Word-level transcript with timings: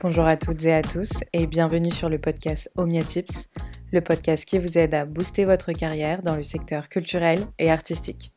Bonjour 0.00 0.24
à 0.24 0.36
toutes 0.36 0.64
et 0.64 0.72
à 0.72 0.82
tous 0.82 1.10
et 1.32 1.46
bienvenue 1.46 1.90
sur 1.90 2.08
le 2.08 2.18
podcast 2.18 2.70
Omnia 2.76 3.02
Tips, 3.02 3.48
le 3.92 4.00
podcast 4.00 4.44
qui 4.44 4.58
vous 4.58 4.78
aide 4.78 4.94
à 4.94 5.04
booster 5.04 5.44
votre 5.44 5.72
carrière 5.72 6.22
dans 6.22 6.36
le 6.36 6.42
secteur 6.42 6.88
culturel 6.88 7.40
et 7.58 7.70
artistique. 7.70 8.32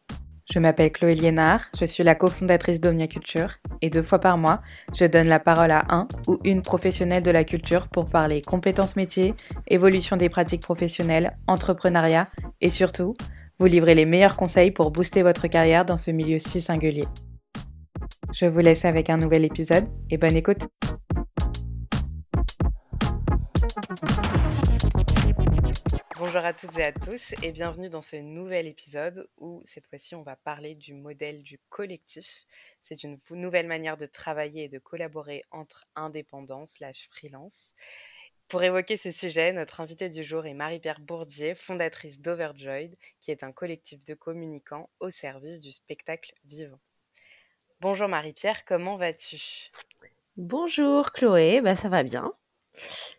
Je 0.52 0.60
m'appelle 0.60 0.92
Chloé 0.92 1.14
Liénard, 1.14 1.62
je 1.80 1.86
suis 1.86 2.04
la 2.04 2.16
cofondatrice 2.16 2.82
d'Omnia 2.82 3.08
Culture 3.08 3.58
et 3.82 3.90
deux 3.90 4.02
fois 4.02 4.20
par 4.20 4.38
mois, 4.38 4.62
je 4.94 5.06
donne 5.06 5.28
la 5.28 5.40
parole 5.40 5.72
à 5.72 5.86
un 5.90 6.08
ou 6.28 6.38
une 6.44 6.62
professionnelle 6.62 7.24
de 7.24 7.32
la 7.32 7.44
culture 7.44 7.88
pour 7.88 8.06
parler 8.06 8.42
compétences 8.42 8.96
métiers, 8.96 9.36
évolution 9.68 10.18
des 10.18 10.30
pratiques 10.30 10.64
professionnelles, 10.64 11.38
entrepreneuriat 11.48 12.26
et 12.62 12.70
surtout, 12.70 13.14
vous 13.60 13.68
livrer 13.68 13.94
les 13.94 14.06
meilleurs 14.06 14.38
conseils 14.38 14.72
pour 14.72 14.92
booster 14.92 15.22
votre 15.22 15.48
carrière 15.48 15.86
dans 15.86 15.98
ce 15.98 16.12
milieu 16.12 16.40
si 16.40 16.62
singulier. 16.62 17.06
Je 18.32 18.46
vous 18.46 18.60
laisse 18.60 18.86
avec 18.86 19.10
un 19.10 19.18
nouvel 19.18 19.46
épisode 19.46 19.88
et 20.10 20.18
bonne 20.18 20.36
écoute. 20.36 20.68
Bonjour 26.18 26.44
à 26.44 26.54
toutes 26.54 26.78
et 26.78 26.84
à 26.84 26.92
tous 26.92 27.34
et 27.44 27.52
bienvenue 27.52 27.90
dans 27.90 28.02
ce 28.02 28.18
nouvel 28.18 28.68
épisode 28.68 29.30
où 29.38 29.62
cette 29.66 29.88
fois-ci 29.88 30.16
on 30.16 30.22
va 30.22 30.36
parler 30.36 30.76
du 30.76 30.94
modèle 30.94 31.44
du 31.44 31.60
collectif. 31.70 32.46
C'est 32.82 33.04
une 33.04 33.20
nouvelle 33.32 33.68
manière 33.68 33.98
de 33.98 34.06
travailler 34.06 34.66
et 34.66 34.70
de 34.70 34.80
collaborer 34.80 35.42
entre 35.52 35.86
indépendants 35.96 36.68
slash 36.68 37.08
freelance. 37.10 37.74
Pour 38.50 38.64
évoquer 38.64 38.98
ce 38.98 39.12
sujet, 39.12 39.54
notre 39.54 39.80
invitée 39.80 40.10
du 40.10 40.24
jour 40.24 40.46
est 40.46 40.54
Marie-Pierre 40.54 41.00
Bourdier, 41.00 41.56
fondatrice 41.56 42.20
d'Overjoyed, 42.20 42.98
qui 43.20 43.32
est 43.32 43.44
un 43.44 43.52
collectif 43.52 44.04
de 44.04 44.14
communicants 44.14 44.90
au 45.00 45.12
service 45.12 45.60
du 45.62 45.72
spectacle 45.72 46.34
vivant. 46.46 46.80
Bonjour 47.82 48.10
Marie-Pierre, 48.10 48.66
comment 48.66 48.98
vas-tu? 48.98 49.72
Bonjour 50.36 51.14
Chloé, 51.14 51.62
bah 51.62 51.78
ça 51.78 51.88
va 51.88 52.04
bien. 52.04 52.34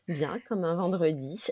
Bien, 0.07 0.39
comme 0.49 0.65
un 0.65 0.75
vendredi. 0.75 1.47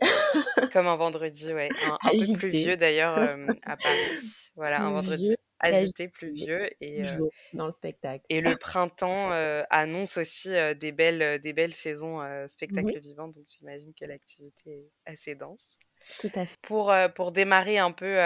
comme 0.75 0.87
un 0.87 0.97
vendredi, 0.97 1.55
ouais. 1.55 1.71
Un, 1.87 1.97
un 2.07 2.11
peu 2.11 2.39
plus 2.39 2.51
vieux 2.51 2.77
d'ailleurs 2.77 3.17
euh, 3.19 3.47
à 3.65 3.79
Paris. 3.79 4.51
Voilà, 4.57 4.83
un 4.83 4.91
vendredi 4.91 5.37
agité, 5.61 6.09
pluvieux 6.09 6.71
et 6.81 7.05
euh, 7.05 7.19
dans 7.53 7.67
le 7.67 7.73
spectacle. 7.73 8.25
Et 8.29 8.41
le 8.41 8.57
printemps 8.57 9.33
euh, 9.33 9.63
annonce 9.71 10.17
aussi 10.17 10.51
des 10.79 10.93
belles, 10.93 11.41
des 11.41 11.53
belles 11.53 11.75
saisons 11.75 12.21
spectacle 12.49 12.99
vivant, 13.01 13.29
donc 13.29 13.45
j'imagine 13.49 13.93
que 13.95 14.05
l'activité 14.05 14.71
est 15.07 15.11
assez 15.11 15.35
dense. 15.35 15.79
Tout 16.21 16.31
à 16.35 16.47
fait. 16.47 16.57
Pour, 16.63 16.93
pour 17.15 17.33
démarrer 17.33 17.79
un 17.79 17.93
peu 17.93 18.17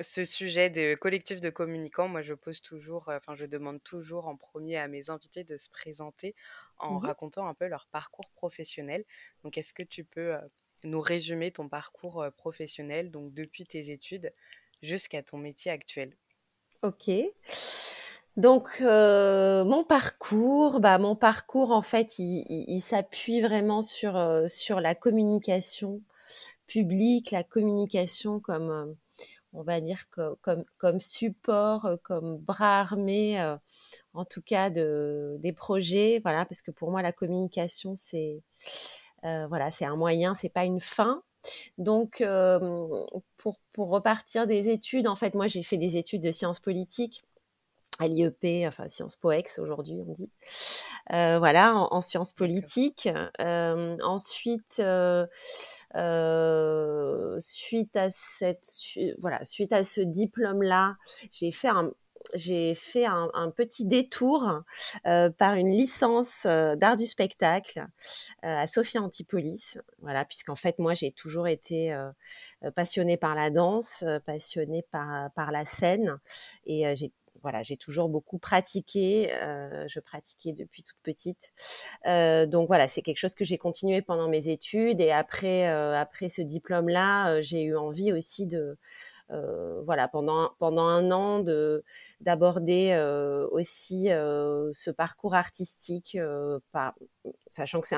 ce 0.00 0.24
sujet 0.24 0.70
de 0.70 0.94
collectif 0.94 1.40
de 1.40 1.50
communicants, 1.50 2.08
moi 2.08 2.20
je 2.22 2.34
pose 2.34 2.60
toujours, 2.60 3.08
enfin 3.08 3.34
je 3.34 3.46
demande 3.46 3.82
toujours 3.82 4.28
en 4.28 4.36
premier 4.36 4.76
à 4.76 4.86
mes 4.88 5.10
invités 5.10 5.44
de 5.44 5.56
se 5.56 5.70
présenter 5.70 6.34
en 6.76 6.98
mmh 6.98 7.06
racontant 7.06 7.46
un 7.48 7.54
peu 7.54 7.66
leur 7.66 7.86
parcours 7.88 8.28
professionnel. 8.34 9.04
Donc 9.44 9.56
est-ce 9.58 9.72
que 9.74 9.82
tu 9.82 10.04
peux 10.04 10.34
nous 10.84 11.00
résumer 11.00 11.50
ton 11.52 11.68
parcours 11.68 12.24
professionnel, 12.36 13.10
donc 13.10 13.32
depuis 13.34 13.64
tes 13.64 13.90
études 13.90 14.32
jusqu'à 14.82 15.22
ton 15.22 15.38
métier 15.38 15.70
actuel? 15.70 16.16
Ok. 16.82 17.10
Donc 18.36 18.80
mon 18.80 19.84
parcours, 19.84 20.80
bah 20.80 20.98
mon 20.98 21.16
parcours 21.16 21.72
en 21.72 21.82
fait, 21.82 22.18
il, 22.18 22.80
s'appuie 22.80 23.40
vraiment 23.40 23.82
sur 23.82 24.18
sur 24.48 24.80
la 24.80 24.94
communication 24.94 26.00
public, 26.70 27.32
la 27.32 27.42
communication 27.42 28.38
comme, 28.38 28.70
euh, 28.70 28.86
on 29.52 29.62
va 29.62 29.80
dire, 29.80 30.04
comme, 30.10 30.64
comme 30.78 31.00
support, 31.00 31.84
euh, 31.86 31.96
comme 32.04 32.38
bras 32.38 32.80
armé, 32.80 33.40
euh, 33.40 33.56
en 34.14 34.24
tout 34.24 34.40
cas, 34.42 34.70
de, 34.70 35.36
des 35.40 35.52
projets. 35.52 36.20
Voilà, 36.22 36.44
parce 36.46 36.62
que 36.62 36.70
pour 36.70 36.90
moi, 36.92 37.02
la 37.02 37.12
communication, 37.12 37.94
c'est 37.96 38.42
voilà, 39.22 39.70
c'est 39.70 39.84
un 39.84 39.96
moyen, 39.96 40.34
c'est 40.34 40.48
pas 40.48 40.64
une 40.64 40.80
fin. 40.80 41.22
Donc, 41.78 42.22
pour, 43.36 43.60
pour 43.72 43.88
repartir 43.88 44.46
des 44.46 44.68
études, 44.70 45.06
en 45.06 45.16
fait, 45.16 45.34
moi, 45.34 45.46
j'ai 45.46 45.62
fait 45.62 45.76
des 45.76 45.96
études 45.96 46.22
de 46.22 46.30
sciences 46.30 46.60
politiques 46.60 47.22
à 47.98 48.08
l'IEP, 48.08 48.66
enfin 48.66 48.88
Sciences 48.88 49.16
POEX 49.16 49.58
aujourd'hui 49.58 50.00
on 50.06 50.12
dit, 50.12 50.30
voilà, 51.10 51.74
en, 51.76 52.00
sciences 52.00 52.32
politiques. 52.32 53.08
ensuite, 53.38 54.82
suite 57.40 57.96
à 57.96 58.10
cette, 58.10 58.70
voilà, 59.18 59.44
suite 59.44 59.72
à 59.72 59.84
ce 59.84 60.00
diplôme-là, 60.00 60.96
j'ai 61.30 61.52
fait 61.52 61.68
un, 61.68 61.92
j'ai 62.34 62.74
fait 62.74 63.06
un, 63.06 63.52
petit 63.56 63.86
détour 63.86 64.62
par 65.04 65.54
une 65.54 65.70
licence 65.70 66.46
d'art 66.46 66.96
du 66.96 67.06
spectacle 67.06 67.86
à 68.42 68.66
Sophia 68.66 69.02
Antipolis. 69.02 69.78
Voilà, 70.00 70.24
puisqu'en 70.24 70.56
fait, 70.56 70.78
moi, 70.78 70.94
j'ai 70.94 71.12
toujours 71.12 71.48
été 71.48 71.96
passionnée 72.74 73.16
par 73.16 73.34
la 73.34 73.50
danse, 73.50 74.04
passionnée 74.26 74.84
par, 74.90 75.30
par 75.32 75.50
la 75.50 75.64
scène, 75.64 76.18
et 76.66 76.94
j'ai 76.94 77.12
voilà, 77.42 77.62
j'ai 77.62 77.76
toujours 77.76 78.08
beaucoup 78.08 78.38
pratiqué. 78.38 79.32
Euh, 79.34 79.86
je 79.88 80.00
pratiquais 80.00 80.52
depuis 80.52 80.82
toute 80.82 80.98
petite. 81.02 81.52
Euh, 82.06 82.46
donc 82.46 82.68
voilà, 82.68 82.88
c'est 82.88 83.02
quelque 83.02 83.18
chose 83.18 83.34
que 83.34 83.44
j'ai 83.44 83.58
continué 83.58 84.02
pendant 84.02 84.28
mes 84.28 84.48
études. 84.48 85.00
Et 85.00 85.10
après, 85.10 85.68
euh, 85.68 85.98
après 85.98 86.28
ce 86.28 86.42
diplôme-là, 86.42 87.40
j'ai 87.40 87.62
eu 87.62 87.76
envie 87.76 88.12
aussi 88.12 88.46
de, 88.46 88.76
voilà, 89.84 90.08
pendant 90.08 90.52
pendant 90.58 90.86
un 90.86 91.10
an 91.10 91.40
de 91.40 91.84
d'aborder 92.20 92.94
aussi 93.52 94.06
ce 94.08 94.90
parcours 94.90 95.34
artistique, 95.34 96.16
sachant 97.46 97.80
que 97.80 97.88
c'est 97.88 97.96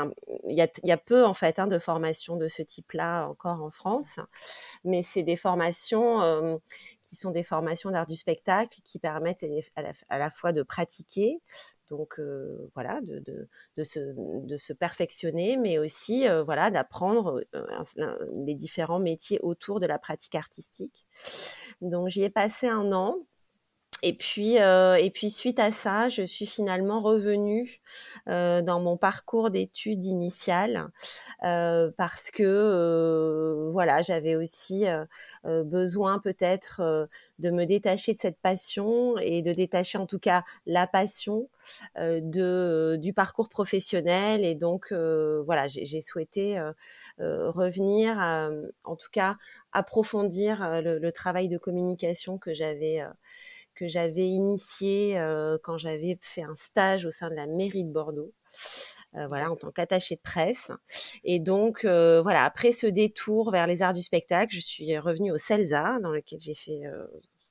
il 0.49 0.57
y 0.57 0.63
a, 0.63 0.69
y 0.85 0.93
a 0.93 0.97
peu 0.97 1.25
en 1.25 1.35
fait 1.35 1.59
hein, 1.59 1.67
de 1.67 1.79
formations 1.79 2.37
de 2.37 2.49
ce 2.49 2.63
type-là 2.63 3.27
encore 3.29 3.63
en 3.63 3.71
France, 3.71 4.19
mais 4.85 5.03
c'est 5.03 5.23
des 5.23 5.37
formations 5.37 6.61
qui 7.13 7.17
sont 7.17 7.31
des 7.31 7.43
formations 7.43 7.91
d'art 7.91 8.07
du 8.07 8.17
spectacle 8.17 8.81
qui 8.85 8.99
permettent 8.99 9.45
à 10.09 10.19
la, 10.19 10.31
fois 10.31 10.53
de 10.53 10.63
pratiquer, 10.63 11.43
donc 11.91 12.19
euh, 12.19 12.71
voilà, 12.75 13.01
de, 13.03 13.85
se, 13.85 14.73
perfectionner, 14.73 15.59
mais 15.59 15.77
aussi 15.77 16.27
euh, 16.27 16.43
voilà, 16.43 16.71
d'apprendre 16.71 17.45
euh, 17.55 18.17
les 18.47 18.55
différents 18.55 18.99
métiers 18.99 19.39
autour 19.43 19.79
de 19.79 19.85
la 19.85 19.99
pratique 19.99 20.35
artistique. 20.35 21.05
Donc 21.83 22.09
j'y 22.09 22.23
ai 22.23 22.31
passé 22.31 22.67
un 22.67 22.93
an 22.93 23.19
et 24.05 24.15
puis, 24.15 24.59
euh, 24.61 24.97
et 24.97 25.11
puis 25.11 25.31
suite 25.31 25.61
à 25.61 25.71
ça, 25.71 26.09
je 26.09 26.25
suis 26.25 26.47
finalement 26.47 27.01
revenue 27.01 27.81
euh, 28.29 28.61
dans 28.61 28.81
mon 28.81 28.97
parcours 28.97 29.51
d'études 29.51 30.05
initiales 30.05 30.89
euh, 31.45 31.93
parce 31.97 32.33
que 32.33 32.43
euh, 32.43 33.71
voilà, 33.71 34.03
j'avais 34.03 34.35
aussi 34.35 34.89
euh, 34.89 35.05
euh, 35.45 35.63
besoin 35.63 36.19
peut-être 36.19 37.09
de 37.39 37.51
me 37.51 37.65
détacher 37.65 38.13
de 38.13 38.19
cette 38.19 38.39
passion 38.41 39.19
et 39.19 39.41
de 39.41 39.53
détacher 39.53 39.99
en 39.99 40.07
tout 40.07 40.19
cas 40.19 40.43
la 40.67 40.89
passion 40.89 41.49
de 41.97 42.97
du 43.01 43.13
parcours 43.13 43.49
professionnel. 43.49 44.45
Et 44.45 44.55
donc 44.55 44.93
voilà, 44.93 45.67
j'ai 45.69 46.01
souhaité 46.01 46.61
revenir, 47.19 48.19
en 48.85 48.97
tout 48.97 49.11
cas 49.13 49.37
approfondir 49.73 50.83
le, 50.83 50.99
le, 50.99 51.13
travail 51.13 51.49
de 51.49 51.57
communication 51.57 52.37
que 52.37 52.53
j'avais 52.53 53.03
que 53.83 53.89
j'avais 53.89 54.29
initié 54.29 55.19
euh, 55.19 55.59
quand 55.61 55.77
j'avais 55.77 56.17
fait 56.21 56.43
un 56.43 56.55
stage 56.55 57.05
au 57.05 57.11
sein 57.11 57.31
de 57.31 57.35
la 57.35 57.49
mairie 57.49 57.83
de 57.83 57.91
Bordeaux. 57.91 58.33
Euh, 59.17 59.27
voilà, 59.27 59.51
en 59.51 59.57
tant 59.57 59.73
qu'attaché 59.73 60.15
de 60.15 60.21
presse. 60.21 60.71
Et 61.25 61.41
donc, 61.41 61.85
euh, 61.85 62.23
voilà, 62.23 62.45
après 62.45 62.71
ce 62.71 62.87
détour 62.87 63.51
vers 63.51 63.67
les 63.67 63.83
arts 63.83 63.93
du 63.93 64.03
spectacle, 64.03 64.55
je 64.55 64.61
suis 64.61 64.97
revenue 64.99 65.33
au 65.33 65.37
CELSA, 65.37 65.99
dans 66.01 66.13
lequel 66.13 66.41
j'ai 66.41 66.55
fait 66.55 66.81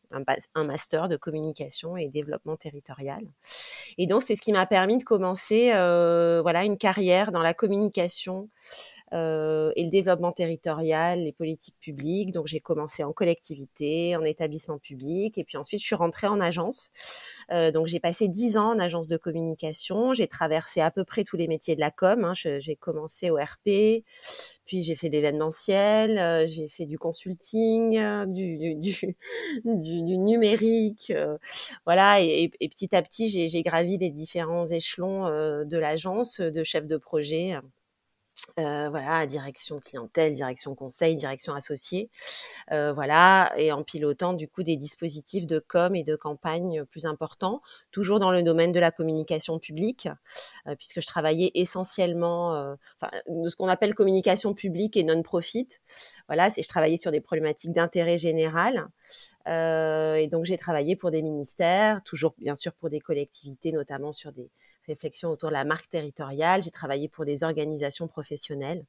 un, 0.09 0.23
un, 0.55 0.63
master 0.63 1.09
de 1.09 1.17
communication 1.17 1.97
et 1.97 2.07
développement 2.07 2.55
territorial. 2.55 3.23
Et 3.97 4.07
donc, 4.07 4.23
c'est 4.23 4.35
ce 4.35 4.41
qui 4.41 4.53
m'a 4.53 4.65
permis 4.65 4.97
de 4.97 5.03
commencer, 5.03 5.71
voilà, 6.41 6.63
une 6.63 6.77
carrière 6.77 7.33
dans 7.33 7.43
la 7.43 7.53
communication 7.53 8.49
euh, 9.13 9.71
et 9.75 9.83
le 9.83 9.89
développement 9.89 10.31
territorial, 10.31 11.23
les 11.23 11.31
politiques 11.31 11.77
publiques. 11.79 12.31
Donc 12.31 12.47
j'ai 12.47 12.59
commencé 12.59 13.03
en 13.03 13.13
collectivité, 13.13 14.15
en 14.15 14.23
établissement 14.23 14.77
public, 14.77 15.37
et 15.37 15.43
puis 15.43 15.57
ensuite 15.57 15.81
je 15.81 15.85
suis 15.85 15.95
rentrée 15.95 16.27
en 16.27 16.39
agence. 16.39 16.91
Euh, 17.51 17.71
donc 17.71 17.87
j'ai 17.87 17.99
passé 17.99 18.27
dix 18.27 18.57
ans 18.57 18.71
en 18.71 18.79
agence 18.79 19.07
de 19.07 19.17
communication. 19.17 20.13
J'ai 20.13 20.27
traversé 20.27 20.81
à 20.81 20.91
peu 20.91 21.03
près 21.03 21.23
tous 21.23 21.37
les 21.37 21.47
métiers 21.47 21.75
de 21.75 21.81
la 21.81 21.91
com. 21.91 22.23
Hein. 22.23 22.33
J'ai 22.33 22.75
commencé 22.75 23.29
au 23.29 23.35
RP, 23.35 24.03
puis 24.71 24.81
j'ai 24.81 24.95
fait 24.95 25.09
l'événementiel, 25.09 26.17
euh, 26.17 26.45
j'ai 26.47 26.69
fait 26.69 26.85
du 26.85 26.97
consulting, 26.97 27.97
euh, 27.97 28.25
du, 28.25 28.57
du, 28.57 28.75
du, 28.75 29.17
du, 29.65 30.17
numérique, 30.17 31.11
euh, 31.13 31.37
voilà. 31.85 32.21
Et, 32.21 32.51
et, 32.59 32.69
petit 32.69 32.95
à 32.95 33.01
petit 33.01 33.27
j'ai 33.49 33.63
gravi 33.63 33.97
les 33.97 34.09
différents 34.09 34.65
échelons 34.67 35.25
de 35.25 35.77
l'agence, 35.77 36.39
de 36.39 36.63
chef 36.63 36.87
de 36.87 36.95
projet 36.95 37.55
euh, 38.59 38.89
voilà, 38.89 39.25
direction 39.25 39.79
clientèle, 39.79 40.33
direction 40.33 40.75
conseil, 40.75 41.15
direction 41.15 41.53
associée, 41.53 42.09
euh, 42.71 42.91
voilà, 42.93 43.53
et 43.57 43.71
en 43.71 43.83
pilotant 43.83 44.33
du 44.33 44.47
coup 44.47 44.63
des 44.63 44.77
dispositifs 44.77 45.45
de 45.45 45.59
com 45.59 45.95
et 45.95 46.03
de 46.03 46.15
campagne 46.15 46.83
plus 46.85 47.05
importants, 47.05 47.61
toujours 47.91 48.19
dans 48.19 48.31
le 48.31 48.43
domaine 48.43 48.71
de 48.71 48.79
la 48.79 48.91
communication 48.91 49.59
publique, 49.59 50.09
euh, 50.67 50.75
puisque 50.75 51.01
je 51.01 51.07
travaillais 51.07 51.51
essentiellement, 51.55 52.75
de 53.27 53.49
ce 53.49 53.55
qu'on 53.55 53.67
appelle 53.67 53.95
communication 53.95 54.53
publique 54.53 54.97
et 54.97 55.03
non-profit. 55.03 55.67
Voilà, 56.27 56.49
c'est 56.49 56.63
je 56.63 56.69
travaillais 56.69 56.97
sur 56.97 57.11
des 57.11 57.21
problématiques 57.21 57.71
d'intérêt 57.71 58.17
général. 58.17 58.87
et 59.47 60.27
donc 60.31 60.45
j'ai 60.45 60.57
travaillé 60.57 60.95
pour 60.95 61.11
des 61.11 61.21
ministères, 61.21 62.01
toujours 62.03 62.33
bien 62.37 62.55
sûr 62.55 62.73
pour 62.73 62.89
des 62.89 62.99
collectivités, 62.99 63.71
notamment 63.71 64.13
sur 64.13 64.31
des 64.31 64.49
réflexion 64.91 65.29
autour 65.29 65.49
de 65.49 65.53
la 65.53 65.63
marque 65.63 65.89
territoriale. 65.89 66.61
J'ai 66.63 66.71
travaillé 66.71 67.07
pour 67.07 67.25
des 67.25 67.43
organisations 67.43 68.07
professionnelles. 68.07 68.83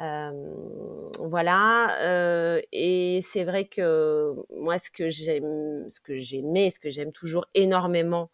Euh, 0.00 1.12
voilà, 1.20 1.96
euh, 2.00 2.60
et 2.72 3.20
c'est 3.22 3.44
vrai 3.44 3.66
que 3.66 4.34
moi, 4.58 4.76
ce 4.76 4.90
que 4.90 5.08
j'aime, 5.08 5.88
ce 5.88 6.00
que 6.00 6.16
j'aimais, 6.16 6.70
ce 6.70 6.80
que 6.80 6.90
j'aime 6.90 7.12
toujours 7.12 7.46
énormément 7.54 8.30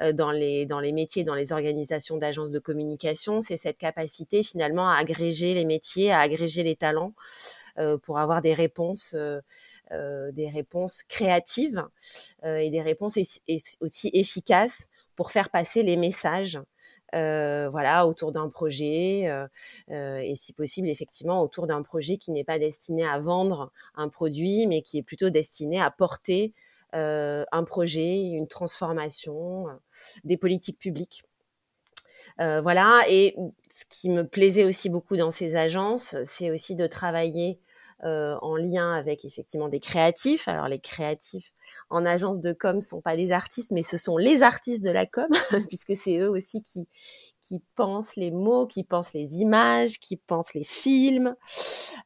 euh, 0.00 0.12
dans 0.12 0.32
les 0.32 0.66
dans 0.66 0.80
les 0.80 0.90
métiers, 0.92 1.22
dans 1.22 1.36
les 1.36 1.52
organisations 1.52 2.16
d'agences 2.16 2.50
de 2.50 2.58
communication, 2.58 3.40
c'est 3.40 3.56
cette 3.56 3.78
capacité 3.78 4.42
finalement 4.42 4.90
à 4.90 4.96
agréger 4.96 5.54
les 5.54 5.64
métiers, 5.64 6.10
à 6.10 6.18
agréger 6.18 6.62
les 6.64 6.76
talents 6.76 7.14
pour 8.02 8.18
avoir 8.18 8.40
des 8.40 8.54
réponses. 8.54 9.16
des 10.32 10.48
réponses 10.48 11.02
créatives 11.02 11.84
et 12.44 12.70
des 12.70 12.82
réponses 12.82 13.18
aussi 13.80 14.10
efficaces 14.12 14.88
pour 15.16 15.30
faire 15.30 15.50
passer 15.50 15.82
les 15.82 15.96
messages 15.96 16.60
euh, 17.14 17.68
voilà, 17.70 18.06
autour 18.08 18.32
d'un 18.32 18.48
projet 18.48 19.28
euh, 19.28 19.46
euh, 19.90 20.18
et 20.18 20.34
si 20.34 20.52
possible 20.52 20.88
effectivement 20.88 21.42
autour 21.42 21.66
d'un 21.68 21.82
projet 21.82 22.16
qui 22.16 22.32
n'est 22.32 22.44
pas 22.44 22.58
destiné 22.58 23.06
à 23.06 23.20
vendre 23.20 23.70
un 23.94 24.08
produit, 24.08 24.66
mais 24.66 24.82
qui 24.82 24.98
est 24.98 25.02
plutôt 25.02 25.30
destiné 25.30 25.80
à 25.80 25.90
porter 25.90 26.52
un 26.96 27.64
projet, 27.64 28.20
une 28.20 28.46
transformation, 28.46 29.66
des 30.22 30.36
politiques 30.36 30.78
publiques. 30.78 31.24
voilà, 32.38 33.02
et 33.08 33.34
ce 33.68 33.84
qui 33.88 34.08
me 34.10 34.24
plaisait 34.24 34.62
aussi 34.62 34.90
beaucoup 34.90 35.16
dans 35.16 35.32
ces 35.32 35.56
agences, 35.56 36.14
c'est 36.22 36.52
aussi 36.52 36.76
de 36.76 36.86
travailler 36.86 37.58
euh, 38.04 38.36
en 38.42 38.56
lien 38.56 38.92
avec 38.92 39.24
effectivement 39.24 39.68
des 39.68 39.80
créatifs. 39.80 40.48
Alors 40.48 40.68
les 40.68 40.78
créatifs 40.78 41.52
en 41.90 42.04
agence 42.04 42.40
de 42.40 42.52
com 42.52 42.80
sont 42.80 43.00
pas 43.00 43.14
les 43.14 43.32
artistes, 43.32 43.70
mais 43.70 43.82
ce 43.82 43.96
sont 43.96 44.16
les 44.16 44.42
artistes 44.42 44.84
de 44.84 44.90
la 44.90 45.06
com, 45.06 45.28
puisque 45.68 45.96
c'est 45.96 46.18
eux 46.18 46.30
aussi 46.30 46.62
qui 46.62 46.86
qui 47.44 47.60
pensent 47.76 48.16
les 48.16 48.30
mots, 48.30 48.66
qui 48.66 48.84
pensent 48.84 49.12
les 49.12 49.36
images, 49.36 49.98
qui 49.98 50.16
pensent 50.16 50.54
les 50.54 50.64
films, 50.64 51.36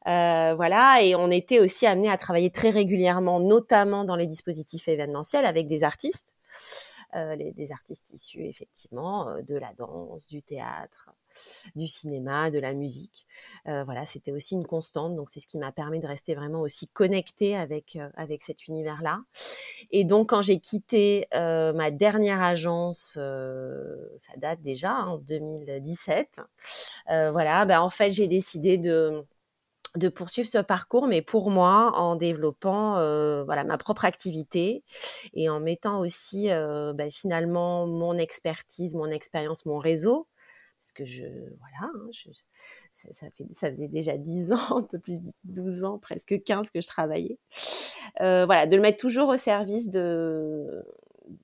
euh, 0.07 0.53
voilà. 0.55 1.01
Et 1.01 1.15
on 1.15 1.31
était 1.31 1.59
aussi 1.59 1.85
amené 1.85 2.09
à 2.09 2.17
travailler 2.17 2.49
très 2.49 2.69
régulièrement, 2.69 3.39
notamment 3.39 4.03
dans 4.03 4.17
les 4.17 4.27
dispositifs 4.27 4.87
événementiels, 4.87 5.45
avec 5.45 5.67
des 5.67 5.83
artistes, 5.83 6.35
les, 7.13 7.51
des 7.53 7.71
artistes 7.71 8.11
issus 8.13 8.45
effectivement 8.45 9.29
euh, 9.29 9.41
de 9.41 9.55
la 9.55 9.73
danse, 9.73 10.27
du 10.27 10.41
théâtre, 10.41 11.11
du 11.75 11.87
cinéma, 11.87 12.51
de 12.51 12.59
la 12.59 12.73
musique. 12.73 13.25
Euh, 13.67 13.83
voilà, 13.83 14.05
c'était 14.05 14.31
aussi 14.31 14.55
une 14.55 14.65
constante. 14.65 15.15
Donc 15.15 15.29
c'est 15.29 15.39
ce 15.39 15.47
qui 15.47 15.57
m'a 15.57 15.71
permis 15.71 15.99
de 15.99 16.07
rester 16.07 16.35
vraiment 16.35 16.61
aussi 16.61 16.87
connectée 16.87 17.55
avec 17.55 17.95
euh, 17.95 18.09
avec 18.15 18.41
cet 18.41 18.67
univers-là. 18.67 19.21
Et 19.91 20.03
donc 20.03 20.29
quand 20.29 20.41
j'ai 20.41 20.59
quitté 20.59 21.27
euh, 21.33 21.73
ma 21.73 21.91
dernière 21.91 22.41
agence, 22.41 23.17
ça 24.17 24.33
date 24.37 24.61
déjà 24.61 24.93
en 24.93 25.17
2017. 25.17 26.41
voilà, 27.07 27.65
ben 27.65 27.81
en 27.81 27.89
fait 27.89 28.11
j'ai 28.11 28.27
décidé 28.27 28.77
de 28.77 29.25
de 29.95 30.09
poursuivre 30.09 30.47
ce 30.47 30.59
parcours, 30.59 31.07
mais 31.07 31.21
pour 31.21 31.51
moi, 31.51 31.91
en 31.95 32.15
développant 32.15 32.93
voilà 33.43 33.63
ma 33.63 33.77
propre 33.77 34.05
activité 34.05 34.83
et 35.33 35.49
en 35.49 35.59
mettant 35.59 35.99
aussi 35.99 36.47
ben, 36.47 37.09
finalement 37.09 37.87
mon 37.87 38.17
expertise, 38.17 38.95
mon 38.95 39.09
expérience, 39.09 39.65
mon 39.65 39.77
réseau. 39.77 40.27
Parce 40.79 40.93
que 40.93 41.03
je 41.03 41.25
voilà 41.25 41.91
hein, 41.93 42.09
ça, 42.93 43.29
fait 43.31 43.45
ça 43.51 43.69
faisait 43.69 43.89
déjà 43.89 44.17
10 44.17 44.51
ans 44.53 44.77
un 44.77 44.81
peu 44.81 44.97
plus 44.97 45.19
de 45.19 45.31
12 45.43 45.83
ans 45.83 45.97
presque 45.97 46.41
15 46.43 46.69
que 46.69 46.79
je 46.81 46.87
travaillais. 46.87 47.37
Euh, 48.21 48.45
voilà 48.45 48.65
de 48.65 48.75
le 48.75 48.81
mettre 48.81 48.97
toujours 48.97 49.29
au 49.29 49.37
service 49.37 49.89
de 49.89 50.85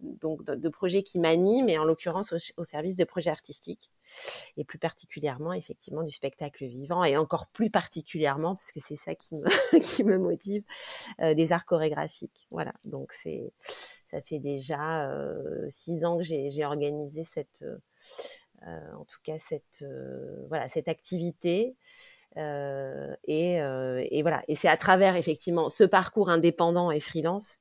donc 0.02 0.44
de, 0.44 0.70
projets 0.70 1.04
qui 1.04 1.20
m'animent 1.20 1.70
et 1.70 1.78
en 1.78 1.86
l'occurrence 1.86 2.34
au, 2.58 2.64
service 2.64 2.96
de 2.96 3.04
projets 3.04 3.30
artistiques 3.30 3.92
et 4.58 4.64
plus 4.64 4.80
particulièrement 4.80 5.54
effectivement 5.54 6.04
du 6.04 6.12
spectacle 6.12 6.66
vivant 6.66 7.04
et 7.04 7.18
encore 7.18 7.48
plus 7.48 7.70
particulièrement 7.70 8.56
parce 8.56 8.72
que 8.72 8.80
c'est 8.80 8.96
ça 8.96 9.16
qui 9.16 9.36
me, 10.04 10.18
motive 10.18 10.64
euh, 11.22 11.34
des 11.34 11.52
arts 11.52 11.66
chorégraphiques 11.66 12.48
voilà 12.52 12.74
donc 12.84 13.12
c'est 13.12 13.54
ça 14.06 14.22
fait 14.22 14.40
déjà 14.40 15.10
euh, 15.10 15.66
six 15.70 16.06
ans 16.06 16.18
que 16.18 16.24
j'ai 16.24 16.66
organisé 16.66 17.24
cette 17.24 17.64
euh, 18.68 18.94
en 18.98 19.06
tout 19.06 19.20
cas 19.24 19.38
cette 19.38 19.86
voilà 20.50 20.68
cette 20.68 20.88
activité. 20.88 21.76
Euh, 22.38 23.16
et, 23.28 24.22
voilà. 24.22 24.44
Et 24.48 24.56
c'est 24.56 24.68
à 24.68 24.78
travers 24.78 25.16
effectivement 25.16 25.70
ce 25.70 25.84
parcours 25.84 26.30
indépendant 26.30 26.92
et 26.92 27.00
freelance 27.00 27.60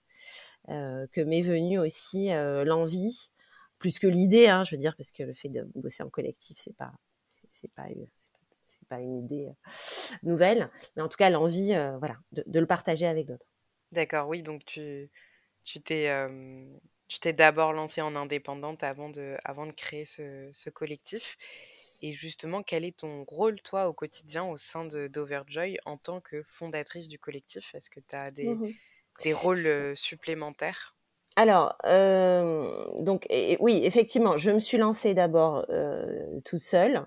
que 0.66 1.20
m'est 1.20 1.42
venue 1.42 1.78
aussi 1.78 2.28
l'envie, 2.30 3.30
plus 3.78 3.98
que 3.98 4.06
l'idée, 4.06 4.48
hein, 4.48 4.64
je 4.64 4.74
veux 4.74 4.80
dire, 4.80 4.96
parce 4.96 5.10
que 5.10 5.22
le 5.22 5.34
fait 5.34 5.48
de 5.48 5.66
bosser 5.74 6.02
en 6.02 6.10
collectif, 6.10 6.56
c'est 6.58 6.76
pas, 6.76 6.92
c'est 7.30 7.70
pas, 7.72 7.86
c'est 8.66 8.88
pas 8.88 9.00
une 9.00 9.18
idée 9.18 9.48
nouvelle, 10.22 10.70
mais 10.96 11.02
en 11.02 11.08
tout 11.08 11.16
cas 11.18 11.30
l'envie, 11.30 11.74
voilà, 11.98 12.16
de, 12.32 12.60
le 12.60 12.66
partager 12.66 13.06
avec 13.06 13.26
d'autres. 13.26 13.46
D'accord, 13.92 14.28
oui, 14.28 14.42
donc 14.42 14.64
tu, 14.64 15.10
tu 15.62 15.80
t'es, 15.80 16.10
tu 17.08 17.20
t'es 17.20 17.32
d'abord 17.32 17.72
lancée 17.72 18.00
en 18.00 18.16
indépendante 18.16 18.82
avant 18.82 19.08
de, 19.08 19.36
avant 19.44 19.66
de 19.66 19.72
créer 19.72 20.04
ce, 20.04 20.70
collectif. 20.70 21.36
Et 22.02 22.12
justement, 22.12 22.62
quel 22.62 22.84
est 22.84 22.98
ton 22.98 23.24
rôle, 23.24 23.60
toi, 23.62 23.88
au 23.88 23.92
quotidien, 23.92 24.44
au 24.44 24.56
sein 24.56 24.84
de 24.84 25.06
d'Overjoy 25.06 25.78
en 25.86 25.96
tant 25.96 26.20
que 26.20 26.42
fondatrice 26.42 27.08
du 27.08 27.18
collectif? 27.18 27.74
Est-ce 27.74 27.88
que 27.88 28.00
tu 28.00 28.16
as 28.16 28.30
des, 28.30 28.48
mmh 28.48 28.72
des 29.22 29.32
rôles 29.32 29.96
supplémentaires? 29.96 30.94
Alors, 31.36 31.76
donc 31.84 33.26
oui, 33.60 33.80
effectivement, 33.82 34.36
je 34.36 34.52
me 34.52 34.60
suis 34.60 34.78
lancée 34.78 35.14
d'abord 35.14 35.66
toute 36.44 36.60
seule. 36.60 37.06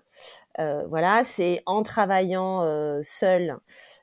voilà, 0.57 1.24
c'est 1.24 1.62
en 1.65 1.83
travaillant 1.83 3.01
seule, 3.01 3.57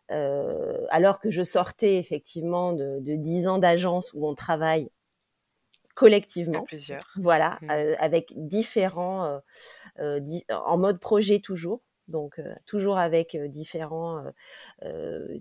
alors 0.09 1.21
que 1.21 1.31
je 1.31 1.43
sortais 1.43 1.97
effectivement 1.97 2.73
de, 2.73 3.01
de 3.01 3.17
10 3.17 3.49
ans 3.49 3.59
d'agence 3.59 4.13
où 4.15 4.27
on 4.27 4.35
travaille 4.35 4.91
collectivement. 5.95 6.63
plusieurs. 6.63 7.03
Voilà, 7.17 7.59
mmh. 7.63 7.71
euh, 7.71 7.95
avec 7.99 8.33
différents, 8.37 9.25
euh, 9.25 9.39
euh, 10.01 10.41
en 10.51 10.77
mode 10.77 11.01
projet 11.01 11.39
toujours. 11.39 11.81
Donc 12.07 12.39
toujours 12.67 12.99
avec 12.99 13.35
différents 13.49 14.27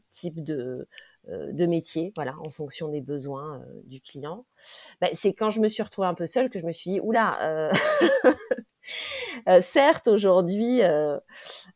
types 0.10 0.42
de, 0.42 0.88
de 1.28 1.66
métiers, 1.66 2.12
voilà, 2.16 2.36
en 2.40 2.50
fonction 2.50 2.90
des 2.90 3.02
besoins 3.02 3.62
du 3.86 4.02
client. 4.02 4.46
Bah, 5.00 5.08
c'est 5.14 5.34
quand 5.34 5.50
je 5.50 5.60
me 5.60 5.70
suis 5.70 5.84
retrouvée 5.84 6.08
un 6.08 6.14
peu 6.14 6.26
seule 6.26 6.50
que 6.50 6.60
je 6.60 6.66
me 6.66 6.72
suis 6.72 6.92
dit, 6.92 7.00
oula, 7.00 7.72
certes, 9.62 10.08
aujourd'hui, 10.08 10.82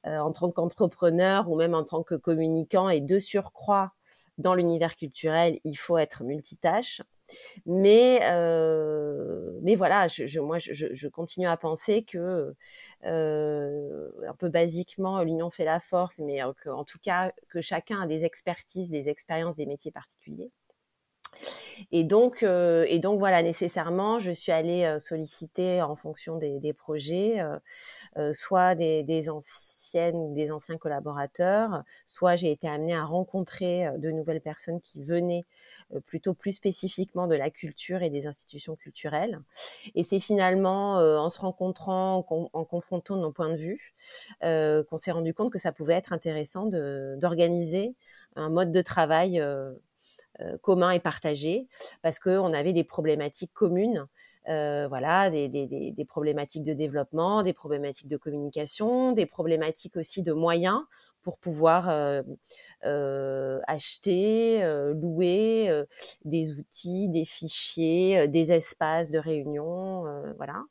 en 0.04 0.32
tant 0.32 0.52
qu'entrepreneur 0.52 1.50
ou 1.50 1.56
même 1.56 1.74
en 1.74 1.84
tant 1.84 2.04
que 2.04 2.16
communicant 2.16 2.90
et 2.90 3.02
de 3.02 3.20
surcroît 3.20 3.94
dans 4.38 4.54
l'univers 4.54 4.96
culturel, 4.96 5.60
il 5.64 5.76
faut 5.76 5.98
être 5.98 6.24
multitâche. 6.24 7.02
Mais, 7.66 8.20
euh, 8.24 9.52
mais 9.62 9.76
voilà, 9.76 10.08
je, 10.08 10.40
moi, 10.40 10.58
je, 10.60 10.94
je, 10.94 11.08
continue 11.08 11.48
à 11.48 11.58
penser 11.58 12.04
que, 12.04 12.54
euh, 13.06 14.10
un 14.28 14.34
peu 14.36 14.50
basiquement, 14.50 15.22
l'union 15.24 15.50
fait 15.50 15.66
la 15.66 15.80
force, 15.80 16.20
mais 16.20 16.44
euh, 16.44 16.52
en 16.68 16.84
tout 16.84 17.00
cas, 17.02 17.32
que 17.50 17.62
chacun 17.62 18.02
a 18.02 18.08
des 18.08 18.26
expertises, 18.26 18.90
des 18.90 19.10
expériences, 19.10 19.56
des 19.56 19.66
métiers 19.66 19.92
particuliers. 19.92 20.52
Et 21.92 22.04
donc, 22.04 22.44
euh, 22.44 22.86
et 22.88 23.00
donc 23.00 23.20
voilà, 23.20 23.42
nécessairement, 23.42 24.20
je 24.20 24.32
suis 24.32 24.52
allée 24.52 24.84
euh, 24.84 25.00
solliciter 25.00 25.82
en 25.82 25.96
fonction 25.96 26.38
des, 26.38 26.60
des 26.60 26.74
projets, 26.74 27.42
euh, 28.18 28.34
soit 28.34 28.76
des, 28.76 29.04
des, 29.04 29.30
anciennes 29.30 30.16
ou 30.16 30.34
des 30.34 30.52
anciens 30.52 30.78
collaborateurs, 30.78 31.84
soit 32.06 32.36
j'ai 32.36 32.52
été 32.52 32.68
amenée 32.68 32.96
à 32.96 33.06
rencontrer 33.06 33.88
de 33.98 34.12
nouvelles 34.12 34.42
personnes 34.42 34.82
qui 34.82 35.02
venaient 35.02 35.46
plutôt 36.06 36.34
plus 36.34 36.52
spécifiquement 36.52 37.28
de 37.28 37.36
la 37.36 37.50
culture 37.50 38.02
et 38.04 38.10
des 38.10 38.28
institutions 38.28 38.76
culturelles. 38.76 39.40
Et 39.96 40.04
c'est 40.04 40.20
finalement 40.20 40.96
en 40.96 41.30
se 41.30 41.40
rencontrant, 41.40 42.26
en, 42.28 42.66
confrontant 42.66 43.16
nos 43.16 43.32
points 43.32 43.50
de 43.50 43.56
vue, 43.56 43.94
qu'on 44.42 44.98
s'est 44.98 45.12
rendu 45.12 45.34
compte 45.34 45.52
que 45.52 45.60
ça 45.60 45.72
pouvait 45.72 45.94
être 45.94 46.12
intéressant 46.12 46.66
d'organiser 46.66 47.96
un 48.38 48.50
mode 48.50 48.72
de 48.72 48.82
travail 48.82 49.40
euh, 49.40 49.74
commun 50.62 50.92
et 50.92 51.00
partagé, 51.00 51.68
parce 52.02 52.20
qu'on 52.20 52.54
avait 52.54 52.74
des 52.74 52.84
problématiques 52.84 53.54
communes 53.54 54.08
voilà, 54.48 55.30
des, 55.30 55.50
des, 55.50 55.68
des, 55.92 56.06
problématiques 56.06 56.64
de 56.64 56.74
développement, 56.74 57.44
des 57.44 57.54
problématiques 57.54 58.08
de 58.08 58.18
communication, 58.18 59.12
des 59.12 59.26
problématiques 59.26 59.98
aussi 59.98 60.24
de 60.24 60.32
moyens 60.32 60.80
pour 61.22 61.38
pouvoir 61.38 61.90
acheter, 63.68 64.62
louer 64.94 65.84
des 66.24 66.54
outils, 66.54 67.10
des 67.10 67.26
fichiers, 67.26 68.30
des 68.30 68.54
espaces 68.54 69.10
de 69.12 69.20
réunion, 69.20 70.06
voilà. 70.38 70.64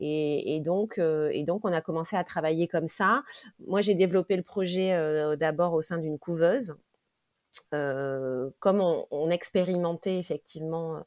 Et, 0.00 0.60
donc, 0.64 0.98
et 0.98 1.44
donc, 1.44 1.64
on 1.64 1.72
a 1.72 1.80
commencé 1.80 2.16
à 2.16 2.24
travailler 2.24 2.66
comme 2.66 2.88
ça. 2.88 3.22
Moi, 3.64 3.80
j'ai 3.80 3.94
développé 3.94 4.36
le 4.36 4.42
projet 4.42 5.36
d'abord 5.36 5.74
au 5.74 5.82
sein 5.82 5.98
d'une 5.98 6.18
couveuse. 6.18 6.74
Comme 7.70 8.80
on, 8.80 9.30
expérimentait 9.30 10.18
effectivement 10.18 11.04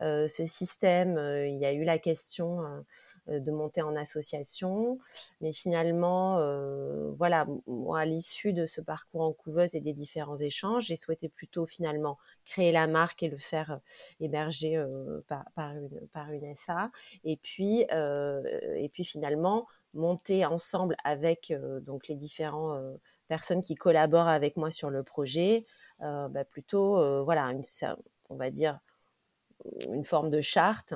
ce 0.00 0.44
système, 0.46 1.18
il 1.46 1.58
y 1.58 1.66
a 1.66 1.72
eu 1.72 1.84
la 1.84 1.98
question 1.98 2.84
euh, 3.28 3.38
de 3.38 3.52
monter 3.52 3.82
en 3.82 3.94
association. 3.94 4.98
Mais 5.40 5.52
finalement, 5.52 6.38
euh, 6.38 7.12
voilà, 7.18 7.46
moi, 7.68 8.00
à 8.00 8.04
l'issue 8.04 8.52
de 8.52 8.66
ce 8.66 8.80
parcours 8.80 9.20
en 9.20 9.32
couveuse 9.32 9.76
et 9.76 9.80
des 9.80 9.92
différents 9.92 10.38
échanges, 10.38 10.86
j'ai 10.86 10.96
souhaité 10.96 11.28
plutôt 11.28 11.64
finalement 11.64 12.18
créer 12.44 12.72
la 12.72 12.88
marque 12.88 13.22
et 13.22 13.28
le 13.28 13.38
faire 13.38 13.70
euh, 13.70 13.76
héberger 14.18 14.84
par, 15.28 15.72
une, 15.76 16.08
par 16.12 16.32
une 16.32 16.52
SA. 16.56 16.90
Et 17.24 17.36
puis, 17.36 17.82
et 17.82 18.88
puis 18.92 19.04
finalement, 19.04 19.66
monter 19.94 20.44
ensemble 20.44 20.96
avec 21.04 21.52
donc 21.82 22.08
les 22.08 22.16
différents 22.16 22.80
personnes 23.28 23.62
qui 23.62 23.74
collaborent 23.74 24.28
avec 24.28 24.56
moi 24.56 24.70
sur 24.70 24.90
le 24.90 25.02
projet, 25.02 25.64
bah, 26.02 26.44
plutôt, 26.44 27.24
voilà, 27.24 27.44
une, 27.44 27.62
on 28.30 28.36
va 28.36 28.50
dire, 28.50 28.80
une 29.92 30.04
forme 30.04 30.30
de 30.30 30.40
charte 30.40 30.94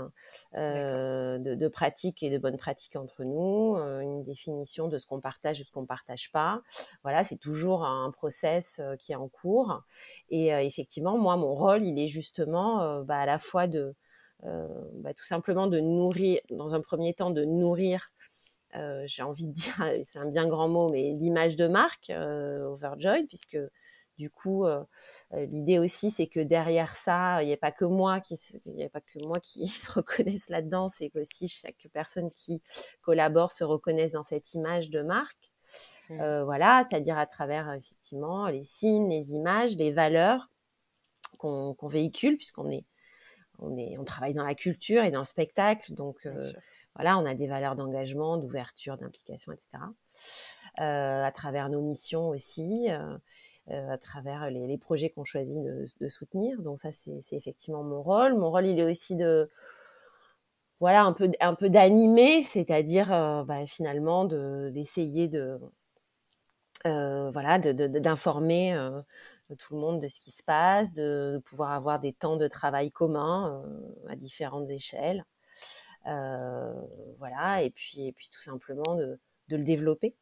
euh, 0.55 1.39
de, 1.39 1.55
de 1.55 1.69
pratiques 1.69 2.23
et 2.23 2.31
de 2.31 2.39
bonnes 2.39 2.57
pratiques 2.57 2.97
entre 2.97 3.25
nous, 3.25 3.77
euh, 3.77 4.01
une 4.01 4.25
définition 4.25 4.89
de 4.89 4.99
ce 4.99 5.07
qu'on 5.07 5.21
partage 5.21 5.61
et 5.61 5.65
ce 5.65 5.71
qu'on 5.71 5.83
ne 5.83 5.87
partage 5.87 6.31
pas. 6.33 6.63
Voilà, 7.03 7.25
c'est 7.25 7.37
toujours 7.37 7.85
un 7.85 8.11
process 8.11 8.81
euh, 8.81 8.97
qui 8.97 9.13
est 9.13 9.17
en 9.17 9.29
cours. 9.29 9.83
Et 10.31 10.49
effectivement, 10.49 11.19
moi, 11.19 11.37
mon 11.37 11.55
rôle, 11.55 11.85
il 11.85 11.99
est 11.99 12.09
justement 12.09 13.01
bah, 13.03 13.19
à 13.19 13.27
la 13.27 13.39
fois 13.39 13.67
de 13.67 13.95
bah, 14.43 15.15
tout 15.15 15.25
simplement 15.25 15.67
de 15.67 15.81
nourrir, 15.81 16.41
dans 16.51 16.75
un 16.75 16.81
premier 16.81 17.15
temps, 17.15 17.31
de 17.31 17.45
nourrir 17.45 18.13
j'ai 19.07 19.23
envie 19.23 19.47
de 19.47 19.53
dire, 19.53 19.75
c'est 20.05 20.19
un 20.19 20.27
bien 20.27 20.47
grand 20.47 20.69
mot, 20.69 20.91
mais 20.91 21.13
l'image 21.13 21.57
de 21.57 21.67
marque 21.67 22.11
Overjoyed, 22.11 23.27
puisque 23.27 23.59
du 24.18 24.30
coup, 24.30 24.64
euh, 24.64 24.82
euh, 25.35 25.44
l'idée 25.46 25.78
aussi, 25.78 26.11
c'est 26.11 26.26
que 26.26 26.40
derrière 26.40 26.96
ça, 26.96 27.42
il 27.42 27.46
n'y 27.46 27.52
a 27.52 27.58
pas 27.58 27.73
que 27.73 27.85
moi 27.85 28.20
qui, 28.20 28.35
il 28.64 28.82
a 28.82 28.88
pas 28.88 29.00
que 29.00 29.18
moi 29.25 29.38
qui 29.40 29.66
se 29.66 29.92
reconnaisse 29.92 30.49
là-dedans, 30.49 30.88
c'est 30.88 31.11
que 31.11 31.18
aussi 31.20 31.49
chaque 31.49 31.87
personne 31.92 32.30
qui 32.32 32.62
collabore 33.02 33.52
se 33.52 33.64
reconnaisse 33.64 34.12
dans 34.12 34.23
cette 34.23 34.54
image 34.54 34.90
de 34.90 35.02
marque. 35.02 35.52
Mmh. 36.08 36.20
Euh, 36.20 36.44
voilà, 36.44 36.82
c'est-à-dire 36.88 37.18
à 37.18 37.26
travers 37.26 37.70
effectivement 37.73 38.49
les 38.49 38.64
signes, 38.64 39.11
les 39.11 39.32
images, 39.32 39.76
les 39.76 39.92
valeurs 39.92 40.50
qu'on 41.38 41.76
véhicule, 41.82 42.38
puisqu'on 42.38 42.70
est, 42.70 42.87
on 43.58 43.76
est, 43.76 43.99
on 43.99 44.04
travaille 44.04 44.32
dans 44.32 44.46
la 44.46 44.54
culture 44.54 45.04
et 45.04 45.11
dans 45.11 45.18
le 45.18 45.26
spectacle, 45.26 45.92
donc 45.92 46.26
voilà, 46.94 47.18
on 47.18 47.26
a 47.26 47.35
des 47.35 47.46
valeurs 47.46 47.75
d'engagement, 47.75 48.38
d'ouverture, 48.38 48.96
d'implication, 48.96 49.52
etc. 49.52 49.68
à 50.78 51.30
travers 51.35 51.68
nos 51.68 51.82
missions 51.82 52.28
aussi. 52.28 52.88
Euh, 53.73 53.90
à 53.90 53.99
travers 53.99 54.49
les, 54.49 54.78
projets 54.78 55.11
qu'on 55.11 55.25
choisit 55.25 55.61
de, 55.61 56.08
soutenir. 56.08 56.62
Donc 56.62 56.78
ça, 56.78 56.92
c'est 56.92 57.18
effectivement 57.32 57.82
mon 57.82 58.00
rôle. 58.00 58.35
Mon 58.35 58.49
rôle, 58.49 58.66
il 58.66 58.78
est 58.78 58.85
aussi 58.88 59.16
de 59.16 59.50
voilà 60.78 61.02
un 61.04 61.54
peu 61.54 61.68
d'animer, 61.68 62.44
c'est-à-dire 62.44 63.12
euh, 63.12 63.42
bah, 63.42 63.66
finalement 63.66 64.25
d'essayer 64.25 65.26
de, 65.26 65.58
euh, 66.87 67.30
voilà 67.32 67.58
d'informer 67.58 68.78
tout 69.58 69.75
le 69.75 69.80
monde 69.80 70.00
de 70.00 70.06
ce 70.06 70.20
qui 70.20 70.30
se 70.30 70.44
passe, 70.44 70.92
de, 70.92 71.42
pouvoir 71.44 71.73
avoir 71.73 71.99
des 71.99 72.12
temps 72.12 72.37
de 72.37 72.46
travail 72.46 72.92
communs 72.92 73.64
à 74.08 74.14
différentes 74.14 74.70
échelles, 74.70 75.25
voilà 76.04 77.62
et 77.62 77.70
puis 77.70 78.14
tout 78.30 78.42
simplement 78.42 78.94
de 78.94 79.18
le 79.49 79.64
développer. 79.64 80.14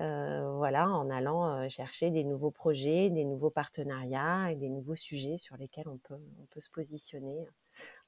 Euh, 0.00 0.52
voilà, 0.56 0.88
en 0.88 1.08
allant 1.08 1.46
euh, 1.46 1.68
chercher 1.68 2.10
des 2.10 2.24
nouveaux 2.24 2.50
projets, 2.50 3.10
des 3.10 3.24
nouveaux 3.24 3.50
partenariats 3.50 4.50
et 4.50 4.56
des 4.56 4.68
nouveaux 4.68 4.96
sujets 4.96 5.38
sur 5.38 5.56
lesquels 5.56 5.88
on 5.88 5.98
peut, 5.98 6.18
on 6.40 6.46
peut 6.46 6.60
se 6.60 6.70
positionner 6.70 7.46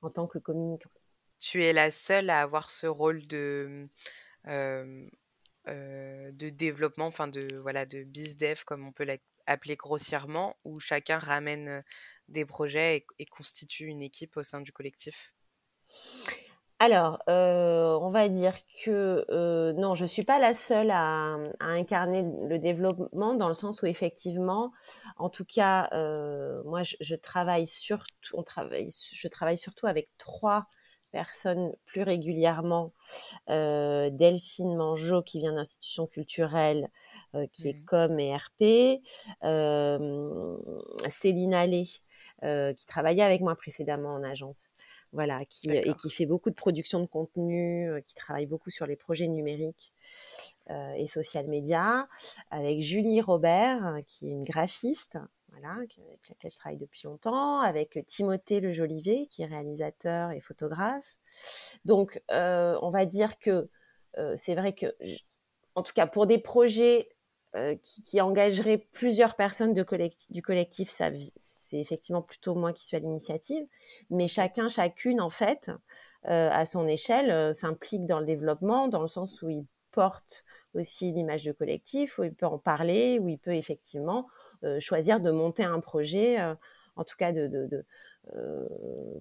en 0.02 0.10
tant 0.10 0.26
que 0.26 0.38
communicant. 0.38 0.90
Tu 1.38 1.62
es 1.62 1.72
la 1.72 1.92
seule 1.92 2.30
à 2.30 2.40
avoir 2.40 2.70
ce 2.70 2.88
rôle 2.88 3.26
de, 3.28 3.88
euh, 4.48 5.06
de 5.66 6.48
développement, 6.48 7.06
enfin 7.06 7.28
de, 7.28 7.56
voilà, 7.58 7.86
de 7.86 8.02
bizdev, 8.02 8.64
comme 8.64 8.86
on 8.86 8.92
peut 8.92 9.06
l'appeler 9.46 9.76
grossièrement, 9.76 10.56
où 10.64 10.80
chacun 10.80 11.18
ramène 11.18 11.84
des 12.28 12.46
projets 12.46 13.06
et 13.18 13.26
constitue 13.26 13.86
une 13.86 14.02
équipe 14.02 14.36
au 14.36 14.42
sein 14.42 14.60
du 14.60 14.72
collectif? 14.72 15.32
Alors, 16.78 17.22
euh, 17.30 17.98
on 18.02 18.10
va 18.10 18.28
dire 18.28 18.54
que 18.84 19.24
euh, 19.30 19.72
non, 19.72 19.94
je 19.94 20.04
suis 20.04 20.24
pas 20.24 20.38
la 20.38 20.52
seule 20.52 20.90
à, 20.90 21.38
incarner 21.60 22.22
le 22.22 22.58
développement 22.58 23.34
dans 23.34 23.48
le 23.48 23.54
sens 23.54 23.80
où 23.80 23.86
effectivement, 23.86 24.72
en 25.16 25.30
tout 25.30 25.46
cas, 25.46 25.88
euh, 25.92 26.62
moi, 26.64 26.82
je, 26.82 27.14
travaille 27.14 27.66
surtout, 27.66 28.10
on 28.34 28.42
travaille, 28.42 28.88
je 28.90 29.28
travaille 29.28 29.56
surtout 29.56 29.86
avec 29.86 30.10
trois 30.18 30.66
personnes 31.12 31.72
plus 31.86 32.02
régulièrement. 32.02 32.92
Delphine 33.48 34.76
Mangeot 34.76 35.22
qui 35.22 35.38
vient 35.38 35.54
d'institutions 35.54 36.06
culturelles, 36.06 36.90
qui 37.52 37.70
est 37.70 37.74
mmh. 37.80 37.84
com 37.86 38.20
et 38.20 38.36
RP. 38.36 39.00
Céline 41.08 41.54
Allais 41.54 41.86
qui 42.76 42.86
travaillait 42.86 43.22
avec 43.22 43.40
moi 43.40 43.56
précédemment 43.56 44.14
en 44.14 44.22
agence 44.22 44.68
voilà, 45.12 45.44
qui, 45.44 45.70
et 45.70 45.94
qui 45.94 46.10
fait 46.10 46.26
beaucoup 46.26 46.50
de 46.50 46.54
production 46.54 47.00
de 47.00 47.06
contenu, 47.06 47.90
qui 48.04 48.14
travaille 48.14 48.46
beaucoup 48.46 48.70
sur 48.70 48.86
les 48.86 48.96
projets 48.96 49.28
numériques 49.28 49.92
et 50.68 51.06
social 51.06 51.46
media, 51.46 52.08
avec 52.50 52.80
Julie 52.80 53.20
Robert, 53.20 53.82
hein, 53.84 54.02
qui 54.06 54.28
est 54.28 54.32
une 54.32 54.44
graphiste, 54.44 55.18
voilà, 55.50 55.74
avec 55.74 55.96
laquelle 56.28 56.50
je 56.50 56.56
travaille 56.58 56.78
depuis 56.78 57.02
longtemps, 57.04 57.60
avec 57.60 57.98
Timothée 58.06 58.60
Le 58.60 58.72
Jolivet, 58.72 59.26
qui 59.30 59.42
est 59.42 59.46
réalisateur 59.46 60.32
et 60.32 60.40
photographe. 60.40 61.16
Donc, 61.84 62.20
on 62.30 62.90
va 62.90 63.06
dire 63.06 63.38
que 63.38 63.70
c'est 64.36 64.54
vrai 64.54 64.74
que, 64.74 64.94
en 65.74 65.82
tout 65.82 65.92
cas, 65.94 66.06
pour 66.06 66.26
des 66.26 66.38
projets 66.38 67.08
euh, 67.56 67.74
qui, 67.82 68.20
engagerait 68.20 68.86
plusieurs 68.92 69.34
personnes 69.34 69.72
du 69.72 69.84
collectif, 70.42 70.90
c'est 70.90 71.78
effectivement 71.78 72.20
plutôt 72.20 72.54
moi 72.54 72.74
qui 72.74 72.84
suis 72.84 72.96
à 72.96 73.00
l'initiative. 73.00 73.64
Mais 74.10 74.28
chacun, 74.28 74.68
chacune, 74.68 75.22
en 75.22 75.30
fait, 75.30 75.70
euh, 76.28 76.50
à 76.52 76.66
son 76.66 76.86
échelle, 76.86 77.30
euh, 77.30 77.52
s'implique 77.54 78.04
dans 78.04 78.20
le 78.20 78.26
développement, 78.26 78.88
dans 78.88 79.00
le 79.00 79.08
sens 79.08 79.40
où 79.40 79.48
il 79.48 79.64
porte 79.90 80.44
aussi 80.74 81.12
l'image 81.12 81.44
de 81.44 81.52
collectif, 81.52 82.18
où 82.18 82.24
il 82.24 82.34
peut 82.34 82.46
en 82.46 82.58
parler, 82.58 83.18
où 83.18 83.28
il 83.28 83.38
peut 83.38 83.54
effectivement 83.54 84.26
choisir 84.78 85.20
de 85.20 85.30
monter 85.30 85.64
un 85.64 85.80
projet, 85.80 86.38
en 86.96 87.04
tout 87.04 87.16
cas 87.16 87.32
de, 87.32 87.86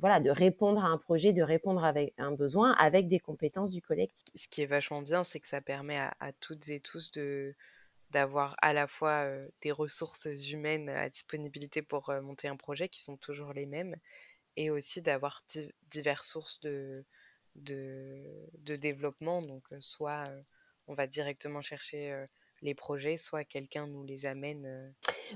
voilà, 0.01 0.19
de 0.19 0.29
répondre 0.29 0.83
à 0.83 0.89
un 0.89 0.97
projet, 0.97 1.31
de 1.31 1.43
répondre 1.43 1.85
avec 1.85 2.13
un 2.17 2.33
besoin 2.33 2.73
avec 2.73 3.07
des 3.07 3.19
compétences 3.19 3.71
du 3.71 3.81
collectif. 3.81 4.25
Ce 4.35 4.49
qui 4.49 4.63
est 4.63 4.65
vachement 4.65 5.01
bien, 5.01 5.23
c'est 5.23 5.39
que 5.39 5.47
ça 5.47 5.61
permet 5.61 5.97
à 5.97 6.33
toutes 6.41 6.67
et 6.67 6.81
tous 6.81 7.11
de, 7.13 7.55
d'avoir 8.15 8.55
à 8.61 8.71
la 8.71 8.87
fois 8.87 9.27
des 9.61 9.73
ressources 9.73 10.25
humaines 10.49 10.87
à 10.87 11.09
disponibilité 11.09 11.81
pour 11.81 12.13
monter 12.23 12.47
un 12.47 12.55
projet 12.55 12.87
qui 12.87 13.03
sont 13.03 13.17
toujours 13.17 13.51
les 13.51 13.65
mêmes 13.65 13.97
et 14.55 14.69
aussi 14.69 15.01
d'avoir 15.01 15.43
diverses 15.89 16.29
sources 16.29 16.61
de, 16.61 17.05
de, 17.55 18.75
développement. 18.77 19.41
Donc, 19.41 19.67
soit 19.81 20.29
on 20.87 20.93
va 20.93 21.07
directement 21.07 21.61
chercher 21.61 22.25
les 22.65 22.75
projets, 22.75 23.15
soit 23.15 23.45
quelqu'un 23.45 23.87
nous 23.87 24.03
les 24.03 24.25
amène. 24.25 24.65
Euh. 24.65 24.89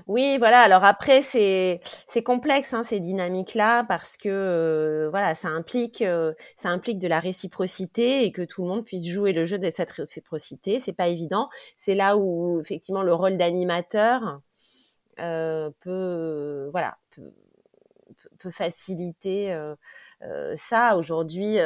Oui, 0.06 0.36
voilà. 0.38 0.60
Alors 0.60 0.84
après, 0.84 1.22
c'est 1.22 1.80
c'est 2.06 2.22
complexe 2.22 2.74
hein, 2.74 2.82
ces 2.82 3.00
dynamiques-là 3.00 3.84
parce 3.84 4.16
que 4.16 4.28
euh, 4.28 5.08
voilà, 5.10 5.34
ça 5.34 5.48
implique 5.48 6.02
euh, 6.02 6.34
ça 6.56 6.68
implique 6.68 6.98
de 6.98 7.08
la 7.08 7.20
réciprocité 7.20 8.24
et 8.24 8.32
que 8.32 8.42
tout 8.42 8.62
le 8.62 8.68
monde 8.68 8.84
puisse 8.84 9.06
jouer 9.06 9.32
le 9.32 9.46
jeu 9.46 9.58
de 9.58 9.70
cette 9.70 9.90
réciprocité. 9.90 10.80
C'est 10.80 10.92
pas 10.92 11.08
évident. 11.08 11.48
C'est 11.76 11.94
là 11.94 12.16
où 12.16 12.60
effectivement 12.60 13.02
le 13.02 13.14
rôle 13.14 13.38
d'animateur 13.38 14.42
peut 15.16 16.68
voilà 16.72 16.96
peut, 17.10 17.32
peut 18.38 18.50
faciliter 18.50 19.54
ça. 20.54 20.96
Aujourd'hui, 20.96 21.58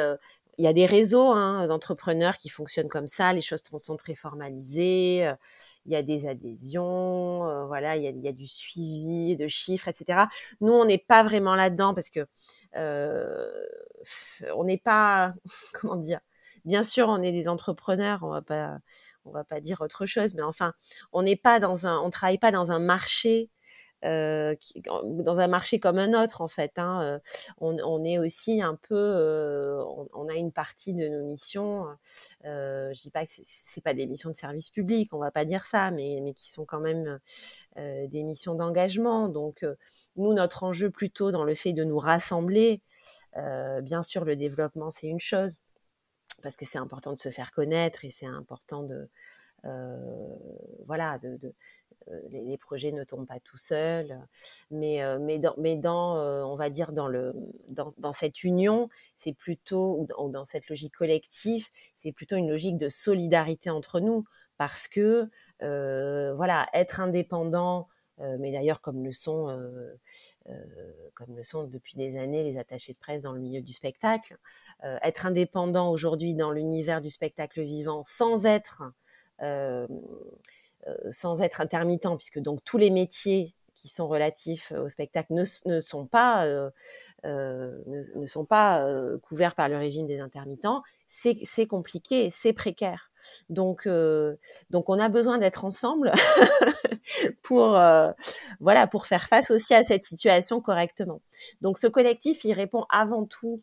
il 0.57 0.65
y 0.65 0.67
a 0.67 0.73
des 0.73 0.85
réseaux 0.85 1.31
hein, 1.31 1.67
d'entrepreneurs 1.67 2.37
qui 2.37 2.49
fonctionnent 2.49 2.87
comme 2.87 3.07
ça, 3.07 3.33
les 3.33 3.41
choses 3.41 3.61
sont 3.77 3.97
très 3.97 4.15
formalisées, 4.15 5.27
euh, 5.27 5.35
il 5.85 5.91
y 5.91 5.95
a 5.95 6.01
des 6.01 6.27
adhésions, 6.27 7.47
euh, 7.47 7.65
voilà, 7.65 7.95
il 7.97 8.03
y, 8.03 8.27
a, 8.27 8.31
du 8.31 8.47
suivi 8.47 9.35
de 9.37 9.47
chiffres, 9.47 9.87
etc. 9.87 10.27
Nous, 10.61 10.71
on 10.71 10.85
n'est 10.85 10.97
pas 10.97 11.23
vraiment 11.23 11.55
là-dedans 11.55 11.93
parce 11.93 12.09
que 12.09 12.25
euh, 12.75 13.47
on 14.55 14.63
n'est 14.63 14.77
pas, 14.77 15.33
comment 15.73 15.97
dire, 15.97 16.19
bien 16.65 16.83
sûr, 16.83 17.09
on 17.09 17.21
est 17.21 17.31
des 17.31 17.47
entrepreneurs, 17.47 18.19
on 18.23 18.29
va 18.29 18.41
pas, 18.41 18.77
on 19.25 19.31
va 19.31 19.43
pas 19.43 19.59
dire 19.59 19.81
autre 19.81 20.05
chose, 20.05 20.35
mais 20.35 20.43
enfin, 20.43 20.73
on 21.11 21.23
n'est 21.23 21.35
pas 21.35 21.59
dans 21.59 21.87
un, 21.87 21.99
on 21.99 22.09
travaille 22.09 22.37
pas 22.37 22.51
dans 22.51 22.71
un 22.71 22.79
marché 22.79 23.49
euh, 24.03 24.55
dans 24.83 25.39
un 25.39 25.47
marché 25.47 25.79
comme 25.79 25.97
un 25.97 26.21
autre 26.21 26.41
en 26.41 26.47
fait. 26.47 26.77
Hein, 26.77 27.01
euh, 27.03 27.19
on, 27.59 28.03
est 28.03 28.19
aussi 28.19 28.61
un 28.61 28.75
peu, 28.75 28.95
euh, 28.95 29.83
on, 30.13 30.27
a 30.27 30.33
une 30.33 30.51
partie 30.51 30.93
de 30.93 31.07
nos 31.07 31.23
missions. 31.23 31.87
Euh, 32.45 32.93
je 32.93 33.01
dis 33.01 33.11
pas 33.11 33.25
que 33.25 33.31
c'est 33.31 33.83
pas 33.83 33.93
des 33.93 34.05
missions 34.05 34.29
de 34.29 34.35
service 34.35 34.69
public, 34.69 35.13
on 35.13 35.19
va 35.19 35.31
pas 35.31 35.45
dire 35.45 35.65
ça, 35.65 35.91
mais, 35.91 36.19
mais 36.21 36.33
qui 36.33 36.51
sont 36.51 36.65
quand 36.65 36.81
même 36.81 37.19
des 37.75 38.23
missions 38.23 38.55
d'engagement. 38.55 39.29
Donc 39.29 39.65
nous, 40.15 40.33
notre 40.33 40.63
enjeu 40.63 40.89
plutôt 40.89 41.31
dans 41.31 41.43
le 41.43 41.55
fait 41.55 41.73
de 41.73 41.83
nous 41.83 41.99
rassembler. 41.99 42.81
bien 43.35 44.03
sûr, 44.03 44.25
le 44.25 44.35
développement 44.35 44.91
c'est 44.91 45.07
une 45.07 45.19
chose 45.19 45.61
parce 46.43 46.57
que 46.57 46.65
c'est 46.65 46.77
important 46.77 47.11
de 47.11 47.17
se 47.17 47.29
faire 47.31 47.51
connaître 47.51 48.05
et 48.05 48.09
c'est 48.11 48.27
important 48.27 48.83
de 48.83 49.09
voilà 50.85 51.17
de, 51.19 51.53
euh, 52.09 52.19
les, 52.29 52.57
projets 52.57 52.91
ne 52.91 53.03
tombent 53.03 53.27
pas 53.27 53.39
tout 53.39 53.57
seuls, 53.57 54.19
mais, 54.71 55.03
euh, 55.03 55.17
mais 55.19 55.39
dans, 55.39 55.55
mais 55.57 55.75
dans 55.75 56.17
euh, 56.17 56.43
on 56.43 56.55
va 56.55 56.69
dire, 56.69 56.91
dans, 56.91 57.07
le, 57.07 57.33
dans, 57.69 57.93
dans 57.97 58.13
cette 58.13 58.43
union, 58.43 58.89
c'est 59.15 59.33
plutôt, 59.33 60.07
ou 60.17 60.29
dans 60.29 60.43
cette 60.43 60.69
logique 60.69 60.95
collective, 60.95 61.67
c'est 61.95 62.11
plutôt 62.11 62.35
une 62.35 62.49
logique 62.49 62.77
de 62.77 62.89
solidarité 62.89 63.69
entre 63.69 63.99
nous, 63.99 64.25
parce 64.57 64.87
que, 64.87 65.29
voilà, 65.59 66.67
être 66.73 66.99
indépendant, 66.99 67.87
mais 68.19 68.51
d'ailleurs 68.51 68.79
comme 68.81 69.03
le 69.03 69.11
sont 69.11 69.47
comme 71.15 71.35
le 71.35 71.43
sont 71.43 71.65
depuis 71.65 71.95
des 71.95 72.17
années 72.17 72.43
les 72.43 72.57
attachés 72.57 72.93
de 72.93 72.97
presse 72.97 73.23
dans 73.23 73.33
le 73.33 73.41
milieu 73.41 73.61
du 73.61 73.73
spectacle 73.73 74.37
être 75.01 75.25
indépendant 75.25 75.91
aujourd'hui 75.91 76.33
dans 76.33 76.51
l'univers 76.51 77.01
du 77.01 77.09
spectacle 77.09 77.61
vivant 77.61 78.03
sans 78.05 78.45
être 78.45 78.83
euh, 78.83 78.89
sans 79.39 81.41
être 81.41 81.61
intermittent, 81.61 82.07
puisque 82.17 82.39
donc 82.39 82.63
tous 82.63 82.77
les 82.77 82.89
métiers 82.89 83.53
qui 83.75 83.89
sont 83.89 84.07
relatifs 84.07 84.71
au 84.71 84.89
spectacle 84.89 85.33
ne, 85.33 85.79
sont 85.79 86.05
pas, 86.05 86.45
euh, 86.45 86.69
euh, 87.25 87.77
ne, 88.15 88.25
sont 88.25 88.45
pas 88.45 88.87
couverts 89.21 89.55
par 89.55 89.69
le 89.69 89.77
régime 89.77 90.07
des 90.07 90.19
intermittents, 90.19 90.81
c'est 91.07 91.67
compliqué, 91.67 92.29
c'est 92.29 92.53
précaire. 92.53 93.11
Donc, 93.49 93.87
donc 94.69 94.89
on 94.89 94.99
a 94.99 95.09
besoin 95.09 95.37
d'être 95.37 95.65
ensemble 95.65 96.11
pour, 97.43 97.77
voilà, 98.59 98.87
pour 98.87 99.05
faire 99.05 99.27
face 99.27 99.51
aussi 99.51 99.73
à 99.73 99.83
cette 99.83 100.03
situation 100.03 100.61
correctement. 100.61 101.21
Donc, 101.61 101.77
ce 101.77 101.87
collectif, 101.87 102.43
il 102.45 102.53
répond 102.53 102.85
avant 102.89 103.25
tout 103.25 103.61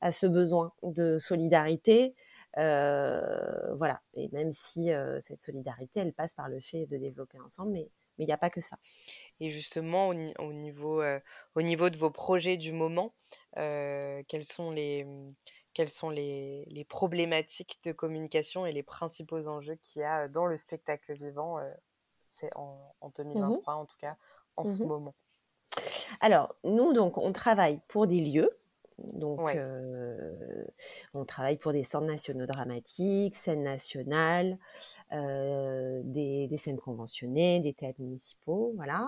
à 0.00 0.12
ce 0.12 0.26
besoin 0.26 0.72
de 0.82 1.18
solidarité, 1.18 2.04
euh, 2.04 2.29
voilà. 2.56 4.00
Et 4.14 4.28
même 4.32 4.52
si 4.52 4.92
euh, 4.92 5.20
cette 5.20 5.40
solidarité, 5.40 6.00
elle 6.00 6.12
passe 6.12 6.34
par 6.34 6.48
le 6.48 6.60
fait 6.60 6.86
de 6.86 6.96
développer 6.96 7.38
ensemble, 7.40 7.72
mais 7.72 7.90
il 8.18 8.26
n'y 8.26 8.32
a 8.32 8.38
pas 8.38 8.50
que 8.50 8.60
ça. 8.60 8.76
Et 9.40 9.50
justement, 9.50 10.08
au, 10.08 10.52
niveau, 10.52 11.00
euh, 11.00 11.20
au 11.54 11.62
niveau 11.62 11.90
de 11.90 11.96
vos 11.96 12.10
projets 12.10 12.56
du 12.56 12.72
moment, 12.72 13.14
quelles 13.54 14.44
sont 14.44 14.70
les 14.70 15.06
quelles 15.72 15.88
sont 15.88 16.10
les, 16.10 16.64
les, 16.66 16.84
problématiques 16.84 17.78
de 17.84 17.92
communication 17.92 18.66
et 18.66 18.72
les 18.72 18.82
principaux 18.82 19.46
enjeux 19.46 19.76
qu'il 19.76 20.02
y 20.02 20.04
a 20.04 20.26
dans 20.26 20.44
le 20.44 20.56
spectacle 20.56 21.12
vivant 21.14 21.60
c'est 22.26 22.50
en, 22.56 22.92
en, 23.00 23.10
2023 23.10 23.74
mmh 23.74 23.78
en 23.78 23.86
tout 23.86 23.96
cas 23.96 24.16
en 24.56 24.64
ce 24.64 24.82
mmh 24.82 24.86
moment? 24.86 25.14
Alors 26.20 26.56
nous 26.64 26.92
donc 26.92 27.18
on 27.18 27.32
travaille 27.32 27.80
pour 27.86 28.08
des 28.08 28.20
lieux 28.20 28.50
donc, 29.12 29.40
on 31.14 31.24
travaille 31.24 31.58
pour 31.58 31.72
des 31.72 31.84
centres 31.84 32.06
nationaux 32.06 32.46
dramatiques, 32.46 33.34
scènes 33.34 33.62
nationales, 33.62 34.58
des, 35.10 36.56
scènes 36.56 36.78
conventionnées, 36.78 37.60
des 37.60 37.72
théâtres 37.72 38.00
municipaux, 38.00 38.72
voilà. 38.76 39.06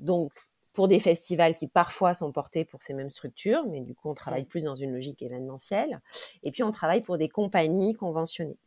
donc, 0.00 0.32
pour 0.72 0.88
des 0.88 0.98
festivals 0.98 1.54
qui 1.54 1.68
parfois 1.68 2.14
sont 2.14 2.32
portés 2.32 2.64
pour 2.64 2.82
ces 2.82 2.94
mêmes 2.94 3.10
structures, 3.10 3.64
mais 3.68 3.80
du 3.80 3.94
coup, 3.94 4.10
on 4.10 4.14
travaille 4.14 4.44
plus 4.44 4.64
dans 4.64 4.74
une 4.74 4.92
logique 4.92 5.22
événementielle. 5.22 6.00
Et 6.42 6.50
puis, 6.50 6.64
on 6.64 6.72
travaille 6.72 7.00
pour 7.00 7.16
des 7.16 7.28
compagnies 7.28 7.94
conventionnées. 7.94 8.58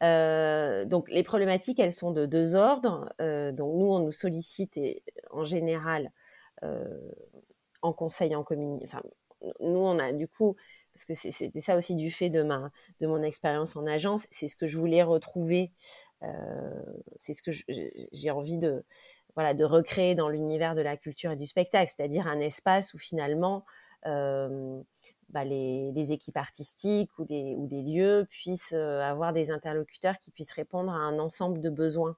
donc 0.00 1.10
les 1.10 1.24
problématiques, 1.24 1.80
elles 1.80 1.92
sont 1.92 2.12
de 2.12 2.26
deux 2.26 2.54
ordres. 2.54 3.12
donc 3.18 3.74
nous, 3.74 3.92
on 3.92 3.98
nous 3.98 4.12
sollicite 4.12 4.76
et, 4.76 5.02
en 5.30 5.44
général 5.44 6.12
en 7.86 7.92
conseil 7.92 8.34
en 8.34 8.42
communication. 8.42 8.98
Enfin, 8.98 9.08
nous, 9.60 9.78
on 9.78 9.98
a 9.98 10.12
du 10.12 10.28
coup, 10.28 10.56
parce 10.92 11.04
que 11.04 11.14
c'était 11.14 11.60
ça 11.60 11.76
aussi 11.76 11.94
du 11.94 12.10
fait 12.10 12.30
de, 12.30 12.42
ma, 12.42 12.70
de 13.00 13.06
mon 13.06 13.22
expérience 13.22 13.76
en 13.76 13.86
agence, 13.86 14.26
c'est 14.30 14.48
ce 14.48 14.56
que 14.56 14.66
je 14.66 14.78
voulais 14.78 15.02
retrouver, 15.02 15.72
euh, 16.22 16.82
c'est 17.16 17.34
ce 17.34 17.42
que 17.42 17.50
j'ai 18.12 18.30
envie 18.30 18.58
de, 18.58 18.84
voilà, 19.34 19.54
de 19.54 19.64
recréer 19.64 20.14
dans 20.14 20.28
l'univers 20.28 20.74
de 20.74 20.80
la 20.80 20.96
culture 20.96 21.32
et 21.32 21.36
du 21.36 21.46
spectacle, 21.46 21.92
c'est-à-dire 21.94 22.26
un 22.26 22.40
espace 22.40 22.94
où 22.94 22.98
finalement 22.98 23.64
euh, 24.06 24.80
bah, 25.28 25.44
les, 25.44 26.12
équipes 26.12 26.38
artistiques 26.38 27.10
ou 27.18 27.26
les, 27.28 27.54
ou 27.56 27.68
les 27.70 27.82
lieux 27.82 28.26
puissent 28.30 28.72
euh, 28.74 29.00
avoir 29.00 29.32
des 29.34 29.50
interlocuteurs 29.50 30.18
qui 30.18 30.30
puissent 30.30 30.52
répondre 30.52 30.90
à 30.90 30.96
un 30.96 31.18
ensemble 31.18 31.60
de 31.60 31.70
besoins. 31.70 32.16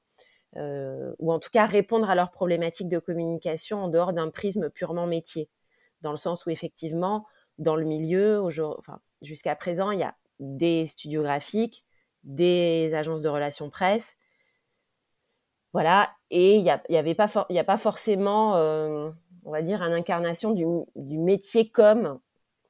ou 0.57 1.33
en 1.33 1.39
tout 1.41 1.51
cas 1.51 1.67
répondre 1.67 2.09
à 2.09 2.15
leurs 2.15 2.31
problématiques 2.31 2.89
de 2.89 2.99
communication 3.01 3.79
en 3.83 3.89
dehors 3.89 4.13
d'un 4.13 4.31
prisme 4.31 4.71
purement 4.71 5.07
métier 5.07 5.49
dans 6.01 6.11
le 6.11 6.17
sens 6.17 6.47
où 6.47 6.51
effectivement, 6.51 7.27
dans 7.59 7.77
le 7.77 7.85
milieu, 7.85 8.43
jusqu'à 9.23 9.57
présent, 9.57 9.91
il 9.91 10.01
y 10.01 10.05
a 10.05 10.15
des 10.41 10.87
studios 10.87 11.23
graphiques, 11.23 11.85
des 12.23 12.95
agences 12.95 13.23
de 13.23 13.29
relations 13.29 13.71
presse, 13.71 14.17
voilà, 15.73 16.11
et 16.31 16.57
il 16.57 16.63
n'y 16.63 16.71
a, 16.71 16.83
y 16.89 17.15
pas, 17.65 17.77
forcément, 17.77 18.57
euh, 18.57 19.11
on 19.45 19.51
va 19.51 19.63
dire, 19.63 19.83
une 19.83 19.93
incarnation 19.93 20.53
du, 20.53 20.65
du 20.97 21.19
métier 21.19 21.69
comme, 21.69 22.19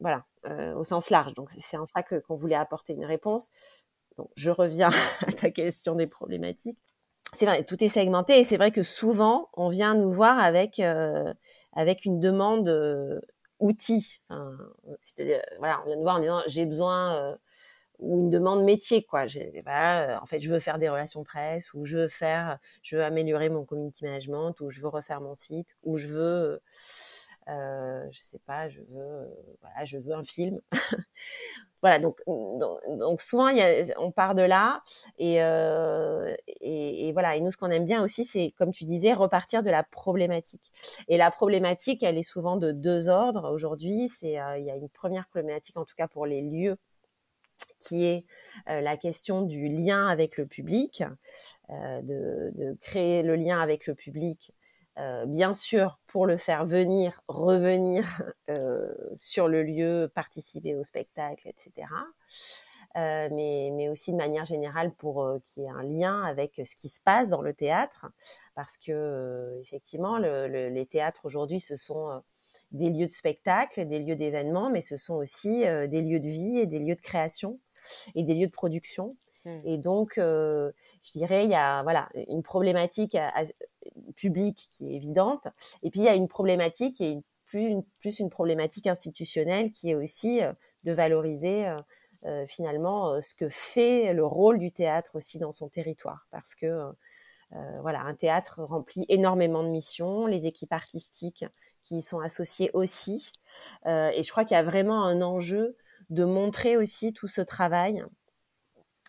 voilà, 0.01 0.25
euh, 0.47 0.75
au 0.75 0.85
sens 0.85 1.11
large. 1.11 1.35
Donc 1.35 1.51
c'est 1.59 1.77
en 1.77 1.87
ça 1.87 2.03
qu'on 2.03 2.37
voulait 2.37 2.57
apporter 2.57 2.95
une 2.95 3.05
réponse. 3.05 3.51
Donc 4.17 4.31
je 4.37 4.51
reviens 4.51 4.91
à 5.27 5.33
ta 5.33 5.51
question 5.51 5.95
des 5.95 6.07
problématiques 6.07 6.79
c'est 7.35 7.47
vrai, 7.47 7.65
tout 7.65 7.83
est 7.83 7.89
segmenté 7.89 8.39
et 8.39 8.45
c'est 8.45 8.57
vrai 8.57 8.71
que 8.71 8.83
souvent 8.83 9.49
on 9.55 9.69
vient 9.69 9.95
nous 9.95 10.13
voir 10.13 10.39
avec 10.39 10.81
euh, 10.81 11.33
avec 11.75 12.05
une 12.05 12.21
demande 12.21 12.69
euh, 12.69 13.21
outil. 13.61 14.21
Enfin, 14.31 14.57
c'est-à-dire, 15.01 15.43
voilà, 15.59 15.81
on 15.83 15.87
vient 15.87 15.97
nous 15.97 16.03
voir 16.03 16.17
en 16.17 16.21
disant 16.21 16.43
j'ai 16.47 16.65
besoin 16.67 17.15
euh, 17.17 17.37
ou 17.99 18.21
une 18.21 18.31
demande 18.31 18.65
métier 18.65 19.05
quoi. 19.05 19.27
Voilà, 19.65 20.21
en 20.23 20.27
fait, 20.27 20.41
je 20.41 20.51
veux 20.51 20.61
faire 20.61 20.79
des 20.79 20.89
relations 20.89 21.25
presse 21.25 21.75
ou 21.75 21.85
je 21.85 21.99
veux 21.99 22.09
faire, 22.09 22.59
je 22.83 22.97
veux 22.97 23.05
améliorer 23.05 23.51
mon 23.51 23.65
community 23.65 24.05
management 24.05 24.61
ou 24.61 24.71
je 24.71 24.81
veux 24.81 24.89
refaire 24.89 25.21
mon 25.21 25.35
site 25.35 25.77
ou 25.83 25.99
je 25.99 26.09
veux 26.09 26.63
euh, 27.49 28.07
je 28.11 28.21
sais 28.21 28.41
pas, 28.47 28.69
je 28.69 28.81
veux, 28.81 29.29
voilà, 29.61 29.85
je 29.85 29.99
veux 29.99 30.15
un 30.15 30.25
film. 30.25 30.61
voilà, 31.83 31.99
donc, 31.99 32.21
donc, 32.27 33.21
souvent 33.21 33.49
on 33.97 34.11
part 34.11 34.35
de 34.35 34.43
là 34.43 34.83
et, 35.19 35.43
euh, 35.43 36.35
et, 36.47 37.09
et, 37.09 37.13
voilà. 37.13 37.37
Et 37.37 37.41
nous, 37.41 37.51
ce 37.51 37.57
qu'on 37.57 37.71
aime 37.71 37.85
bien 37.85 38.03
aussi, 38.03 38.25
c'est 38.25 38.53
comme 38.59 38.73
tu 38.73 38.85
disais, 38.85 39.13
repartir 39.13 39.63
de 39.63 39.71
la 39.71 39.83
problématique. 39.83 40.73
Et 41.09 41.17
la 41.17 41.31
problématique, 41.31 42.03
elle 42.03 42.19
est 42.19 42.23
souvent 42.23 42.57
de 42.57 42.73
deux 42.73 43.09
ordres. 43.09 43.51
Aujourd'hui, 43.51 44.11
euh, 44.25 44.59
il 44.59 44.65
y 44.65 44.71
a 44.71 44.77
une 44.77 44.89
première 44.91 45.27
problématique, 45.29 45.77
en 45.77 45.85
tout 45.85 45.95
cas 45.97 46.09
pour 46.09 46.27
les 46.27 46.43
lieux 46.43 46.77
qui 47.79 48.05
est 48.05 48.25
euh, 48.69 48.81
la 48.81 48.97
question 48.97 49.43
du 49.43 49.69
lien 49.69 50.07
avec 50.07 50.37
le 50.37 50.47
public, 50.47 51.05
euh, 51.71 52.03
de, 52.03 52.51
de, 52.55 52.77
créer 52.81 53.23
le 53.23 53.37
lien 53.37 53.61
avec 53.61 53.87
le 53.87 53.95
public 53.95 54.53
euh, 54.99 55.27
bien 55.27 55.53
sûr, 55.53 56.01
pour 56.09 56.27
le 56.27 56.37
faire 56.37 56.67
venir, 56.67 57.23
revenir 57.29 58.05
euh, 58.51 58.93
sur 59.15 59.47
le 59.47 59.63
lieu, 59.63 60.11
participer 60.13 60.75
au 60.75 60.83
spectacle, 60.83 61.49
etc. 61.49 61.87
Euh, 62.97 63.29
mais, 63.31 63.71
mais, 63.75 63.89
aussi 63.89 64.11
de 64.11 64.17
manière 64.17 64.45
générale 64.45 64.93
pour 64.93 65.25
qu'il 65.45 65.63
y 65.63 65.67
ait 65.67 65.71
un 65.71 65.85
lien 65.85 66.23
avec 66.23 66.61
ce 66.65 66.75
qui 66.75 66.89
se 66.89 67.01
passe 67.01 67.29
dans 67.29 67.43
le 67.43 67.55
théâtre, 67.55 68.07
parce 68.57 68.77
que 68.77 69.59
effectivement, 69.61 70.19
le, 70.19 70.49
les 70.69 70.87
théâtres 70.87 71.25
aujourd'hui, 71.25 71.61
ce 71.61 71.77
sont 71.77 72.21
des 72.73 72.91
lieux 72.91 73.07
de 73.07 73.13
spectacle, 73.13 73.87
des 73.87 74.01
lieux 74.01 74.17
d'événements, 74.17 74.69
mais 74.69 74.81
ce 74.81 74.97
sont 74.97 75.15
aussi 75.15 75.61
des 75.61 76.03
lieux 76.03 76.21
de 76.21 76.29
vie 76.29 76.59
et 76.59 76.67
des 76.67 76.81
lieux 76.81 76.97
de 76.97 77.01
création 77.01 77.61
et 78.17 78.25
des 78.25 78.35
lieux 78.35 78.49
de 78.49 78.53
production. 78.53 79.17
Mmh. 79.45 79.61
Et 79.65 79.79
donc, 79.79 80.15
je 80.17 80.73
dirais, 81.13 81.45
il 81.45 81.51
y 81.51 81.55
a 81.55 81.83
voilà 81.83 82.09
une 82.15 82.43
problématique 82.43 83.17
publique 84.17 84.69
qui 84.71 84.91
est 84.91 84.95
évidente. 84.95 85.47
Et 85.83 85.91
puis, 85.91 86.01
il 86.01 86.05
y 86.05 86.09
a 86.09 86.15
une 86.15 86.29
problématique 86.29 87.01
est 87.01 87.19
plus 87.47 87.67
une, 87.67 87.83
plus 88.01 88.19
une 88.19 88.31
problématique 88.31 88.87
institutionnelle 88.87 89.71
qui 89.71 89.91
est 89.91 89.95
aussi 89.95 90.41
de 90.85 90.93
valoriser 90.93 91.67
finalement 92.47 93.21
ce 93.21 93.35
que 93.35 93.49
fait 93.49 94.13
le 94.13 94.27
rôle 94.27 94.59
du 94.59 94.71
théâtre 94.71 95.13
aussi 95.15 95.39
dans 95.39 95.53
son 95.53 95.69
territoire, 95.69 96.27
parce 96.31 96.55
que 96.55 96.93
voilà, 97.81 98.03
un 98.03 98.15
théâtre 98.15 98.63
remplit 98.63 99.07
énormément 99.09 99.63
de 99.63 99.71
missions, 99.71 100.27
les 100.27 100.47
équipes 100.47 100.73
artistiques 100.75 101.47
qui 101.83 101.97
y 101.99 102.03
sont 102.03 102.21
associées 102.21 102.71
aussi, 102.75 103.33
et 103.87 104.23
je 104.23 104.31
crois 104.31 104.45
qu'il 104.45 104.57
y 104.57 104.61
a 104.61 104.63
vraiment 104.63 105.05
un 105.05 105.23
enjeu 105.23 105.77
de 106.11 106.25
montrer 106.25 106.77
aussi 106.77 107.15
tout 107.15 107.29
ce 107.29 107.41
travail 107.41 108.05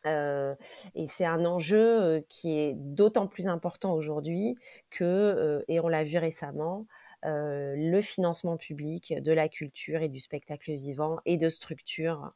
euh, 0.05 0.55
et 0.95 1.07
c'est 1.07 1.25
un 1.25 1.45
enjeu 1.45 2.25
qui 2.29 2.57
est 2.57 2.73
d'autant 2.75 3.27
plus 3.27 3.47
important 3.47 3.93
aujourd'hui 3.93 4.55
que, 4.89 5.03
euh, 5.03 5.63
et 5.67 5.79
on 5.79 5.87
l'a 5.87 6.03
vu 6.03 6.17
récemment, 6.17 6.85
le 7.23 7.99
financement 7.99 8.55
public 8.55 9.13
de 9.21 9.33
la 9.33 9.49
culture 9.49 10.01
et 10.01 10.07
du 10.07 10.21
spectacle 10.21 10.71
vivant 10.71 11.19
et 11.25 11.35
de 11.35 11.49
structures 11.49 12.31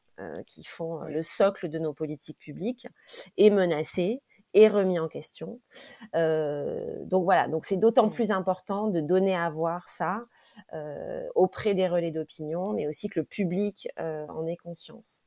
qui 0.46 0.62
font 0.62 1.00
le 1.04 1.22
socle 1.22 1.70
de 1.70 1.78
nos 1.78 1.94
politiques 1.94 2.38
publiques 2.38 2.86
est 3.38 3.48
menacé 3.48 4.20
est 4.52 4.68
remis 4.68 4.98
en 4.98 5.08
question. 5.08 5.58
donc 6.12 7.24
voilà, 7.24 7.48
donc 7.48 7.64
c'est 7.64 7.78
d'autant 7.78 8.08
mmh. 8.08 8.12
plus 8.12 8.30
important 8.30 8.88
de 8.88 9.00
donner 9.00 9.34
à 9.34 9.48
voir 9.48 9.88
ça 9.88 10.26
auprès 11.34 11.74
des 11.74 11.88
relais 11.88 12.10
d'opinion, 12.10 12.72
mais 12.72 12.86
aussi 12.86 13.08
que 13.08 13.20
le 13.20 13.26
public 13.26 13.88
euh, 13.98 14.26
en 14.28 14.46
ait 14.46 14.56
conscience. 14.56 15.22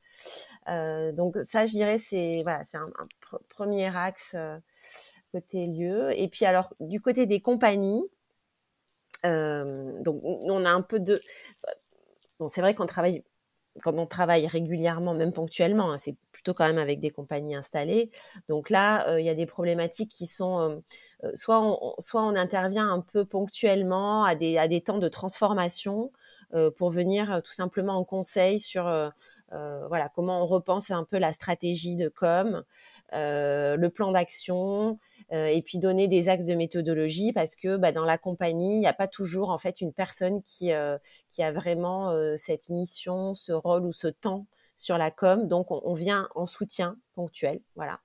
Euh, 0.68 1.12
donc 1.12 1.36
ça, 1.42 1.66
je 1.66 1.72
dirais, 1.72 1.98
c'est 1.98 2.42
un, 2.44 2.90
premier 3.48 3.94
axe 3.96 4.36
côté 5.32 5.66
lieu. 5.66 6.18
Et 6.18 6.28
puis 6.28 6.44
alors, 6.44 6.72
du 6.80 7.00
côté 7.00 7.26
des 7.26 7.40
compagnies, 7.40 8.04
donc 9.24 10.20
on 10.22 10.64
a 10.64 10.70
un 10.70 10.82
peu 10.82 11.00
de... 11.00 11.20
Bon, 12.38 12.48
c'est 12.48 12.60
vrai 12.60 12.74
qu'on 12.74 12.86
travaille 12.86 13.24
quand 13.82 13.98
on 13.98 14.06
travaille 14.06 14.46
régulièrement, 14.46 15.14
même 15.14 15.32
ponctuellement, 15.32 15.92
hein, 15.92 15.98
c'est 15.98 16.16
plutôt 16.32 16.54
quand 16.54 16.66
même 16.66 16.78
avec 16.78 17.00
des 17.00 17.10
compagnies 17.10 17.56
installées. 17.56 18.10
Donc 18.48 18.70
là, 18.70 19.08
euh, 19.08 19.20
il 19.20 19.26
y 19.26 19.28
a 19.28 19.34
des 19.34 19.46
problématiques 19.46 20.10
qui 20.10 20.26
sont 20.26 20.60
euh, 20.60 20.76
euh, 21.24 21.30
soit, 21.34 21.60
on, 21.60 21.94
soit 21.98 22.22
on 22.22 22.36
intervient 22.36 22.88
un 22.90 23.00
peu 23.00 23.24
ponctuellement 23.24 24.24
à 24.24 24.34
des, 24.34 24.58
à 24.58 24.68
des 24.68 24.80
temps 24.80 24.98
de 24.98 25.08
transformation 25.08 26.12
pour 26.76 26.90
venir 26.90 27.42
tout 27.44 27.52
simplement 27.52 27.96
en 27.96 28.04
conseil 28.04 28.58
sur 28.58 28.84
voilà 29.50 30.08
comment 30.14 30.42
on 30.42 30.46
repense 30.46 30.90
un 30.90 31.04
peu 31.04 31.18
la 31.18 31.32
stratégie 31.32 31.96
de 31.96 32.08
com, 32.08 32.62
le 33.12 33.88
plan 33.88 34.12
d'action, 34.12 34.98
et 35.30 35.62
puis 35.62 35.78
donner 35.78 36.08
des 36.08 36.28
axes 36.28 36.46
de 36.46 36.54
méthodologie 36.54 37.32
parce 37.32 37.54
que 37.54 37.76
bah, 37.76 37.92
dans 37.92 38.04
la 38.04 38.18
compagnie, 38.18 38.76
il 38.76 38.80
n'y 38.80 38.86
a 38.86 38.94
pas 38.94 39.08
toujours 39.08 39.50
en 39.50 39.58
fait 39.58 39.80
une 39.80 39.92
personne 39.92 40.42
qui, 40.42 40.72
euh, 40.72 40.96
qui 41.28 41.42
a 41.42 41.52
vraiment 41.52 42.10
euh, 42.10 42.36
cette 42.36 42.68
mission, 42.68 43.34
ce 43.34 43.52
rôle 43.52 43.84
ou 43.84 43.92
ce 43.92 44.08
temps 44.08 44.46
sur 44.76 44.96
la 44.96 45.10
com. 45.10 45.46
Donc 45.46 45.70
on, 45.70 45.92
vient 45.92 46.28
en 46.34 46.46
soutien 46.46 46.96
ponctuel, 47.14 47.60
voilà. 47.76 48.00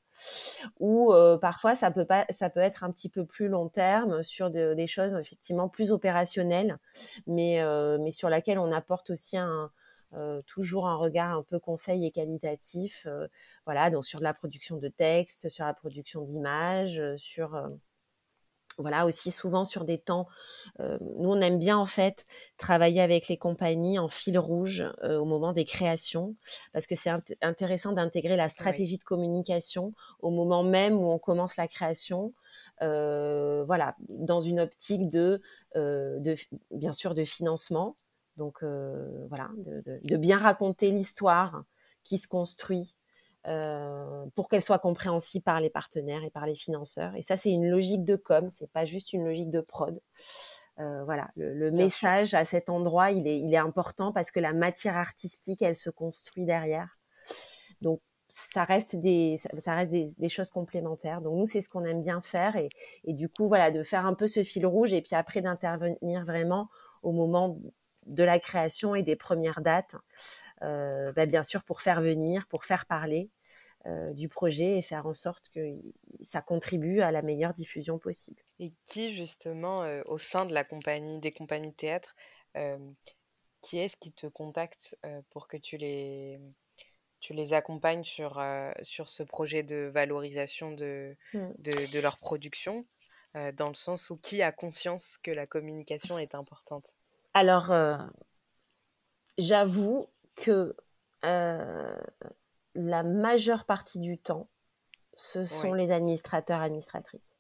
Ou 0.80 1.12
parfois 1.42 1.74
ça 1.74 1.90
peut 1.90 2.06
pas, 2.06 2.26
ça 2.30 2.50
peut 2.50 2.60
être 2.60 2.84
un 2.84 2.92
petit 2.92 3.10
peu 3.10 3.26
plus 3.26 3.48
long 3.48 3.68
terme 3.68 4.22
sur 4.22 4.52
des 4.52 4.88
choses 4.88 5.16
effectivement 5.16 5.70
plus 5.70 5.92
opérationnelles, 5.92 6.78
mais 7.26 7.64
mais 8.00 8.12
sur 8.12 8.30
laquelle 8.30 8.60
on 8.60 8.72
apporte 8.72 9.10
aussi 9.10 9.38
un, 9.38 9.72
euh, 10.16 10.42
toujours 10.46 10.88
un 10.88 10.96
regard 10.96 11.36
un 11.36 11.44
peu 11.44 11.60
conseil 11.60 12.06
et 12.06 12.12
qualitatif, 12.12 13.08
euh, 13.08 13.28
voilà, 13.66 13.90
donc 13.90 14.06
sur 14.06 14.22
la 14.22 14.34
production 14.34 14.78
de 14.78 14.88
textes, 14.88 15.50
sur 15.50 15.66
la 15.66 15.74
production 15.74 16.22
d'images, 16.22 17.00
euh, 17.00 17.18
sur 17.18 17.60
voilà 18.80 19.06
aussi 19.06 19.30
souvent 19.30 19.66
sur 19.66 19.86
des 19.86 20.00
temps. 20.00 20.28
nous, 20.80 21.30
on 21.30 21.40
aime 21.42 21.60
bien 21.60 21.78
en 21.78 21.86
fait 21.86 22.26
travailler 22.58 23.02
avec 23.02 23.28
les 23.28 23.38
compagnies 23.38 24.00
en 24.00 24.08
fil 24.08 24.40
rouge 24.40 24.84
au 25.04 25.26
moment 25.26 25.54
des 25.54 25.64
créations, 25.64 26.36
parce 26.74 26.88
que 26.88 26.96
c'est 26.96 27.12
intéressant 27.44 27.92
d'intégrer 27.92 28.36
la 28.36 28.50
stratégie 28.50 28.98
de 28.98 29.04
communication 29.04 29.94
au 30.22 30.32
moment 30.32 30.64
même 30.64 30.96
où 30.96 31.12
on 31.12 31.20
commence 31.20 31.56
la 31.56 31.68
création. 31.68 32.34
voilà, 32.80 33.96
dans 34.10 34.40
une 34.40 34.60
optique 34.60 35.08
de, 35.08 35.40
de 35.76 36.36
bien 36.72 36.94
sûr 36.94 37.14
de 37.14 37.26
financement, 37.26 37.96
donc 38.38 38.64
euh, 38.64 39.26
voilà, 39.30 39.50
de, 39.58 40.18
bien 40.18 40.38
raconter 40.38 40.92
l'histoire 40.92 41.64
qui 42.04 42.18
se 42.18 42.28
construit 42.28 42.98
euh, 43.48 44.26
pour 44.36 44.48
qu'elle 44.48 44.62
soit 44.62 44.80
compréhensible 44.80 45.44
par 45.44 45.60
les 45.60 45.70
partenaires 45.70 46.24
et 46.24 46.30
par 46.30 46.46
les 46.46 46.56
financeurs. 46.56 47.16
Et 47.16 47.22
ça, 47.22 47.38
c'est 47.38 47.52
une 47.52 47.70
logique 47.70 48.04
de 48.04 48.16
com, 48.16 48.50
c'est 48.50 48.72
pas 48.72 48.86
juste 48.86 49.14
une 49.14 49.26
logique 49.26 49.52
de 49.52 49.62
prod. 49.62 50.00
Euh, 50.80 51.04
voilà, 51.04 51.30
le, 51.36 51.70
message 51.70 52.34
à 52.34 52.46
cet 52.46 52.70
endroit, 52.70 53.12
il 53.12 53.28
est, 53.28 53.40
il 53.40 53.54
est 53.54 53.58
important 53.58 54.12
parce 54.12 54.32
que 54.32 54.40
la 54.40 54.54
matière 54.54 54.98
artistique, 54.98 55.62
elle 55.62 55.76
se 55.76 55.92
construit 55.92 56.46
derrière. 56.46 56.98
Donc, 57.82 58.02
ça 58.28 58.64
reste 58.64 58.96
des, 58.96 59.36
ça 59.58 59.76
reste 59.76 59.92
des, 59.92 60.30
choses 60.30 60.50
complémentaires. 60.50 61.22
Donc 61.22 61.38
nous, 61.38 61.46
c'est 61.46 61.62
ce 61.62 61.70
qu'on 61.70 61.84
aime 61.86 62.02
bien 62.02 62.22
faire 62.22 62.56
et, 62.56 62.70
et, 63.04 63.14
du 63.14 63.30
coup, 63.30 63.48
voilà, 63.48 63.70
de 63.70 63.84
faire 63.84 64.08
un 64.08 64.16
peu 64.16 64.26
ce 64.26 64.42
fil 64.42 64.66
rouge 64.66 64.92
et 64.92 65.04
puis 65.04 65.16
après 65.16 65.42
d'intervenir 65.42 66.24
vraiment 66.26 66.68
au 67.04 67.12
moment 67.12 67.60
de 68.06 68.24
la 68.24 68.40
création 68.40 68.96
et 68.96 69.04
des 69.04 69.16
premières 69.16 69.62
dates, 69.62 69.96
euh, 70.62 71.12
bah, 71.14 71.26
bien 71.26 71.44
sûr 71.44 71.64
pour 71.64 71.82
faire 71.82 72.02
venir, 72.02 72.48
pour 72.48 72.66
faire 72.66 72.86
parler 72.86 73.30
euh, 73.86 74.14
du 74.14 74.30
projet 74.30 74.78
et 74.78 74.82
faire 74.82 75.06
en 75.06 75.14
sorte 75.14 75.50
que 75.50 75.76
ça 76.22 76.42
contribue 76.42 77.02
à 77.02 77.12
la 77.12 77.22
meilleure 77.22 77.54
diffusion 77.54 78.00
possible. 78.00 78.42
Et 78.60 78.74
qui 78.86 79.14
justement 79.14 79.84
euh, 79.84 80.02
au 80.06 80.18
sein 80.18 80.46
de 80.46 80.54
la 80.54 80.64
compagnie, 80.64 81.20
des 81.20 81.32
compagnies 81.32 81.74
théâtre, 81.74 82.16
qui 83.62 83.80
est-ce 83.80 83.98
qui 83.98 84.12
te 84.12 84.28
contacte 84.28 84.96
pour 85.32 85.48
que 85.48 85.58
tu 85.58 85.78
les 85.78 86.40
tu 87.20 87.34
les 87.34 87.54
accompagnes 87.54 88.04
sur, 88.04 88.44
sur 88.84 89.10
ce 89.10 89.24
projet 89.24 89.64
de 89.64 89.90
valorisation 89.92 90.72
de, 90.72 91.16
mmh. 91.34 91.48
de, 91.58 91.92
de, 91.92 92.00
leur 92.00 92.18
production, 92.18 92.86
dans 93.34 93.70
le 93.70 93.76
sens 93.76 94.12
où 94.12 94.18
qui 94.18 94.44
a 94.44 94.52
conscience 94.52 95.18
que 95.24 95.32
la 95.32 95.48
communication 95.48 96.20
est 96.20 96.36
importante? 96.36 96.96
Alors, 97.34 97.72
euh, 97.72 97.98
j'avoue 99.38 100.08
que 100.36 100.76
euh, 101.26 102.02
la 102.76 103.04
majeure 103.04 103.66
partie 103.66 104.00
du 104.00 104.18
temps, 104.20 104.50
ce 105.16 105.46
sont 105.46 105.74
les 105.74 105.92
administrateurs, 105.92 106.62
administratrices. 106.62 107.38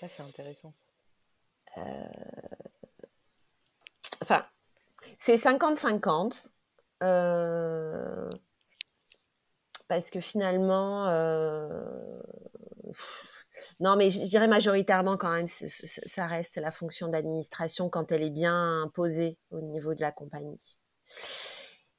Ça, 0.00 0.08
c'est 0.08 0.22
intéressant. 0.22 0.72
Euh, 1.78 2.08
enfin, 4.22 4.46
c'est 5.18 5.36
50-50. 5.36 6.50
parce 9.88 10.10
que 10.10 10.20
finalement, 10.20 11.06
non, 13.80 13.96
mais 13.96 14.10
je 14.10 14.20
dirais 14.20 14.48
majoritairement 14.48 15.16
quand 15.16 15.30
même, 15.30 15.46
ça 15.48 16.26
reste 16.26 16.56
la 16.56 16.70
fonction 16.70 17.08
d'administration 17.08 17.88
quand 17.88 18.12
elle 18.12 18.22
est 18.22 18.30
bien 18.30 18.90
posée 18.94 19.38
au 19.50 19.60
niveau 19.60 19.94
de 19.94 20.00
la 20.00 20.12
compagnie. 20.12 20.78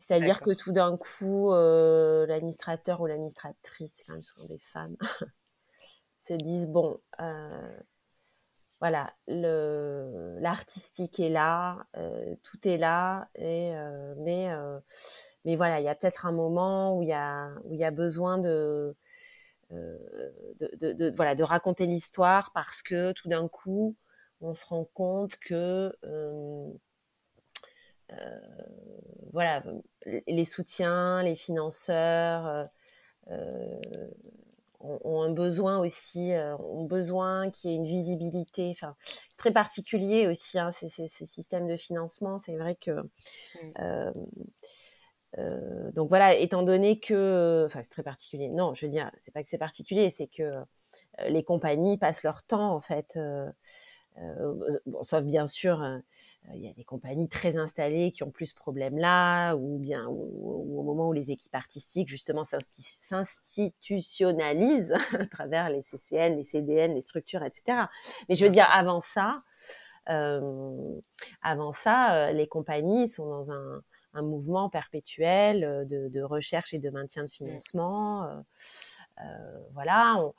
C'est-à-dire 0.07 0.41
que 0.41 0.51
tout 0.51 0.71
d'un 0.71 0.97
coup, 0.97 1.51
euh, 1.51 2.27
l'administrateur 2.27 3.01
ou 3.01 3.07
l'administratrice, 3.07 4.03
quand 4.05 4.13
même 4.13 4.23
souvent 4.23 4.45
des 4.45 4.59
femmes, 4.59 4.95
se 6.19 6.33
disent 6.33 6.67
bon, 6.67 6.99
euh, 7.19 7.79
voilà, 8.79 9.15
l'artistique 9.27 11.19
est 11.19 11.29
là, 11.29 11.87
euh, 11.97 12.35
tout 12.43 12.67
est 12.67 12.77
là, 12.77 13.29
et, 13.33 13.73
mais, 14.17 14.53
mais 15.43 15.55
voilà, 15.55 15.79
il 15.79 15.85
y 15.85 15.89
a 15.89 15.95
peut-être 15.95 16.27
un 16.27 16.31
moment 16.31 16.95
où 16.95 17.01
il 17.01 17.09
y 17.09 17.13
a, 17.13 17.49
où 17.63 17.73
il 17.73 17.79
y 17.79 17.85
a 17.85 17.91
besoin 17.91 18.37
de, 18.37 18.95
euh, 19.75 19.97
de, 20.93 21.11
voilà, 21.15 21.35
de 21.35 21.43
raconter 21.43 21.85
l'histoire 21.85 22.51
parce 22.53 22.81
que 22.81 23.11
tout 23.11 23.27
d'un 23.27 23.47
coup, 23.47 23.95
on 24.41 24.55
se 24.55 24.65
rend 24.65 24.85
compte 24.93 25.35
que 25.37 25.95
euh, 26.03 26.69
euh, 28.11 28.39
voilà, 29.33 29.63
les 30.27 30.45
soutiens, 30.45 31.23
les 31.23 31.35
financeurs 31.35 32.69
ont, 34.79 35.21
un 35.21 35.31
besoin 35.31 35.79
aussi, 35.79 36.31
ont 36.59 36.85
besoin 36.85 37.49
qu'il 37.49 37.71
y 37.71 37.73
ait 37.73 37.77
une 37.77 37.85
visibilité. 37.85 38.69
Enfin, 38.71 38.95
c'est 39.31 39.39
très 39.39 39.51
particulier 39.51 40.27
aussi, 40.27 40.59
hein, 40.59 40.71
ce 40.71 40.87
système 41.25 41.67
de 41.67 41.75
financement. 41.75 42.37
C'est 42.39 42.57
vrai 42.57 42.75
que 42.75 43.01
mmh. 43.01 44.13
Euh, 45.37 45.91
donc 45.91 46.09
voilà, 46.09 46.35
étant 46.35 46.63
donné 46.63 46.99
que, 46.99 47.63
enfin 47.65 47.81
c'est 47.81 47.89
très 47.89 48.03
particulier. 48.03 48.49
Non, 48.49 48.73
je 48.73 48.85
veux 48.85 48.91
dire, 48.91 49.11
c'est 49.17 49.33
pas 49.33 49.43
que 49.43 49.49
c'est 49.49 49.57
particulier, 49.57 50.09
c'est 50.09 50.27
que 50.27 50.43
euh, 50.43 50.61
les 51.27 51.43
compagnies 51.43 51.97
passent 51.97 52.23
leur 52.23 52.43
temps 52.43 52.73
en 52.73 52.79
fait. 52.79 53.17
Euh, 53.17 53.51
bon, 54.85 55.03
sauf 55.03 55.23
bien 55.23 55.45
sûr, 55.45 55.83
il 56.53 56.61
y 56.61 56.69
a 56.69 56.73
des 56.73 56.85
compagnies 56.85 57.27
très 57.27 57.57
installées 57.57 58.11
qui 58.11 58.23
ont 58.23 58.31
plus 58.31 58.45
ce 58.47 58.55
problème-là, 58.55 59.55
ou 59.55 59.77
bien 59.77 60.07
au 60.07 60.83
moment 60.83 61.09
où 61.09 61.13
les 61.13 61.31
équipes 61.31 61.55
artistiques 61.55 62.07
justement 62.07 62.45
s'institutionnalisent 62.45 64.93
à 65.19 65.25
travers 65.25 65.69
les 65.69 65.81
CCN, 65.81 66.37
les 66.37 66.43
CDN, 66.43 66.93
les 66.93 67.01
structures, 67.01 67.43
etc. 67.43 67.89
Mais 68.29 68.35
je 68.35 68.45
veux 68.45 68.51
dire, 68.51 68.69
avant 68.71 69.01
ça, 69.01 69.41
avant 70.05 71.71
ça, 71.73 72.31
les 72.31 72.47
compagnies 72.47 73.09
sont 73.09 73.27
dans 73.27 73.51
un 73.51 73.81
un 74.15 74.23
mouvement 74.23 74.69
perpétuel 74.69 75.87
de, 75.87 76.21
recherche 76.21 76.73
et 76.73 76.79
de 76.79 76.89
maintien 76.89 77.23
de 77.23 77.27
mmh. 77.27 77.29
financement. 77.29 78.43
voilà. 79.73 80.31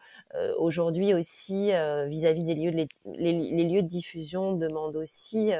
Aujourd'hui 0.59 1.15
aussi, 1.15 1.71
vis-à-vis 2.07 2.45
des 2.45 2.55
lieux, 2.55 2.73
de 2.73 2.89
les, 3.05 3.65
lieux 3.65 3.83
de 3.83 3.89
diffusion 3.89 4.55
demandent 4.55 4.97
aussi, 4.97 5.53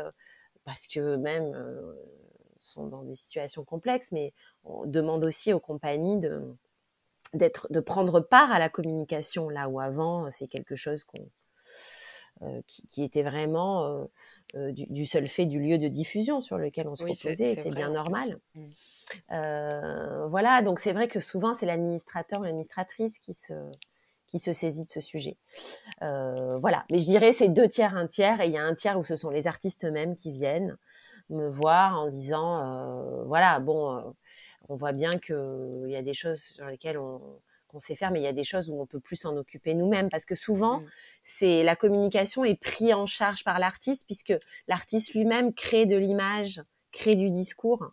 parce 0.65 0.89
que 0.89 1.17
même 1.17 1.55
sont 2.67 2.87
dans 2.87 3.03
des 3.03 3.15
situations 3.15 3.65
complexes, 3.65 4.13
mais 4.13 4.33
on 4.65 4.87
demande 4.87 5.25
aussi 5.25 5.53
aux 5.53 5.61
compagnies 5.61 6.19
de 6.19 6.43
d'être 7.35 7.67
de 7.71 7.81
prendre 7.81 8.21
part 8.21 8.53
à 8.53 8.59
la 8.59 8.69
communication 8.69 9.49
là 9.49 9.69
où 9.69 9.81
avant 9.81 10.31
c'est 10.31 10.47
quelque 10.47 10.77
chose 10.77 11.05
qu'on 11.05 11.29
euh, 12.43 12.61
qui, 12.67 13.03
était 13.03 13.23
vraiment 13.23 13.87
euh, 13.87 14.05
euh, 14.57 14.71
du, 14.71 15.07
seul 15.07 15.27
fait 15.27 15.47
du 15.47 15.59
lieu 15.59 15.79
de 15.79 15.89
diffusion 15.89 16.43
sur 16.43 16.59
lequel 16.59 16.87
on 16.87 16.95
se 16.95 17.03
reposait, 17.03 17.55
c'est 17.55 17.71
bien 17.71 17.89
normal. 17.89 18.39
Mmh. 18.55 20.27
voilà, 20.29 20.61
donc 20.61 20.79
c'est 20.79 20.93
vrai 20.93 21.09
que 21.09 21.19
souvent 21.19 21.55
c'est 21.55 21.65
l'administrateur 21.65 22.41
ou 22.41 22.43
l'administratrice 22.43 23.19
qui 23.21 23.33
se 23.33 23.55
qui 24.27 24.39
se 24.39 24.53
saisit 24.53 24.85
de 24.85 24.91
ce 24.91 25.01
sujet. 25.01 25.39
voilà, 26.01 26.85
mais 26.91 27.01
je 27.01 27.07
dirais 27.07 27.33
c'est 27.33 27.49
deux 27.49 27.69
tiers, 27.69 27.97
un 27.97 28.07
tiers, 28.07 28.43
et 28.43 28.49
il 28.49 28.53
y 28.53 28.59
a 28.59 28.65
un 28.65 28.75
tiers 28.75 28.99
où 28.99 29.05
ce 29.05 29.17
sont 29.17 29.31
les 29.31 29.47
artistes 29.47 29.87
eux-mêmes 29.87 30.15
qui 30.15 30.31
viennent 30.31 30.77
me 31.31 31.49
voir 31.49 31.99
en 31.99 32.11
disant, 32.11 33.25
voilà, 33.25 33.61
bon, 33.61 34.15
on 34.69 34.77
voit 34.77 34.93
bien 34.93 35.19
qu'il 35.19 35.89
y 35.89 35.97
a 35.97 36.03
des 36.03 36.15
choses 36.15 36.41
sur 36.41 36.67
lesquelles 36.67 36.99
on, 36.99 37.41
qu'on 37.77 37.81
sait 37.81 37.95
faire, 37.95 38.11
mais 38.11 38.21
il 38.21 38.25
y 38.25 38.29
a 38.29 38.33
des 38.33 38.45
choses 38.45 38.71
où 38.71 38.81
on 38.81 38.87
peut 38.87 39.01
plus 39.01 39.17
s'en 39.17 39.37
occuper 39.37 39.75
nous-mêmes 39.75 40.09
parce 40.09 40.25
que 40.25 40.35
souvent, 40.35 40.81
mmh. 40.81 40.87
c'est 41.23 41.63
la 41.63 41.77
communication 41.77 42.45
est 42.45 42.59
prise 42.59 42.95
en 42.95 43.05
charge 43.05 43.45
par 43.45 43.59
l'artiste 43.59 44.07
puisque 44.07 44.33
l'artiste 44.67 45.13
lui-même 45.13 45.53
crée 45.53 45.85
de 45.85 45.97
l'image, 45.97 46.63
crée 46.91 47.15
du 47.17 47.31
discours. 47.31 47.91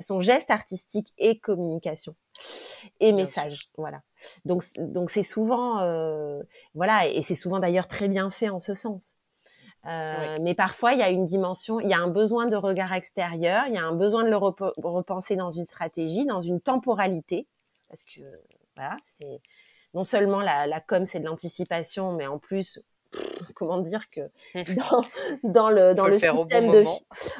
son 0.00 0.22
geste 0.22 0.50
artistique 0.50 1.12
est 1.18 1.38
communication 1.38 2.16
et 3.00 3.12
message, 3.12 3.68
voilà. 3.76 4.00
Donc 4.44 4.62
donc 4.78 5.10
c'est 5.10 5.22
souvent 5.22 5.80
euh, 5.80 6.42
voilà 6.74 7.06
et 7.08 7.20
c'est 7.20 7.34
souvent 7.34 7.58
d'ailleurs 7.58 7.88
très 7.88 8.08
bien 8.08 8.30
fait 8.30 8.48
en 8.48 8.60
ce 8.60 8.74
sens. 8.74 9.16
Euh, 9.86 10.34
mais 10.42 10.54
parfois, 10.54 10.94
il 10.94 10.98
y 10.98 11.02
a 11.02 11.10
une 11.10 11.26
dimension, 11.26 11.78
il 11.78 11.88
y 11.88 11.94
a 11.94 11.98
un 11.98 12.08
besoin 12.08 12.46
de 12.46 12.56
regard 12.56 12.92
extérieur, 12.92 13.64
il 13.68 13.74
y 13.74 13.78
a 13.78 13.84
un 13.84 13.94
besoin 13.94 14.24
de 14.24 14.30
le 14.30 14.36
repenser 14.36 15.36
dans 15.36 15.52
une 15.52 15.64
stratégie, 15.64 16.26
dans 16.26 16.40
une 16.40 16.60
temporalité, 16.60 17.46
parce 17.88 18.02
que 18.02 18.20
voilà, 18.76 18.96
c'est 19.02 19.40
non 19.94 20.04
seulement 20.04 20.40
la, 20.40 20.66
la 20.66 20.80
com, 20.80 21.04
c'est 21.06 21.20
de 21.20 21.24
l'anticipation, 21.24 22.12
mais 22.12 22.26
en 22.26 22.38
plus, 22.38 22.80
comment 23.54 23.78
dire 23.78 24.08
que 24.08 24.20
dans, 24.74 25.00
dans 25.42 25.70
le 25.70 25.94
dans 25.94 26.06
le, 26.06 26.18
système 26.18 26.70
de 26.70 26.84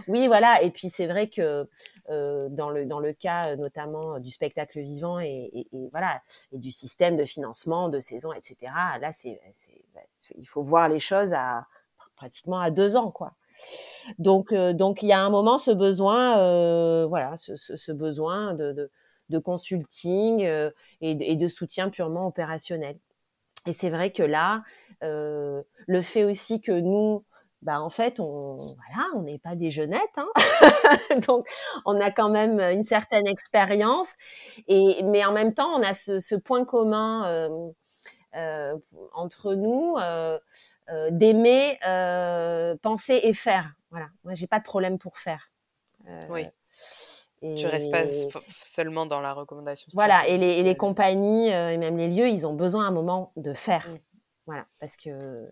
oui 0.08 0.26
voilà 0.26 0.62
et 0.62 0.70
puis 0.70 0.88
c'est 0.88 1.06
vrai 1.06 1.28
que 1.28 1.68
euh, 2.08 2.48
dans 2.50 2.70
le 2.70 2.86
dans 2.86 3.00
le 3.00 3.12
cas 3.12 3.48
euh, 3.48 3.56
notamment 3.56 4.18
du 4.20 4.30
spectacle 4.30 4.80
vivant 4.80 5.18
et, 5.18 5.50
et, 5.52 5.66
et, 5.72 5.88
voilà 5.90 6.22
et 6.52 6.58
du 6.58 6.70
système 6.70 7.16
de 7.16 7.24
financement 7.24 7.88
de 7.88 8.00
saison 8.00 8.32
etc 8.32 8.56
là 9.00 9.12
c'est 9.12 9.40
il 10.36 10.46
faut 10.46 10.62
voir 10.62 10.88
les 10.88 11.00
choses 11.00 11.32
à 11.32 11.66
pratiquement 12.16 12.58
à 12.58 12.70
deux 12.70 12.96
ans 12.96 13.10
quoi. 13.10 13.32
Donc 14.18 14.52
euh, 14.52 14.72
donc 14.72 15.02
il 15.02 15.08
y 15.08 15.12
a 15.12 15.20
un 15.20 15.30
moment 15.30 15.58
ce 15.58 15.70
besoin 15.70 16.38
euh, 16.38 17.06
voilà 17.06 17.36
ce, 17.36 17.56
ce, 17.56 17.76
ce 17.76 17.92
besoin 17.92 18.54
de, 18.54 18.72
de 18.72 18.90
de 19.28 19.38
consulting 19.38 20.44
euh, 20.44 20.70
et, 21.00 21.36
de 21.36 21.48
soutien 21.48 21.90
purement 21.90 22.26
opérationnel. 22.26 22.96
Et 23.66 23.72
c'est 23.72 23.90
vrai 23.90 24.12
que 24.12 24.22
là, 24.22 24.62
euh, 25.02 25.62
le 25.86 26.00
fait 26.00 26.24
aussi 26.24 26.60
que 26.60 26.72
nous, 26.72 27.24
bah 27.62 27.80
en 27.80 27.90
fait, 27.90 28.20
on 28.20 28.56
voilà, 28.56 29.08
on 29.14 29.22
n'est 29.22 29.38
pas 29.38 29.56
des 29.56 29.70
jeunettes, 29.70 30.00
hein 30.16 30.28
donc 31.26 31.46
on 31.84 32.00
a 32.00 32.10
quand 32.10 32.28
même 32.28 32.60
une 32.60 32.82
certaine 32.82 33.26
expérience. 33.26 34.14
Et 34.68 35.02
mais 35.02 35.24
en 35.24 35.32
même 35.32 35.52
temps, 35.52 35.74
on 35.74 35.82
a 35.82 35.94
ce, 35.94 36.36
point 36.36 36.64
commun 36.64 37.26
euh, 38.36 38.76
entre 39.14 39.54
nous 39.54 39.96
d'aimer 41.10 41.78
penser 42.82 43.20
et 43.22 43.32
faire. 43.32 43.72
Voilà, 43.90 44.06
moi 44.22 44.34
j'ai 44.34 44.46
pas 44.46 44.58
de 44.58 44.64
problème 44.64 44.98
pour 44.98 45.18
faire. 45.18 45.50
Et... 47.42 47.54
Tu 47.54 47.66
restes 47.66 47.90
pas 47.90 48.04
seulement 48.48 49.06
dans 49.06 49.20
la 49.20 49.32
recommandation. 49.32 49.88
Voilà, 49.92 50.26
et 50.26 50.38
les, 50.38 50.52
et 50.52 50.62
les 50.62 50.76
compagnies 50.76 51.52
euh, 51.52 51.70
et 51.70 51.76
même 51.76 51.96
les 51.96 52.08
lieux, 52.08 52.28
ils 52.28 52.46
ont 52.46 52.54
besoin 52.54 52.86
à 52.86 52.88
un 52.88 52.92
moment 52.92 53.32
de 53.36 53.52
faire. 53.52 53.86
Mmh. 53.88 53.98
Voilà, 54.46 54.66
parce 54.80 54.96
que. 54.96 55.50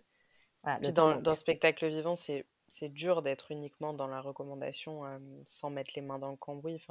Voilà, 0.63 0.79
dans, 0.91 1.21
dans 1.21 1.31
le 1.31 1.37
spectacle 1.37 1.87
vivant, 1.87 2.15
c'est 2.15 2.45
c'est 2.67 2.89
dur 2.89 3.21
d'être 3.21 3.51
uniquement 3.51 3.93
dans 3.93 4.07
la 4.07 4.19
recommandation 4.19 5.05
euh, 5.05 5.19
sans 5.45 5.69
mettre 5.69 5.91
les 5.95 6.01
mains 6.01 6.17
dans 6.17 6.31
le 6.31 6.35
cambouis. 6.35 6.83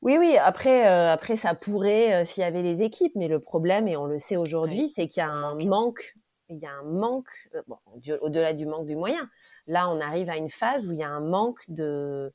Oui, 0.00 0.16
oui. 0.16 0.36
Après, 0.38 0.88
euh, 0.88 1.12
après 1.12 1.36
ça 1.36 1.54
pourrait 1.54 2.24
s'il 2.24 2.42
y 2.42 2.46
avait 2.46 2.62
les 2.62 2.82
équipes, 2.82 3.12
mais 3.16 3.28
le 3.28 3.40
problème, 3.40 3.88
et 3.88 3.96
on 3.96 4.06
le 4.06 4.18
sait 4.18 4.36
aujourd'hui, 4.36 4.88
c'est 4.88 5.08
qu'il 5.08 5.20
y 5.20 5.26
a 5.26 5.30
un 5.30 5.56
manque. 5.56 6.14
Il 6.48 6.58
y 6.58 6.66
a 6.66 6.72
un 6.72 6.84
manque, 6.84 7.30
bon, 7.66 7.78
au-delà 8.20 8.52
du 8.52 8.66
manque 8.66 8.86
du 8.86 8.94
moyen. 8.94 9.28
Là, 9.66 9.88
on 9.88 10.00
arrive 10.00 10.28
à 10.28 10.36
une 10.36 10.50
phase 10.50 10.86
où 10.86 10.92
il 10.92 10.98
y 10.98 11.02
a 11.02 11.08
un 11.08 11.20
manque 11.20 11.60
de, 11.68 12.32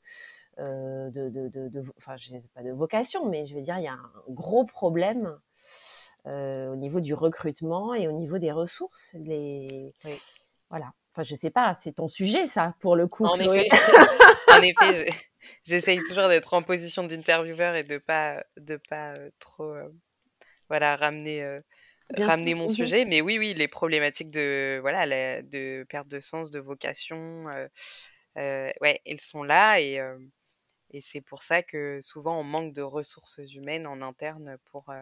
euh, 0.60 1.10
de, 1.10 1.28
de, 1.28 1.68
de, 1.68 1.84
enfin, 1.98 2.16
je 2.16 2.28
sais 2.28 2.42
pas 2.52 2.62
de 2.62 2.72
vocation, 2.72 3.28
mais 3.28 3.46
je 3.46 3.54
veux 3.54 3.60
dire, 3.60 3.78
il 3.78 3.84
y 3.84 3.88
a 3.88 3.92
un 3.92 4.10
gros 4.28 4.64
problème 4.64 5.38
euh, 6.26 6.72
au 6.72 6.76
niveau 6.76 7.00
du 7.00 7.14
recrutement 7.14 7.94
et 7.94 8.08
au 8.08 8.12
niveau 8.12 8.38
des 8.38 8.50
ressources. 8.50 9.14
Les, 9.20 9.94
voilà. 10.68 10.92
Enfin, 11.12 11.22
je 11.22 11.36
sais 11.36 11.50
pas, 11.50 11.74
c'est 11.78 11.92
ton 11.92 12.08
sujet, 12.08 12.48
ça, 12.48 12.74
pour 12.80 12.96
le 12.96 13.06
coup. 13.06 13.24
En 13.28 13.38
effet, 13.38 13.68
en 14.50 14.62
effet 14.62 15.10
j'essaye 15.62 16.00
toujours 16.02 16.28
d'être 16.28 16.52
en 16.54 16.62
position 16.62 17.04
d'intervieweur 17.04 17.76
et 17.76 17.84
de 17.84 17.98
pas, 17.98 18.42
de 18.56 18.80
pas 18.88 19.12
euh, 19.12 19.30
trop, 19.38 19.76
voilà, 20.68 20.96
ramener. 20.96 21.60
ramener 22.16 22.54
mon 22.54 22.64
mmh 22.64 22.68
sujet, 22.68 23.04
mais 23.04 23.20
oui, 23.20 23.38
oui, 23.38 23.54
les 23.54 23.68
problématiques 23.68 24.30
de 24.30 24.78
voilà, 24.80 25.06
de 25.42 25.84
perte 25.88 26.08
de 26.08 26.18
sens, 26.18 26.50
de 26.50 26.58
vocation, 26.58 27.44
ouais, 28.34 29.00
elles 29.06 29.20
sont 29.20 29.44
là 29.44 29.80
et 29.80 30.00
et 30.90 31.00
c'est 31.00 31.20
pour 31.20 31.42
ça 31.42 31.62
que 31.62 32.00
souvent 32.00 32.38
on 32.40 32.44
manque 32.44 32.72
de 32.72 32.82
ressources 32.82 33.40
humaines 33.54 33.86
en 33.86 34.02
interne 34.02 34.58
pour, 34.66 34.92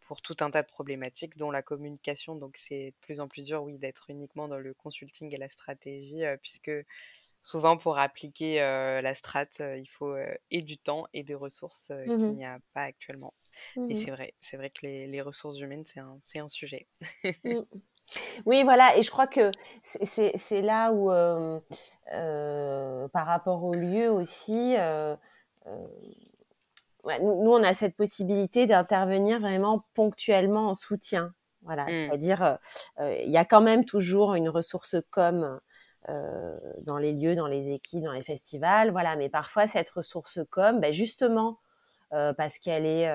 pour 0.00 0.22
tout 0.22 0.36
un 0.40 0.50
tas 0.50 0.62
de 0.62 0.68
problématiques, 0.68 1.36
dont 1.36 1.50
la 1.50 1.62
communication. 1.62 2.36
Donc 2.36 2.56
c'est 2.56 2.90
de 2.90 2.96
plus 3.00 3.20
en 3.20 3.28
plus 3.28 3.44
dur, 3.44 3.62
oui, 3.62 3.78
d'être 3.78 4.10
uniquement 4.10 4.48
dans 4.48 4.58
le 4.58 4.74
consulting 4.74 5.34
et 5.34 5.38
la 5.38 5.48
stratégie, 5.48 6.22
puisque 6.40 6.70
souvent 7.40 7.76
pour 7.76 7.98
appliquer 7.98 8.58
la 8.58 9.14
strat, 9.14 9.46
il 9.60 9.88
faut 9.88 10.16
et 10.50 10.62
du 10.62 10.78
temps 10.78 11.06
et 11.12 11.22
des 11.22 11.34
ressources 11.34 11.90
mmh 11.90 12.16
qu'il 12.18 12.32
n'y 12.32 12.44
a 12.44 12.58
pas 12.72 12.82
actuellement. 12.82 13.34
Et 13.76 13.80
mmh 13.80 13.94
c'est 13.94 14.10
vrai, 14.10 14.34
c'est 14.40 14.56
vrai 14.56 14.70
que 14.70 14.86
les, 14.86 15.06
les 15.06 15.22
ressources 15.22 15.58
humaines, 15.58 15.84
c'est 15.86 16.00
un, 16.00 16.20
un, 16.36 16.48
sujet. 16.48 16.86
Mmh. 17.44 17.60
Oui, 18.44 18.62
voilà, 18.62 18.96
et 18.96 19.02
je 19.02 19.10
crois 19.10 19.26
que 19.26 19.50
c'est 19.82 20.62
là 20.62 20.92
où, 20.92 21.10
euh, 21.10 21.58
euh, 22.12 23.08
par 23.08 23.26
rapport 23.26 23.64
au 23.64 23.74
lieu 23.74 24.10
aussi, 24.10 24.76
euh, 24.78 25.16
nous, 27.04 27.52
on 27.52 27.62
a 27.62 27.74
cette 27.74 27.96
possibilité 27.96 28.66
d'intervenir 28.66 29.40
vraiment 29.40 29.84
ponctuellement 29.94 30.68
en 30.68 30.74
soutien. 30.74 31.32
Voilà, 31.62 31.86
mmh. 31.86 31.94
c'est-à-dire, 31.94 32.58
il 33.00 33.30
y 33.30 33.36
a 33.36 33.44
quand 33.44 33.60
même 33.60 33.84
toujours 33.84 34.34
une 34.34 34.48
ressource 34.48 34.96
com 35.10 35.58
dans 36.08 36.98
les 36.98 37.12
lieux, 37.12 37.34
dans 37.34 37.48
les 37.48 37.70
équipes, 37.70 38.04
dans 38.04 38.12
les 38.12 38.22
festivals, 38.22 38.92
voilà, 38.92 39.16
mais 39.16 39.28
parfois 39.28 39.66
cette 39.66 39.90
ressource 39.90 40.38
com, 40.50 40.78
ben 40.78 40.92
justement, 40.92 41.58
parce 42.10 42.60
qu'elle 42.60 42.86
est 42.86 43.08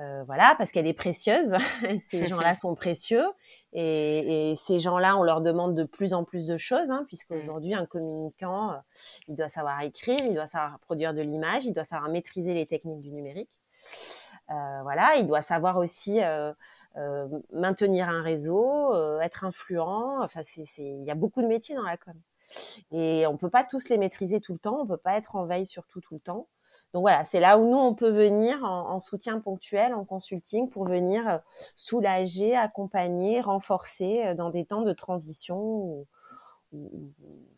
euh, 0.00 0.24
voilà, 0.24 0.54
parce 0.56 0.72
qu'elle 0.72 0.86
est 0.86 0.94
précieuse. 0.94 1.54
ces 1.98 2.26
gens-là 2.28 2.54
sont 2.54 2.74
précieux 2.74 3.24
et, 3.72 4.54
ces 4.56 4.80
gens-là, 4.80 5.16
on 5.16 5.22
leur 5.22 5.40
demande 5.40 5.74
de 5.74 5.84
plus 5.84 6.14
en 6.14 6.24
plus 6.24 6.46
de 6.46 6.56
choses, 6.56 6.90
hein, 6.90 7.04
puisqu'aujourd'hui, 7.06 7.74
un 7.74 7.86
communicant, 7.86 8.72
euh, 8.72 8.76
il 9.28 9.36
doit 9.36 9.48
savoir 9.48 9.80
écrire, 9.82 10.18
il 10.24 10.34
doit 10.34 10.46
savoir 10.46 10.78
produire 10.80 11.14
de 11.14 11.20
l'image, 11.20 11.66
il 11.66 11.72
doit 11.72 11.84
savoir 11.84 12.10
maîtriser 12.10 12.54
les 12.54 12.66
techniques 12.66 13.00
du 13.00 13.12
numérique. 13.12 13.60
Euh, 14.50 14.82
voilà, 14.82 15.16
il 15.16 15.26
doit 15.26 15.42
savoir 15.42 15.76
aussi 15.76 16.20
maintenir 17.52 18.08
un 18.08 18.22
réseau, 18.22 19.20
être 19.20 19.44
influent. 19.44 20.22
Enfin, 20.22 20.40
il 20.78 21.04
y 21.04 21.10
a 21.10 21.14
beaucoup 21.14 21.42
de 21.42 21.46
métiers 21.46 21.76
dans 21.76 21.84
la 21.84 21.96
com. 21.96 22.14
Et 22.90 23.26
on 23.28 23.36
peut 23.36 23.50
pas 23.50 23.62
tous 23.62 23.88
les 23.90 23.98
maîtriser 23.98 24.40
tout 24.40 24.52
le 24.52 24.58
temps, 24.58 24.80
on 24.80 24.86
peut 24.86 24.96
pas 24.96 25.16
être 25.16 25.36
en 25.36 25.44
veille 25.44 25.66
sur 25.66 25.86
tout 25.86 26.00
tout 26.00 26.14
le 26.14 26.20
temps. 26.20 26.48
Donc 26.92 27.02
voilà, 27.02 27.22
c'est 27.22 27.38
là 27.38 27.56
où 27.56 27.68
nous, 27.70 27.76
on 27.76 27.94
peut 27.94 28.10
venir 28.10 28.64
en, 28.64 28.98
soutien 28.98 29.38
ponctuel, 29.40 29.94
en 29.94 30.04
consulting, 30.04 30.68
pour 30.68 30.86
venir 30.88 31.28
euh, 31.28 31.38
soulager, 31.76 32.56
accompagner, 32.56 33.40
renforcer 33.40 34.24
euh, 34.24 34.34
dans 34.34 34.50
des 34.50 34.64
temps 34.64 34.82
de 34.82 34.92
transition 34.92 35.58
ou, 35.60 36.08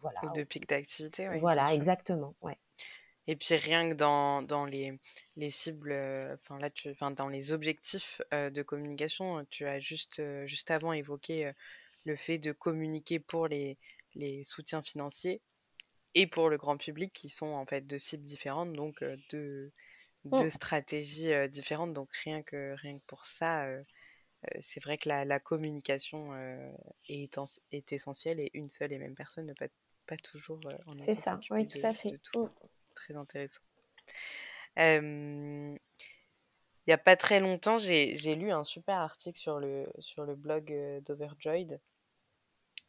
voilà. 0.00 0.20
de 0.34 0.42
pic 0.42 0.68
d'activité. 0.68 1.28
voilà, 1.38 1.72
exactement. 1.72 2.34
Ouais. 2.42 2.58
Et 3.26 3.36
puis 3.36 3.54
rien 3.54 3.88
que 3.88 3.94
dans, 3.94 4.42
dans 4.42 4.66
les, 4.66 4.98
les 5.36 5.50
cibles, 5.50 5.92
euh, 5.92 6.34
enfin 6.34 6.58
là, 6.58 6.68
tu, 6.68 6.94
dans 7.16 7.28
les 7.28 7.52
objectifs 7.52 8.20
de 8.32 8.62
communication, 8.62 9.46
tu 9.48 9.66
as 9.66 9.80
juste, 9.80 10.20
juste 10.46 10.70
avant 10.70 10.92
évoqué 10.92 11.52
le 12.04 12.16
fait 12.16 12.38
de 12.38 12.52
communiquer 12.52 13.18
pour 13.18 13.48
les, 13.48 13.78
les 14.14 14.42
soutiens 14.44 14.82
financiers 14.82 15.40
et 16.14 16.26
pour 16.26 16.48
le 16.48 16.56
grand 16.56 16.76
public 16.76 17.12
qui 17.12 17.28
sont 17.28 17.52
en 17.52 17.66
fait 17.66 17.82
deux 17.82 17.98
cibles 17.98 18.24
différentes, 18.24 18.72
donc 18.72 19.04
deux, 19.30 19.72
deux, 20.24 20.48
stratégies 20.48 21.32
différentes. 21.48 21.92
Donc 21.92 22.12
rien 22.14 22.42
que, 22.42 22.74
rien 22.76 22.98
que 22.98 23.04
pour 23.06 23.24
ça, 23.24 23.66
c'est 24.60 24.82
vrai 24.82 24.98
que 24.98 25.08
la, 25.08 25.40
communication 25.40 26.34
est, 27.08 27.38
est, 27.70 27.92
essentielle 27.92 28.40
et 28.40 28.50
une 28.54 28.68
seule 28.68 28.92
et 28.92 28.98
même 28.98 29.14
personne 29.14 29.46
ne 29.46 29.54
peut 29.54 29.68
pas 30.06 30.16
toujours 30.16 30.60
en 30.86 30.96
C'est 30.96 31.16
ça, 31.16 31.38
oui, 31.50 31.66
tout 31.68 31.80
à 31.82 31.94
fait. 31.94 32.18
Tout. 32.22 32.48
Très 32.94 33.14
intéressant. 33.14 33.62
Il 34.76 35.78
n'y 36.88 36.94
a 36.94 36.98
pas 36.98 37.16
très 37.16 37.38
longtemps, 37.38 37.78
j'ai 37.78 38.34
lu 38.34 38.50
un 38.50 38.64
super 38.64 38.96
article 38.96 39.38
sur 39.38 39.60
le, 39.60 39.86
sur 40.00 40.24
le 40.24 40.34
blog 40.34 40.74
d'Overjoyed 41.04 41.80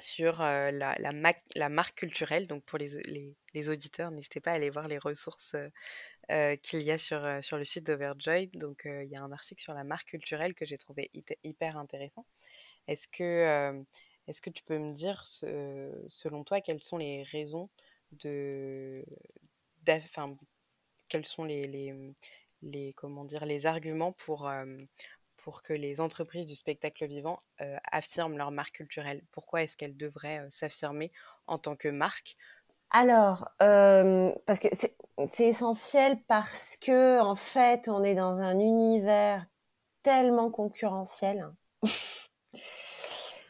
sur 0.04 0.40
la, 0.40 1.70
marque 1.70 1.96
culturelle. 1.96 2.48
Donc 2.48 2.64
pour 2.64 2.78
les, 2.78 3.36
les, 3.54 3.70
auditeurs, 3.70 4.12
n'hésitez 4.12 4.40
pas 4.40 4.52
à 4.52 4.56
aller 4.56 4.70
voir 4.70 4.88
les 4.88 4.98
ressources 4.98 5.56
qu'il 6.62 6.82
y 6.82 6.92
a 6.92 6.98
sur, 6.98 7.28
sur 7.42 7.58
le 7.58 7.66
site 7.66 7.86
d'Overjoyed. 7.86 8.52
Donc 8.58 8.84
il 8.86 9.10
y 9.10 9.16
a 9.16 9.24
un 9.24 9.32
article 9.32 9.62
sur 9.62 9.74
la 9.74 9.84
marque 9.84 10.10
culturelle 10.10 10.54
que 10.54 10.66
j'ai 10.66 10.78
trouvé 10.78 11.12
hyper 11.44 11.78
intéressant. 11.78 12.26
Est-ce 12.88 13.08
que, 13.08 13.84
est-ce 14.28 14.42
que 14.42 14.50
tu 14.50 14.64
peux 14.64 14.78
me 14.78 14.94
dire, 14.94 15.26
selon 15.26 16.44
toi, 16.44 16.62
quelles 16.62 16.84
sont 16.84 16.98
les 16.98 17.24
raisons 17.24 17.70
de... 18.12 19.04
Enfin, 19.88 20.38
quels 21.08 21.26
sont 21.26 21.44
les, 21.44 21.68
les, 22.62 22.94
comment 22.94 23.26
dire, 23.26 23.46
les 23.46 23.66
arguments 23.66 24.14
pour, 24.14 24.50
pour 25.44 25.62
que 25.62 25.74
les 25.74 26.02
entreprises 26.02 26.46
du 26.46 26.56
spectacle 26.56 27.06
vivant 27.06 27.42
affirment 27.92 28.38
leur 28.38 28.52
marque 28.52 28.76
culturelle? 28.76 29.22
Pourquoi 29.32 29.62
est-ce 29.62 29.78
qu'elles 29.78 29.98
devraient 29.98 30.46
s'affirmer 30.50 31.12
en 31.48 31.58
tant 31.60 31.76
que 31.76 31.90
marque? 31.90 32.38
Alors, 32.92 33.50
parce 33.58 34.60
que 34.60 34.70
c'est 34.72 35.48
essentiel 35.48 36.22
parce 36.28 36.78
que 36.78 37.20
en 37.22 37.36
fait, 37.36 37.90
on 37.90 38.04
est 38.04 38.16
dans 38.16 38.42
un 38.42 38.58
univers 38.58 39.46
tellement 40.04 40.50
concurrentiel. 40.50 41.50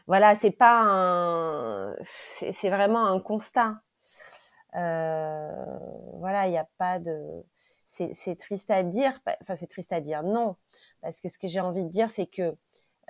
voilà, 0.06 0.34
c'est 0.34 0.50
pas 0.50 0.80
un, 0.82 1.94
c'est 2.02 2.70
vraiment 2.70 3.06
un 3.06 3.20
constat. 3.20 3.76
voilà, 4.72 6.46
il 6.46 6.50
n'y 6.50 6.58
a 6.58 6.68
pas 6.76 6.98
de, 6.98 7.44
c'est 7.86 8.38
triste 8.38 8.70
à 8.70 8.82
dire. 8.82 9.20
Enfin, 9.42 9.56
c'est 9.56 9.68
triste 9.68 9.92
à 9.92 10.00
dire, 10.00 10.22
non, 10.22 10.56
parce 11.04 11.20
que 11.20 11.28
ce 11.28 11.38
que 11.38 11.46
j'ai 11.48 11.60
envie 11.60 11.84
de 11.84 11.90
dire, 11.90 12.10
c'est 12.10 12.26
que 12.26 12.56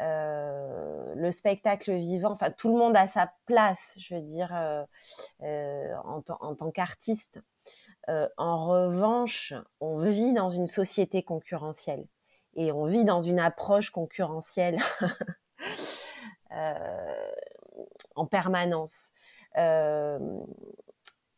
euh, 0.00 1.14
le 1.14 1.30
spectacle 1.30 1.94
vivant, 1.94 2.32
enfin 2.32 2.50
tout 2.50 2.68
le 2.68 2.76
monde 2.76 2.96
a 2.96 3.06
sa 3.06 3.32
place, 3.46 3.96
je 4.00 4.16
veux 4.16 4.20
dire, 4.20 4.50
euh, 4.52 4.84
euh, 5.42 5.94
en, 6.02 6.20
tant 6.22 6.70
qu'artiste. 6.72 7.40
en 8.08 8.66
revanche, 8.66 9.54
on 9.80 10.00
vit 10.00 10.32
dans 10.32 10.50
une 10.50 10.66
société 10.66 11.22
concurrentielle 11.22 12.08
et 12.56 12.72
on 12.72 12.86
vit 12.86 13.04
dans 13.04 13.20
une 13.20 13.38
approche 13.38 13.90
concurrentielle 13.90 14.80
en 18.16 18.26
permanence. 18.26 19.12
et, 19.56 20.18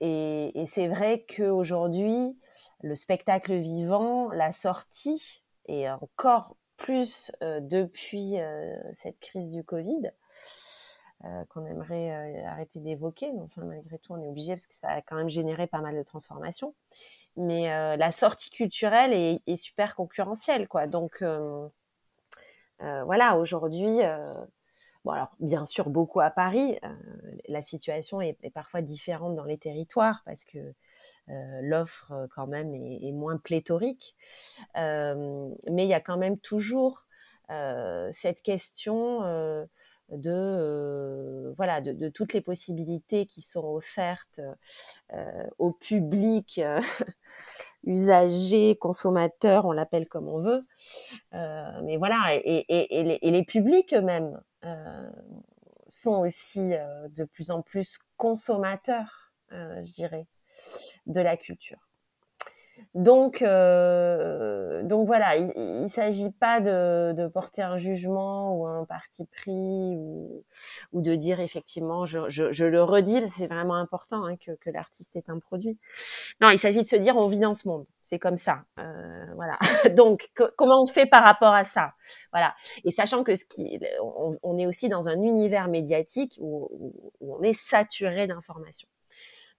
et 0.01 0.67
c'est 0.67 0.89
vrai 0.89 1.27
qu'aujourd'hui, 1.29 2.39
le 2.81 2.95
spectacle 2.95 3.55
vivant, 3.55 4.31
la 4.31 4.53
sortie, 4.53 5.43
et 5.67 5.91
encore 5.91 6.57
plus 6.77 7.33
euh, 7.43 7.61
depuis 7.61 8.39
euh, 8.39 8.77
cette 8.93 9.19
crise 9.19 9.51
du 9.51 9.65
Covid, 9.65 10.11
euh, 11.25 11.45
qu'on 11.49 11.67
aimerait 11.67 12.45
arrêter 12.45 12.79
d'évoquer. 12.81 13.33
Mais 13.33 13.41
enfin, 13.41 13.63
malgré 13.63 13.99
tout, 13.99 14.13
on 14.13 14.23
est 14.23 14.29
obligé 14.29 14.55
parce 14.55 14.67
que 14.67 14.75
ça 14.75 14.89
a 14.89 15.03
quand 15.03 15.17
même 15.17 15.31
généré 15.31 15.67
pas 15.67 15.81
mal 15.81 15.97
de 15.97 16.03
transformations. 16.03 16.75
Mais 17.39 17.69
la 17.99 18.13
sortie 18.13 18.49
culturelle 18.49 19.13
est, 19.13 19.57
super 19.57 19.95
concurrentielle, 19.95 20.69
quoi. 20.69 20.87
Donc, 20.87 21.23
voilà, 22.81 23.37
aujourd'hui, 23.37 24.01
Bon, 25.05 25.13
alors 25.13 25.37
bien 25.39 25.67
sûr, 25.67 25.91
beaucoup 25.91 26.21
à 26.21 26.31
Paris. 26.31 26.79
la 27.47 27.61
situation 27.61 28.23
est, 28.23 28.39
parfois 28.55 28.81
différente 28.81 29.37
dans 29.37 29.45
les 29.45 29.59
territoires 29.59 30.23
parce 30.25 30.47
que 30.47 30.73
l'offre 31.63 32.13
euh, 32.13 32.27
quand 32.35 32.47
même 32.47 32.75
est, 32.75 33.13
moins 33.13 33.37
pléthorique, 33.37 34.17
euh, 34.77 35.49
mais 35.71 35.85
il 35.85 35.89
y 35.89 35.95
a 35.95 36.01
quand 36.01 36.19
même 36.19 36.39
toujours 36.39 37.07
cette 38.11 38.43
question 38.43 39.21
de 40.11 41.55
voilà 41.57 41.81
de, 41.81 42.09
toutes 42.09 42.33
les 42.33 42.41
possibilités 42.41 43.27
qui 43.27 43.41
sont 43.41 43.65
offertes 43.65 44.41
au 45.59 45.71
public 45.71 46.61
usager 47.85 48.75
consommateur 48.77 49.65
on 49.65 49.71
l'appelle 49.71 50.09
comme 50.09 50.29
on 50.29 50.41
veut. 50.41 50.61
Mais 51.33 51.97
voilà 51.99 52.35
et, 52.35 52.67
les, 52.69 53.19
et 53.23 53.31
les, 53.31 53.45
publics 53.45 53.95
eux-mêmes 53.95 54.41
sont 55.87 56.17
aussi 56.17 56.73
de 57.11 57.25
plus 57.25 57.53
en 57.53 57.63
plus 57.63 58.01
consommateurs 58.17 59.31
je 59.51 59.93
dirais 59.93 60.27
de 61.07 61.21
la 61.21 61.37
culture. 61.37 61.79
Donc, 62.95 63.43
euh, 63.43 64.83
donc 64.83 65.07
voilà, 65.07 65.37
il 65.37 65.83
ne 65.83 65.87
s'agit 65.87 66.31
pas 66.31 66.61
de, 66.61 67.29
porter 67.29 67.63
un 67.63 67.77
jugement 67.77 68.57
ou 68.57 68.67
un 68.67 68.85
parti 68.85 69.27
pris 69.27 69.97
ou, 69.97 70.45
ou 70.93 71.03
de 71.03 71.15
dire 71.15 71.41
effectivement, 71.41 72.07
je, 72.07 72.29
je, 72.29 72.65
le 72.65 72.83
redis, 72.83 73.29
c'est 73.29 73.47
vraiment 73.47 73.75
important 73.75 74.25
hein, 74.25 74.37
que, 74.37 74.53
que 74.53 74.71
l'artiste 74.71 75.17
est 75.17 75.29
un 75.29 75.39
produit. 75.39 75.79
Non, 76.41 76.51
il 76.51 76.59
s'agit 76.59 76.83
de 76.83 76.87
se 76.87 76.97
dire, 76.97 77.17
on 77.17 77.27
vit 77.27 77.39
dans 77.39 77.55
ce 77.55 77.69
monde, 77.69 77.85
c'est 78.03 78.19
comme 78.19 78.37
ça. 78.37 78.65
Euh, 78.79 79.27
voilà. 79.35 79.59
Donc, 79.95 80.31
comment 80.57 80.83
on 80.83 80.87
fait 80.87 81.07
par 81.07 81.23
rapport 81.23 81.53
à 81.53 81.65
ça? 81.65 81.93
Voilà. 82.33 82.55
Et 82.85 82.91
sachant 82.91 83.25
que 83.25 83.37
ce 83.37 83.45
qui, 83.45 83.79
on, 84.43 84.59
est 84.59 84.67
aussi 84.67 84.89
dans 84.89 85.09
un 85.09 85.21
univers 85.21 85.69
médiatique 85.69 86.39
où 86.41 86.71
on 87.21 87.43
est 87.43 87.53
saturé 87.53 88.27
d'informations. 88.27 88.89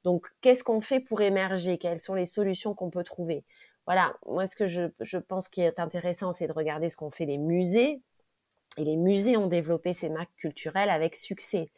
Donc, 0.03 0.27
qu'est-ce 0.41 0.63
qu'on 0.63 0.81
fait 0.81 0.99
pour 0.99 1.21
émerger? 1.21 1.77
Quelles 1.77 1.99
sont 1.99 2.13
les 2.13 2.25
solutions 2.25 2.73
qu'on 2.73 2.89
peut 2.89 3.03
trouver? 3.03 3.43
Voilà, 3.85 4.15
moi, 4.25 4.45
ce 4.45 4.55
que 4.55 4.67
je, 4.67 5.17
pense 5.17 5.47
qui 5.47 5.61
est 5.61 5.79
intéressant, 5.79 6.33
c'est 6.33 6.47
de 6.47 6.53
regarder 6.53 6.89
ce 6.89 6.97
qu'ont 6.97 7.11
fait 7.11 7.25
les 7.25 7.37
musées. 7.37 8.01
Et 8.77 8.83
les 8.83 8.97
musées 8.97 9.37
ont 9.37 9.47
développé 9.47 9.93
ces 9.93 10.09
marques 10.09 10.35
culturelles 10.35 10.89
avec 10.89 11.15
succès. 11.15 11.71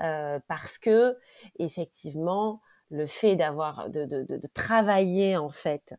Euh, 0.00 0.38
parce 0.48 0.78
que, 0.78 1.16
effectivement, 1.58 2.60
le 2.90 3.06
fait 3.06 3.36
d'avoir, 3.36 3.88
de, 3.88 4.40
travailler, 4.54 5.36
en 5.36 5.50
fait, 5.50 5.94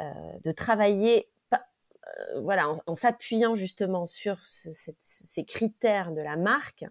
euh, 0.00 0.04
de 0.44 0.52
travailler 0.52 1.28
euh, 1.52 2.40
voilà, 2.40 2.72
en, 2.86 2.94
s'appuyant 2.94 3.54
justement 3.54 4.06
sur 4.06 4.38
ces 4.42 5.44
critères 5.44 6.12
de 6.12 6.20
la 6.20 6.36
marque, 6.36 6.84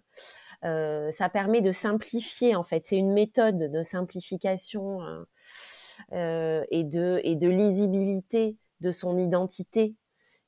euh, 0.63 1.11
ça 1.11 1.29
permet 1.29 1.61
de 1.61 1.71
simplifier 1.71 2.55
en 2.55 2.63
fait. 2.63 2.83
C'est 2.83 2.97
une 2.97 3.13
méthode 3.13 3.71
de 3.71 3.81
simplification 3.81 5.01
euh, 5.01 5.23
euh, 6.13 6.65
et 6.71 6.83
de 6.83 7.47
lisibilité 7.47 8.57
de 8.81 8.91
son 8.91 9.17
identité 9.17 9.95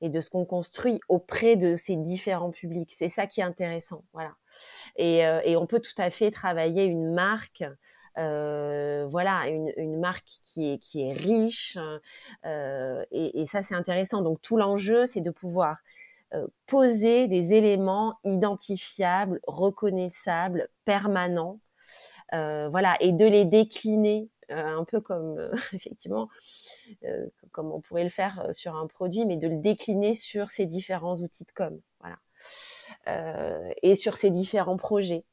et 0.01 0.09
de 0.09 0.21
ce 0.21 0.29
qu'on 0.29 0.45
construit 0.45 0.99
auprès 1.09 1.55
de 1.55 1.75
ces 1.75 1.95
différents 1.95 2.51
publics. 2.51 2.93
C'est 2.93 3.09
ça 3.09 3.25
qui 3.25 3.41
est 3.41 3.43
intéressant, 3.43 4.03
voilà. 4.13 4.35
Et, 4.95 5.19
et 5.19 5.57
on 5.57 5.65
peut 5.65 5.79
tout 5.79 5.99
à 5.99 6.11
fait 6.11 6.29
travailler 6.29 6.83
une 6.83 7.13
marque 7.13 7.63
euh, 8.17 9.05
voilà, 9.09 9.47
une, 9.47 9.99
marque 9.99 10.39
qui 10.43 10.71
est, 10.71 11.13
riche. 11.13 11.77
Euh, 12.45 13.03
et, 13.11 13.45
ça, 13.45 13.61
c'est 13.61 13.75
intéressant. 13.75 14.21
Donc, 14.21 14.41
tout 14.41 14.57
l'enjeu, 14.57 15.05
c'est 15.05 15.21
de 15.21 15.29
pouvoir 15.31 15.77
euh, 15.77 15.96
poser 16.65 17.27
des 17.27 17.53
éléments 17.53 18.19
identifiables, 18.23 19.39
reconnaissables, 19.47 20.69
permanents, 20.85 21.59
euh, 22.33 22.67
voilà, 22.69 22.97
et 22.99 23.13
de 23.13 23.25
les 23.25 23.45
décliner 23.45 24.29
euh, 24.51 24.77
un 24.77 24.83
peu 24.83 25.01
comme 25.01 25.51
effectivement 25.73 26.29
comme 27.51 27.71
on 27.71 27.81
pourrait 27.81 28.03
le 28.03 28.09
faire 28.09 28.49
sur 28.51 28.75
un 28.75 28.87
produit, 28.87 29.25
mais 29.25 29.37
de 29.37 29.47
le 29.47 29.57
décliner 29.57 30.13
sur 30.13 30.51
ces 30.51 30.65
différents 30.65 31.15
outils 31.15 31.45
de 31.45 31.51
com, 31.51 31.79
voilà, 31.99 32.17
et 33.81 33.95
sur 33.95 34.17
ces 34.17 34.29
différents 34.29 34.77
projets. 34.77 35.25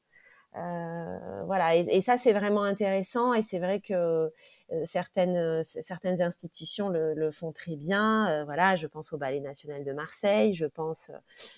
Euh, 0.56 1.42
voilà, 1.46 1.74
et, 1.74 2.00
ça 2.00 2.16
c'est 2.16 2.32
vraiment 2.32 2.62
intéressant 2.62 3.34
et 3.34 3.42
c'est 3.42 3.58
vrai 3.58 3.80
que 3.80 3.92
euh, 4.72 4.84
certaines 4.84 5.36
euh, 5.36 5.62
certaines 5.64 6.22
institutions 6.22 6.88
le, 6.90 7.30
font 7.32 7.50
très 7.50 7.74
bien. 7.74 8.44
voilà, 8.44 8.76
je 8.76 8.86
pense 8.86 9.12
au 9.12 9.18
Ballet 9.18 9.40
National 9.40 9.84
de 9.84 9.92
Marseille, 9.92 10.52
je 10.52 10.66
pense 10.66 11.10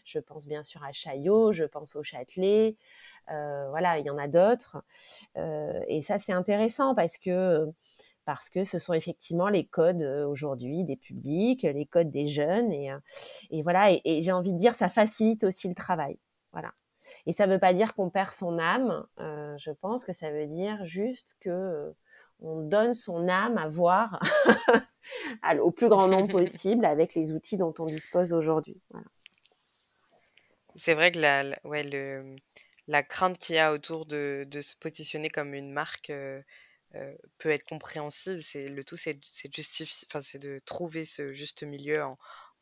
je 0.04 0.18
pense 0.18 0.46
bien 0.46 0.62
sûr 0.62 0.82
à 0.82 0.92
Chaillot, 0.92 1.52
je 1.52 1.64
pense 1.64 1.94
au 1.94 2.02
Châtelet. 2.02 2.76
voilà, 3.28 3.98
il 3.98 4.06
y 4.06 4.10
en 4.10 4.18
a 4.18 4.28
d'autres 4.28 4.78
et 5.36 6.00
ça 6.00 6.16
c'est 6.16 6.32
intéressant 6.32 6.94
parce 6.94 7.18
que 7.18 7.66
parce 8.24 8.48
que 8.50 8.64
ce 8.64 8.78
sont 8.78 8.94
effectivement 8.94 9.48
les 9.48 9.66
codes 9.66 10.02
aujourd'hui 10.02 10.84
des 10.84 10.96
publics, 10.96 11.62
les 11.64 11.86
codes 11.86 12.10
des 12.10 12.26
jeunes 12.28 12.72
et, 12.72 12.90
et 13.50 13.62
voilà 13.62 13.90
et 13.92 14.22
j'ai 14.22 14.32
envie 14.32 14.54
de 14.54 14.58
dire 14.58 14.74
ça 14.74 14.88
facilite 14.88 15.44
aussi 15.44 15.68
le 15.68 15.74
travail. 15.74 16.18
Voilà. 16.52 16.72
Et 17.26 17.32
ça 17.32 17.46
ne 17.46 17.52
veut 17.52 17.58
pas 17.58 17.72
dire 17.72 17.94
qu'on 17.94 18.10
perd 18.10 18.30
son 18.30 18.58
âme. 18.58 19.06
Euh, 19.20 19.56
je 19.58 19.70
pense 19.70 20.04
que 20.04 20.12
ça 20.12 20.30
veut 20.30 20.46
dire 20.46 20.84
juste 20.84 21.36
que 21.40 21.50
euh, 21.50 21.92
on 22.40 22.62
donne 22.62 22.94
son 22.94 23.28
âme 23.28 23.58
à 23.58 23.68
voir 23.68 24.20
au 25.60 25.70
plus 25.70 25.88
grand 25.88 26.08
nombre 26.08 26.30
possible 26.32 26.84
avec 26.84 27.14
les 27.14 27.32
outils 27.32 27.56
dont 27.56 27.74
on 27.78 27.84
dispose 27.84 28.32
aujourd'hui. 28.32 28.80
C'est 30.74 30.94
vrai 30.94 31.10
que 31.10 31.18
la, 31.18 31.58
ouais, 31.64 31.82
le, 31.82 32.36
la 32.86 33.02
crainte 33.02 33.38
qu'il 33.38 33.56
y 33.56 33.58
a 33.58 33.72
autour 33.72 34.06
de, 34.06 34.46
de, 34.48 34.60
se 34.60 34.76
positionner 34.76 35.30
comme 35.30 35.54
une 35.54 35.72
marque 35.72 36.10
euh, 36.10 36.42
euh, 36.94 37.14
peut 37.38 37.50
être 37.50 37.64
compréhensible. 37.64 38.42
C'est 38.42 38.68
le 38.68 38.84
tout, 38.84 38.96
c'est 38.96 39.14
de, 39.14 39.20
c'est 39.22 40.38
de 40.38 40.58
trouver 40.60 41.04
ce 41.04 41.32
juste 41.32 41.62
milieu 41.62 42.02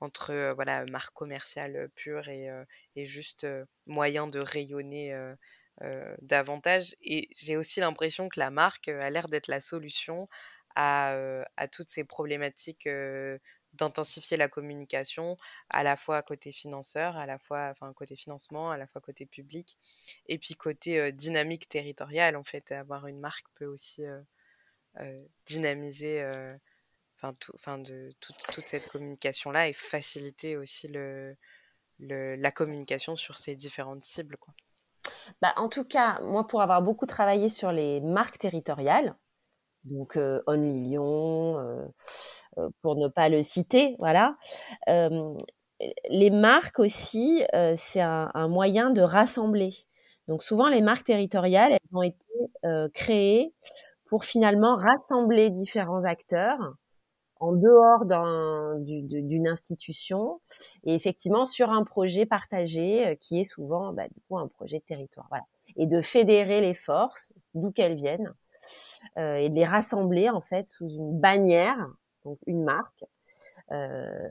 entre 0.01 0.53
voilà 0.55 0.85
marque 0.91 1.15
commerciale 1.15 1.89
pure 1.95 2.29
et, 2.29 2.49
et 2.97 3.07
juste 3.07 3.47
moyen 3.87 4.27
de 4.27 4.39
rayonner 4.39 5.17
davantage. 6.21 6.95
Et 7.03 7.29
j'ai 7.37 7.57
aussi 7.57 7.81
l'impression 7.81 8.29
que 8.29 8.41
la 8.41 8.51
marque 8.51 8.89
a 8.89 9.11
l'air 9.11 9.29
d'être 9.29 9.49
la 9.49 9.61
solution 9.61 10.29
à, 10.77 11.17
à, 11.57 11.69
toutes 11.69 11.91
ces 11.91 12.05
problématiques 12.05 12.89
d'intensifier 13.75 14.37
la 14.37 14.49
communication 14.49 15.37
à 15.69 15.83
la 15.83 15.97
fois 15.97 16.23
côté 16.23 16.53
financeur, 16.53 17.17
à 17.17 17.27
la 17.27 17.39
fois 17.39 17.71
enfin 17.71 17.93
côté 17.93 18.17
financement, 18.17 18.71
à 18.71 18.77
la 18.77 18.87
fois 18.87 19.01
côté 19.01 19.27
public 19.27 19.77
et 20.27 20.39
puis 20.39 20.55
côté 20.55 21.13
dynamique 21.13 21.69
territoriale 21.69 22.37
en 22.37 22.45
fait 22.45 22.73
avoir 22.73 23.07
une 23.07 23.21
marque 23.21 23.47
peut 23.55 23.67
aussi 23.67 24.05
dynamiser 25.47 26.25
enfin 27.55 27.79
de 27.79 28.11
toute, 28.21 28.67
cette 28.67 28.89
communication 28.89 29.51
là 29.51 29.69
et 29.69 29.73
faciliter 29.73 30.57
aussi 30.57 30.89
le, 30.89 31.37
la 31.99 32.51
communication 32.51 33.17
sur 33.17 33.37
ces 33.37 33.55
différentes 33.55 34.05
cibles. 34.05 34.37
Bah, 35.41 35.53
en 35.57 35.69
tout 35.69 35.85
cas, 35.85 36.21
moi 36.23 36.47
pour 36.47 36.63
avoir 36.63 36.83
beaucoup 36.83 37.07
travaillé 37.07 37.49
sur 37.49 37.73
les 37.73 38.01
marques 38.01 38.39
territoriales, 38.39 39.17
donc 39.85 40.17
euh, 40.17 40.43
Only 40.47 40.81
Lyon, 40.81 41.59
euh, 41.59 41.87
euh, 42.59 42.69
pour 42.83 42.97
ne 42.97 43.09
pas 43.09 43.29
le 43.29 43.43
citer, 43.43 43.97
voilà. 43.99 44.37
les 46.09 46.31
marques 46.31 46.79
aussi, 46.79 47.43
c'est 47.77 48.01
un, 48.01 48.49
moyen 48.49 48.91
de 48.91 49.03
rassembler. 49.03 49.75
Donc 50.29 50.43
souvent, 50.43 50.69
les 50.69 50.81
marques 50.83 51.05
territoriales, 51.05 51.73
elles 51.73 51.97
ont 51.97 52.03
été 52.03 52.25
créées 52.95 53.55
pour 54.07 54.25
finalement 54.25 54.77
rassembler 54.77 55.51
différents 55.51 56.05
acteurs 56.05 56.75
en 57.41 57.53
dehors 57.53 58.05
d'une 58.81 59.49
institution 59.49 60.41
et 60.85 60.95
effectivement 60.95 61.45
sur 61.45 61.71
un 61.71 61.85
projet 61.85 62.27
partagé 62.27 63.19
qui 63.21 63.41
est 63.41 63.45
souvent 63.45 63.93
bah, 63.93 64.09
du 64.09 64.21
coup 64.29 64.39
un 64.39 64.49
projet 64.49 64.79
de 64.79 64.85
territoire. 64.85 65.27
Voilà. 65.29 65.45
Et 65.77 65.87
de 65.87 66.01
fédérer 66.01 66.61
les 66.61 66.75
forces, 66.75 67.33
d'où 67.55 67.73
qu'elles 67.73 67.97
viennent, 67.97 68.33
euh, 69.19 69.37
et 69.37 69.49
de 69.49 69.55
les 69.55 69.65
rassembler 69.65 70.29
en 70.29 70.41
fait 70.41 70.69
sous 70.69 70.89
une 70.89 71.19
bannière, 71.19 71.89
donc 72.25 72.39
une 72.47 72.65
marque, 72.65 73.05
euh, 73.71 74.29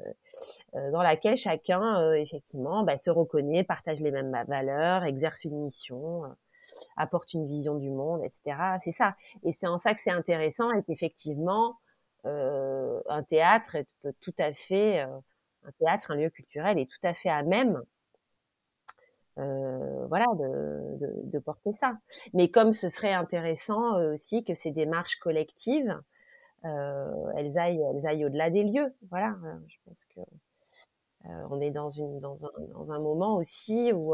euh, 0.75 0.91
dans 0.91 1.01
laquelle 1.01 1.37
chacun 1.37 2.13
effectivement 2.13 2.83
bah, 2.83 2.97
se 2.97 3.09
reconnaît, 3.09 3.63
partage 3.63 4.01
les 4.01 4.11
mêmes 4.11 4.35
valeurs, 4.47 5.03
exerce 5.03 5.43
une 5.45 5.57
mission, 5.63 6.23
apporte 6.97 7.33
une 7.33 7.47
vision 7.47 7.75
du 7.75 7.89
monde, 7.89 8.21
etc. 8.23 8.77
C'est 8.79 8.91
ça. 8.91 9.15
Et 9.43 9.51
c'est 9.51 9.67
en 9.67 9.77
ça 9.77 9.93
que 9.93 10.01
c'est 10.01 10.11
intéressant 10.11 10.71
et 10.71 10.83
qu'effectivement 10.83 11.77
un 12.25 13.23
théâtre 13.23 13.77
peut 14.01 14.13
tout 14.21 14.33
à 14.37 14.53
fait, 14.53 15.01
un 15.01 15.71
théâtre, 15.79 16.11
un 16.11 16.15
lieu 16.15 16.29
culturel 16.29 16.79
est 16.79 16.89
tout 16.89 17.05
à 17.05 17.13
fait 17.13 17.29
à 17.29 17.43
même 17.43 17.81
euh, 19.39 20.05
voilà, 20.07 20.27
de, 20.35 20.97
de, 20.99 21.13
de, 21.31 21.39
porter 21.39 21.73
ça. 21.73 21.97
Mais 22.33 22.49
comme 22.49 22.71
ce 22.73 22.87
serait 22.87 23.13
intéressant 23.13 23.97
euh, 23.97 24.13
aussi 24.13 24.43
que 24.43 24.53
ces 24.53 24.71
démarches 24.71 25.17
collectives, 25.17 25.99
euh, 26.65 27.31
elles 27.35 27.57
aillent, 27.57 27.81
elles 27.81 28.07
aillent 28.07 28.25
au-delà 28.25 28.49
des 28.49 28.63
lieux. 28.63 28.93
Voilà, 29.09 29.35
euh, 29.43 29.55
je 29.67 29.77
pense 29.85 30.05
que 30.05 30.21
euh, 31.25 31.47
on 31.49 31.61
est 31.61 31.71
dans 31.71 31.89
une, 31.89 32.19
dans 32.19 32.45
un, 32.45 32.51
dans 32.73 32.91
un 32.91 32.99
moment 32.99 33.35
aussi 33.35 33.91
où 33.91 34.13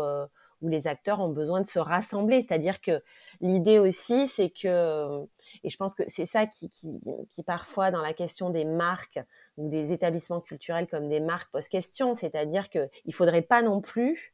où 0.62 0.68
les 0.68 0.88
acteurs 0.88 1.20
ont 1.20 1.32
besoin 1.32 1.62
de 1.62 1.66
se 1.66 1.80
rassembler. 1.80 2.42
C'est-à-dire 2.42 2.82
que 2.82 3.02
l'idée 3.42 3.80
aussi, 3.80 4.28
c'est 4.28 4.50
que, 4.50 5.26
et 5.64 5.70
je 5.70 5.78
pense 5.78 5.96
que 5.96 6.04
c'est 6.08 6.26
ça 6.26 6.46
qui, 6.46 6.70
qui, 6.70 6.90
qui, 7.30 7.44
parfois 7.44 7.92
dans 7.92 8.02
la 8.02 8.14
question 8.14 8.50
des 8.50 8.66
marques 8.66 9.20
ou 9.58 9.70
des 9.70 9.94
établissements 9.94 10.42
culturels 10.42 10.88
comme 10.88 11.10
des 11.10 11.20
marques 11.20 11.52
pose 11.52 11.68
question, 11.68 12.14
c'est-à-dire 12.14 12.70
que 12.70 12.90
il 13.06 13.14
faudrait 13.14 13.42
pas 13.42 13.62
non 13.62 13.82
plus 13.82 14.34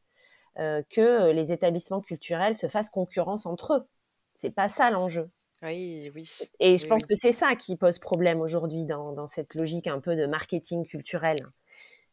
euh, 0.58 0.82
que 0.88 1.30
les 1.32 1.52
établissements 1.52 2.00
culturels 2.00 2.56
se 2.56 2.66
fassent 2.66 2.90
concurrence 2.90 3.46
entre 3.46 3.74
eux. 3.74 3.88
C'est 4.34 4.50
pas 4.50 4.68
ça 4.68 4.90
l'enjeu. 4.90 5.30
Oui, 5.62 6.10
oui. 6.14 6.30
Et 6.60 6.76
je 6.76 6.86
pense 6.86 7.06
que 7.06 7.14
c'est 7.14 7.32
ça 7.32 7.54
qui 7.56 7.76
pose 7.76 7.98
problème 7.98 8.40
aujourd'hui 8.40 8.84
dans, 8.84 9.12
dans, 9.12 9.26
cette 9.26 9.54
logique 9.54 9.86
un 9.86 10.00
peu 10.00 10.16
de 10.16 10.26
marketing 10.26 10.86
culturel. 10.86 11.38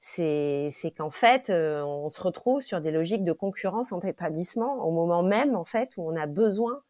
C'est 0.06 0.94
qu'en 0.98 1.10
fait, 1.10 1.50
euh, 1.50 1.82
on 1.82 2.10
se 2.10 2.22
retrouve 2.22 2.60
sur 2.62 2.82
des 2.82 2.92
logiques 2.92 3.24
de 3.24 3.32
concurrence 3.32 3.94
entre 3.94 4.06
établissements 4.06 4.86
au 4.86 4.92
moment 4.92 5.24
même, 5.24 5.56
en 5.56 5.64
fait, 5.64 5.94
où 5.96 6.06
on 6.06 6.18
a 6.18 6.26
besoin, 6.28 6.84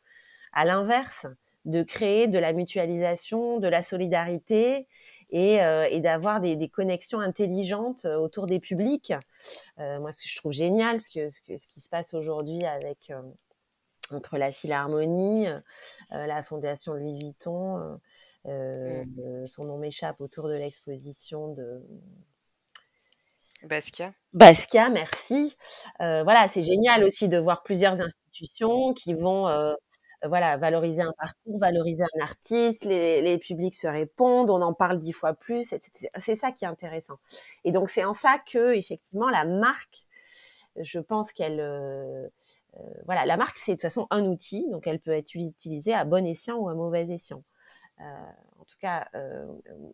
à 0.52 0.66
l'inverse, 0.66 1.28
de 1.66 1.84
créer 1.84 2.28
de 2.28 2.40
la 2.40 2.54
mutualisation, 2.54 3.60
de 3.60 3.68
la 3.68 3.84
solidarité 3.84 4.88
et, 5.30 5.64
euh, 5.64 5.88
et 5.92 6.00
d'avoir 6.00 6.42
des, 6.42 6.56
des, 6.56 6.70
connexions 6.70 7.20
intelligentes 7.20 8.06
euh, 8.06 8.18
autour 8.18 8.48
des 8.48 8.60
publics. 8.60 9.14
Euh, 9.80 10.00
moi, 10.00 10.12
ce 10.12 10.24
que 10.24 10.30
je 10.30 10.36
trouve 10.36 10.52
génial, 10.52 11.00
ce, 11.00 11.12
que, 11.12 11.30
ce, 11.30 11.40
que, 11.42 11.56
ce 11.56 11.68
qui 11.68 11.82
se 11.82 11.90
passe 11.90 12.16
aujourd'hui 12.16 12.66
avec 12.66 13.12
euh, 13.12 13.22
entre 14.12 14.40
la 14.40 14.52
Philharmonie, 14.52 15.48
la 16.12 16.44
Fondation 16.44 16.94
Louis 16.94 17.18
Vuitton, 17.18 18.00
mmh. 18.46 19.48
son 19.48 19.64
nom 19.64 19.78
m'échappe 19.78 20.20
autour 20.20 20.50
de 20.50 20.54
l'exposition 20.54 21.54
de 21.54 21.82
Basquiat. 23.64 24.14
Basquiat, 24.34 24.90
merci. 24.90 25.56
voilà, 26.00 26.48
c'est 26.48 26.64
génial 26.64 27.04
aussi 27.04 27.30
de 27.30 27.38
voir 27.38 27.64
plusieurs 27.64 28.02
institutions 28.02 28.94
qui 28.94 29.14
vont 29.14 29.48
voilà, 30.28 30.58
valoriser 30.58 31.02
un 31.02 31.14
parcours, 31.18 31.60
valoriser 31.60 32.04
un 32.04 32.24
artiste, 32.24 32.86
les, 32.86 33.22
les, 33.22 33.38
publics 33.38 33.76
se 33.76 33.88
répondent, 33.88 34.50
on 34.50 34.62
en 34.62 34.74
parle 34.74 35.00
dix 35.00 35.12
fois 35.12 35.34
plus, 35.34 35.74
c'est 36.18 36.36
ça 36.36 36.52
qui 36.52 36.66
est 36.66 36.68
intéressant. 36.68 37.20
Et 37.64 37.72
donc 37.72 37.90
c'est 37.90 38.06
en 38.06 38.14
ça 38.14 38.38
que 38.40 38.74
effectivement 38.74 39.30
la 39.30 39.46
marque, 39.46 40.06
je 40.78 41.00
pense 41.00 41.34
qu'elle, 41.34 41.60
euh, 41.60 42.28
euh, 42.78 42.80
voilà, 43.06 43.26
la 43.26 43.38
marque 43.38 43.58
c'est 43.58 43.74
de 43.74 43.76
toute 43.76 43.84
façon 43.84 44.08
un 44.12 44.26
outil, 44.26 44.66
donc 44.72 44.88
elle 44.88 45.00
peut 45.00 45.12
être 45.12 45.36
utilisée 45.36 45.94
à 45.94 46.06
bon 46.06 46.26
escient 46.26 46.58
ou 46.58 46.70
à 46.70 46.74
mauvais 46.74 47.10
escient. 47.10 47.44
Euh, 48.00 48.04
en 48.60 48.66
tout 48.66 48.78
cas, 48.80 49.08
euh, 49.16 49.46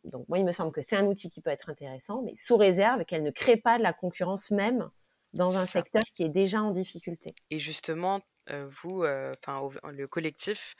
donc 0.05 0.27
moi 0.29 0.37
il 0.37 0.45
me 0.45 0.51
semble 0.51 0.71
que 0.71 0.81
c'est 0.81 0.95
un 0.95 1.05
outil 1.05 1.29
qui 1.29 1.41
peut 1.41 1.49
être 1.49 1.69
intéressant, 1.69 2.21
mais 2.21 2.35
sous 2.35 2.57
réserve 2.57 3.05
qu'elle 3.05 3.23
ne 3.23 3.31
crée 3.31 3.57
pas 3.57 3.77
de 3.77 3.83
la 3.83 3.93
concurrence 3.93 4.51
même 4.51 4.89
dans 5.33 5.57
un 5.57 5.65
secteur 5.65 6.01
qui 6.13 6.23
est 6.23 6.29
déjà 6.29 6.61
en 6.61 6.71
difficulté. 6.71 7.35
Et 7.51 7.59
justement, 7.59 8.21
vous, 8.71 9.05
enfin 9.05 9.69
le 9.91 10.07
collectif, 10.07 10.75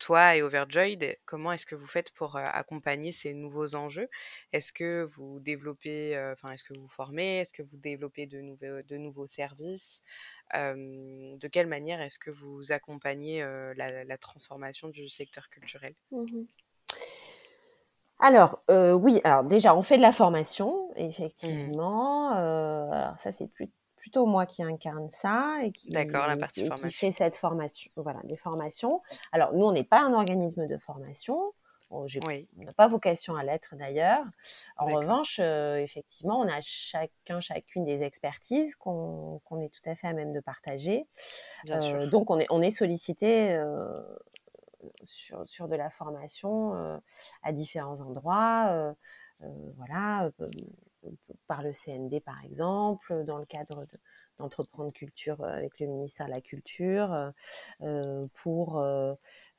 toi 0.00 0.34
et 0.34 0.42
Overjoyed, 0.42 1.18
comment 1.24 1.52
est-ce 1.52 1.66
que 1.66 1.76
vous 1.76 1.86
faites 1.86 2.10
pour 2.10 2.34
accompagner 2.34 3.12
ces 3.12 3.32
nouveaux 3.32 3.76
enjeux? 3.76 4.08
Est-ce 4.52 4.72
que 4.72 5.08
vous 5.12 5.38
développez, 5.38 6.18
enfin 6.32 6.50
est-ce 6.50 6.64
que 6.64 6.76
vous 6.76 6.88
formez? 6.88 7.38
Est-ce 7.38 7.52
que 7.52 7.62
vous 7.62 7.76
développez 7.76 8.26
de 8.26 8.40
nouveaux, 8.40 8.82
de 8.82 8.96
nouveaux 8.96 9.28
services? 9.28 10.02
De 10.52 11.46
quelle 11.46 11.68
manière 11.68 12.00
est-ce 12.00 12.18
que 12.18 12.32
vous 12.32 12.72
accompagnez 12.72 13.44
la, 13.76 14.18
transformation 14.18 14.88
du 14.88 15.08
secteur 15.08 15.48
culturel? 15.48 15.94
Mmh 16.10 16.42
Alors 18.22 18.62
oui, 18.68 19.20
alors 19.24 19.44
déjà 19.44 19.76
on 19.76 19.82
fait 19.82 19.98
de 19.98 20.02
la 20.02 20.12
formation, 20.12 20.88
mmh. 20.96 21.00
effectivement. 21.00 22.30
alors 22.30 23.18
ça 23.18 23.32
c'est 23.32 23.48
plus 23.48 23.70
plutôt 24.02 24.26
moi 24.26 24.46
qui 24.46 24.64
incarne 24.64 25.08
ça 25.10 25.58
et 25.62 25.70
qui, 25.70 25.92
la 25.92 26.04
partie 26.36 26.68
qui 26.68 26.90
fait 26.90 27.12
cette 27.12 27.36
formation, 27.36 27.88
voilà, 27.94 28.18
des 28.24 28.36
formations. 28.36 29.00
Alors 29.30 29.54
nous, 29.54 29.64
on 29.64 29.70
n'est 29.70 29.84
pas 29.84 30.00
un 30.00 30.12
organisme 30.12 30.66
de 30.66 30.76
formation. 30.76 31.52
On 31.92 32.06
n'a 32.64 32.72
pas 32.72 32.88
vocation 32.88 33.36
à 33.36 33.44
l'être 33.44 33.76
d'ailleurs. 33.76 34.24
En 34.78 34.86
revanche, 34.86 35.38
euh, 35.40 35.76
effectivement, 35.76 36.40
on 36.40 36.48
a 36.48 36.60
chacun, 36.62 37.40
chacune 37.40 37.84
des 37.84 38.02
expertises 38.02 38.76
qu'on 38.76 39.40
est 39.60 39.68
tout 39.68 39.88
à 39.88 39.94
fait 39.94 40.08
à 40.08 40.14
même 40.14 40.32
de 40.32 40.40
partager. 40.40 41.06
Euh, 41.68 42.06
donc, 42.06 42.30
on 42.30 42.40
est, 42.40 42.46
on 42.48 42.62
est 42.62 42.70
sollicité 42.70 43.52
euh, 43.52 44.00
sur, 45.04 45.68
de 45.68 45.76
la 45.76 45.90
formation 45.90 47.00
à 47.42 47.52
différents 47.52 48.00
endroits. 48.00 48.94
voilà 49.76 50.30
par 51.46 51.62
le 51.62 51.72
CND 51.72 52.20
par 52.20 52.42
exemple, 52.44 53.24
dans 53.24 53.38
le 53.38 53.46
cadre 53.46 53.86
d'entreprendre 54.38 54.92
culture 54.92 55.40
euh, 55.42 55.48
avec 55.48 55.78
le 55.80 55.86
ministère 55.86 56.26
de 56.26 56.32
la 56.32 56.40
Culture, 56.40 57.12
euh, 57.12 57.30
euh, 57.82 58.26
pour 58.34 58.80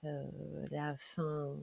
la 0.03 0.95
fin 0.97 1.55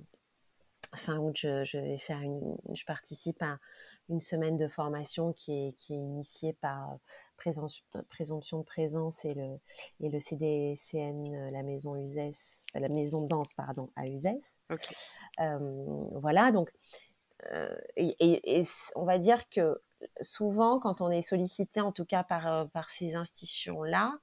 fin 0.97 1.19
août, 1.19 1.37
je, 1.37 1.79
vais 1.79 1.97
faire 1.97 2.21
une, 2.21 2.57
je 2.75 2.85
participe 2.85 3.41
à 3.45 3.61
une 4.09 4.21
semaine 4.21 4.57
de 4.57 4.67
formation 4.67 5.33
qui 5.33 5.69
est, 5.69 5.73
qui 5.75 5.95
est 5.95 5.99
initiée 5.99 6.53
par, 6.55 6.97
présomption 7.41 8.59
de 8.59 8.65
présence 8.65 9.25
et 9.25 9.35
le, 9.35 9.59
et 10.01 10.09
le 10.09 10.19
CDCN, 10.19 11.51
la 11.51 11.63
maison 11.63 11.97
USES, 11.97 12.67
la 12.75 12.89
maison 12.89 13.23
de 13.23 13.29
danse, 13.29 13.55
pardon, 13.55 13.91
à 13.97 14.07
USES. 14.07 14.59
voilà, 15.39 16.53
donc, 16.53 16.71
et, 17.97 18.63
on 18.95 19.05
va 19.05 19.19
dire 19.19 19.49
que 19.49 19.81
souvent, 20.21 20.79
quand 20.79 21.01
on 21.01 21.11
est 21.11 21.23
sollicité, 21.23 21.81
en 21.81 21.93
tout 21.93 22.05
cas 22.05 22.23
par, 22.23 22.69
par 22.71 22.91
ces 22.91 23.15
institutions-là, 23.15 24.19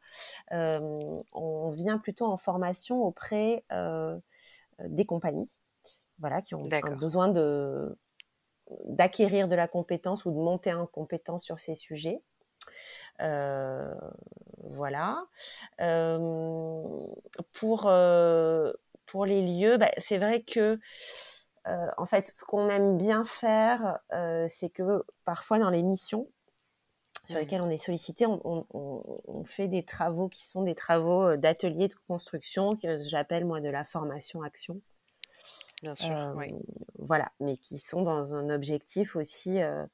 on 0.51 1.71
vient 1.71 1.97
plutôt 1.97 2.25
en 2.25 2.37
formation 2.37 3.03
auprès 3.03 3.63
des 4.79 5.05
compagnies, 5.05 5.51
voilà, 6.19 6.41
qui 6.41 6.55
ont 6.55 6.63
besoin 6.99 7.27
de 7.27 7.97
d'acquérir 8.85 9.47
de 9.47 9.55
la 9.55 9.67
compétence 9.67 10.25
ou 10.25 10.31
de 10.31 10.37
monter 10.37 10.73
en 10.73 10.85
compétence 10.85 11.43
sur 11.43 11.59
ces 11.59 11.75
sujets. 11.75 12.21
Euh, 13.21 13.93
voilà. 14.63 15.25
Euh, 15.81 17.07
pour, 17.53 17.85
euh, 17.87 18.73
pour 19.05 19.25
les 19.25 19.41
lieux, 19.41 19.77
bah, 19.77 19.91
c'est 19.97 20.17
vrai 20.17 20.41
que 20.41 20.79
en 21.97 22.05
fait, 22.05 22.25
ce 22.27 22.45
qu'on 22.45 22.69
aime 22.69 22.97
bien 22.97 23.25
faire, 23.25 23.99
c'est 24.47 24.69
que 24.69 25.03
parfois 25.25 25.59
dans 25.59 25.69
les 25.69 25.83
missions 25.83 26.29
sur 27.25 27.37
lesquelles 27.39 27.61
on 27.61 27.69
est 27.69 27.75
sollicité, 27.75 28.25
on, 28.25 28.65
on, 28.71 29.43
fait 29.43 29.67
des 29.67 29.83
travaux 29.83 30.29
qui 30.29 30.45
sont 30.45 30.63
des 30.63 30.75
travaux 30.75 31.35
d'ateliers 31.35 31.89
de 31.89 31.95
construction 32.07 32.77
que 32.77 32.97
j'appelle 32.99 33.43
moi 33.43 33.59
de 33.59 33.67
la 33.67 33.83
formation 33.83 34.43
action. 34.43 34.79
Bien 35.81 35.95
sûr, 35.95 36.33
oui. 36.35 36.53
Voilà, 36.97 37.31
mais 37.39 37.57
qui 37.57 37.77
sont 37.77 38.01
dans 38.01 38.35
un 38.35 38.49
objectif 38.49 39.15
aussi 39.15 39.61
euh, 39.61 39.85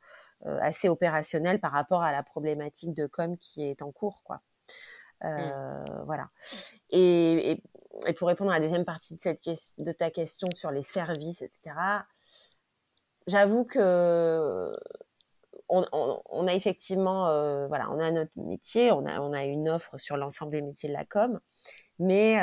assez 0.61 0.89
opérationnel 0.89 1.59
par 1.59 1.71
rapport 1.71 2.03
à 2.03 2.11
la 2.11 2.23
problématique 2.23 2.93
de 2.93 3.05
com 3.07 3.37
qui 3.37 3.63
est 3.63 3.81
en 3.81 3.91
cours, 3.91 4.23
quoi. 4.23 4.41
Mmh. 5.21 5.27
Euh, 5.27 6.03
voilà. 6.05 6.29
Et, 6.89 7.61
pour 8.17 8.27
répondre 8.27 8.51
à 8.51 8.55
la 8.55 8.59
deuxième 8.59 8.85
partie 8.85 9.15
de, 9.15 9.21
cette 9.21 9.39
de 9.77 9.91
ta 9.91 10.09
question 10.09 10.49
sur 10.53 10.71
les 10.71 10.81
services, 10.81 11.41
etc., 11.41 11.75
j'avoue 13.27 13.65
que 13.65 14.75
on, 15.69 16.47
a 16.47 16.53
effectivement, 16.53 17.27
euh, 17.29 17.67
voilà, 17.67 17.89
on 17.89 17.99
a 17.99 18.11
notre 18.11 18.31
métier, 18.35 18.91
on 18.91 19.05
a, 19.05 19.19
on 19.21 19.33
a 19.33 19.43
une 19.45 19.69
offre 19.69 19.97
sur 19.97 20.17
l'ensemble 20.17 20.51
des 20.51 20.61
métiers 20.61 20.89
de 20.89 20.93
la 20.93 21.05
com, 21.05 21.39
mais 21.97 22.39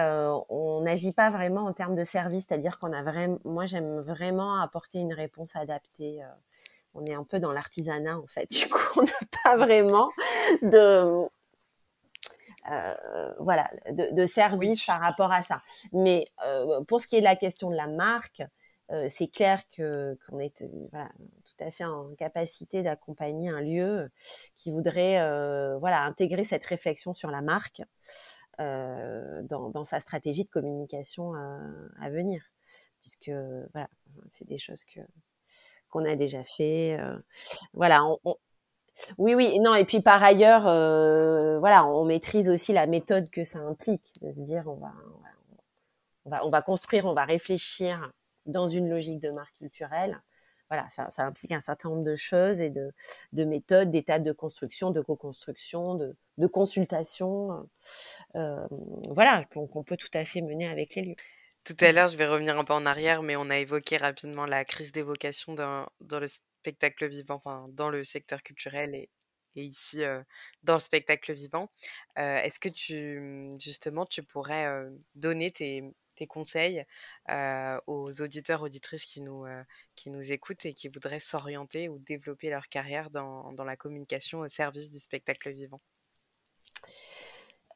on 0.48 0.80
n'agit 0.80 1.12
pas 1.12 1.30
vraiment 1.30 1.66
en 1.66 1.72
termes 1.72 1.94
de 1.94 2.04
service, 2.04 2.46
c'est-à-dire 2.48 2.78
qu'on 2.78 2.92
a 2.92 3.02
vraiment, 3.02 3.38
moi 3.44 3.66
j'aime 3.66 4.00
vraiment 4.00 4.60
apporter 4.60 4.98
une 4.98 5.12
réponse 5.12 5.54
adaptée 5.54 6.22
on 6.94 7.04
est 7.06 7.14
un 7.14 7.24
peu 7.24 7.38
dans 7.38 7.52
l'artisanat 7.52 8.18
en 8.18 8.26
fait. 8.26 8.48
Du 8.60 8.68
coup, 8.68 9.00
on 9.00 9.02
n'a 9.02 9.12
pas 9.44 9.56
vraiment 9.56 10.10
de 10.62 11.28
euh, 12.70 13.32
voilà 13.38 13.70
de, 13.90 14.26
service 14.26 14.84
par 14.84 15.00
rapport 15.00 15.32
à 15.32 15.42
ça. 15.42 15.62
Mais 15.92 16.26
euh, 16.46 16.84
pour 16.84 17.00
ce 17.00 17.06
qui 17.08 17.16
est 17.16 17.20
de 17.20 17.24
la 17.24 17.36
question 17.36 17.70
de 17.70 17.76
la 17.76 17.86
marque, 17.86 18.42
euh, 18.90 19.06
c'est 19.08 19.28
clair 19.28 19.62
que 19.74 20.18
qu'on 20.26 20.38
est 20.38 20.56
tout 20.56 20.90
à 21.64 21.70
fait 21.70 21.84
en 21.84 22.14
capacité 22.16 22.82
d'accompagner 22.82 23.48
un 23.48 23.60
lieu 23.60 24.10
qui 24.56 24.70
voudrait 24.70 25.18
voilà 25.78 26.02
intégrer 26.02 26.44
cette 26.44 26.64
réflexion 26.64 27.14
sur 27.14 27.30
la 27.30 27.40
marque 27.40 27.82
dans, 28.58 29.84
sa 29.84 30.00
stratégie 30.00 30.44
de 30.44 30.50
communication 30.50 31.32
à 31.34 32.10
venir, 32.10 32.42
puisque 33.00 33.30
voilà 33.72 33.88
c'est 34.28 34.46
des 34.46 34.58
choses 34.58 34.84
que 34.84 35.00
qu'on 35.90 36.04
a 36.04 36.16
déjà 36.16 36.42
fait. 36.44 36.98
Euh, 37.00 37.16
voilà, 37.74 38.00
oui, 39.18 39.34
oui, 39.34 39.58
non, 39.60 39.74
et 39.74 39.84
puis 39.84 40.00
par 40.00 40.22
ailleurs, 40.22 40.66
euh, 40.66 41.58
voilà, 41.58 41.86
on 41.86 42.04
maîtrise 42.04 42.48
aussi 42.50 42.72
la 42.72 42.86
méthode 42.86 43.30
que 43.30 43.44
ça 43.44 43.58
implique, 43.60 44.12
de 44.22 44.32
se 44.32 44.40
dire 44.40 44.64
on 44.66 44.76
va, 44.76 44.92
on 46.24 46.30
va, 46.30 46.46
on 46.46 46.50
va 46.50 46.62
construire, 46.62 47.06
on 47.06 47.14
va 47.14 47.24
réfléchir 47.24 48.12
dans 48.46 48.66
une 48.66 48.88
logique 48.88 49.20
de 49.20 49.30
marque 49.30 49.54
culturelle. 49.58 50.20
Voilà, 50.68 50.88
ça, 50.88 51.08
implique 51.24 51.50
un 51.50 51.60
certain 51.60 51.88
nombre 51.88 52.04
de 52.04 52.14
choses 52.14 52.60
et 52.60 52.70
de, 52.70 52.92
de 53.32 53.42
méthodes, 53.42 53.90
d'étapes 53.90 54.22
de 54.22 54.30
construction, 54.30 54.92
de 54.92 55.00
co-construction, 55.00 55.96
de, 55.96 56.16
de 56.38 56.46
consultation, 56.46 57.68
euh, 58.36 58.68
voilà, 59.08 59.42
qu'on 59.52 59.82
peut 59.82 59.96
tout 59.96 60.10
à 60.14 60.24
fait 60.24 60.42
mener 60.42 60.68
avec 60.68 60.94
les 60.94 61.02
lieux. 61.02 61.14
Tout 61.64 61.76
à 61.80 61.92
l'heure, 61.92 62.08
je 62.08 62.16
vais 62.16 62.26
revenir 62.26 62.58
un 62.58 62.64
peu 62.64 62.72
en 62.72 62.86
arrière, 62.86 63.22
mais 63.22 63.36
on 63.36 63.50
a 63.50 63.58
évoqué 63.58 63.96
rapidement 63.98 64.46
la 64.46 64.64
crise 64.64 64.92
des 64.92 65.02
vocations 65.02 65.54
dans, 65.54 65.86
le 66.00 66.26
spectacle 66.26 67.06
vivant, 67.08 67.36
enfin 67.36 67.66
dans 67.70 67.90
le 67.90 68.02
secteur 68.04 68.42
culturel 68.42 68.94
et, 68.94 69.10
ici 69.56 70.02
dans 70.62 70.74
le 70.74 70.80
spectacle 70.80 71.32
vivant. 71.34 71.70
Est-ce 72.16 72.58
que 72.58 72.68
tu, 72.68 73.54
justement, 73.60 74.06
tu 74.06 74.22
pourrais 74.22 74.68
donner 75.14 75.50
tes, 75.52 75.92
conseils 76.28 76.84
aux 77.86 78.22
auditeurs, 78.22 78.62
auditrices 78.62 79.04
qui 79.04 79.20
nous, 79.20 79.44
qui 79.96 80.10
nous 80.10 80.32
écoutent 80.32 80.66
et 80.66 80.74
qui 80.74 80.88
voudraient 80.88 81.20
s'orienter 81.20 81.88
ou 81.88 81.98
développer 81.98 82.50
leur 82.50 82.68
carrière 82.68 83.10
dans 83.10 83.64
la 83.64 83.76
communication 83.76 84.40
au 84.40 84.48
service 84.48 84.90
du 84.90 84.98
spectacle 84.98 85.50
vivant? 85.50 85.80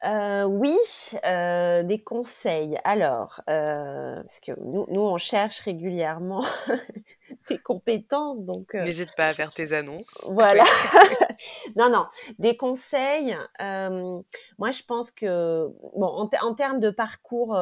Euh, 0.05 0.45
oui, 0.45 0.77
euh, 1.25 1.83
des 1.83 1.99
conseils. 2.03 2.79
Alors, 2.85 3.41
euh, 3.49 4.17
parce 4.17 4.41
que 4.41 4.53
nous, 4.61 4.87
nous, 4.89 5.01
on 5.01 5.19
cherche 5.19 5.61
régulièrement 5.61 6.45
des 7.49 7.59
compétences, 7.59 8.45
donc. 8.45 8.75
N'hésite 8.75 9.15
pas 9.17 9.29
à 9.29 9.35
faire 9.35 9.51
tes 9.51 9.73
annonces. 9.73 10.27
Voilà. 10.31 10.65
non, 11.76 11.91
non, 11.91 12.07
des 12.39 12.57
conseils. 12.57 13.37
moi, 13.61 14.70
je 14.70 14.82
pense 14.82 15.11
que, 15.11 15.68
bon, 15.97 16.07
en, 16.07 16.55
termes 16.55 16.80
de 16.80 16.91
parcours 16.91 17.59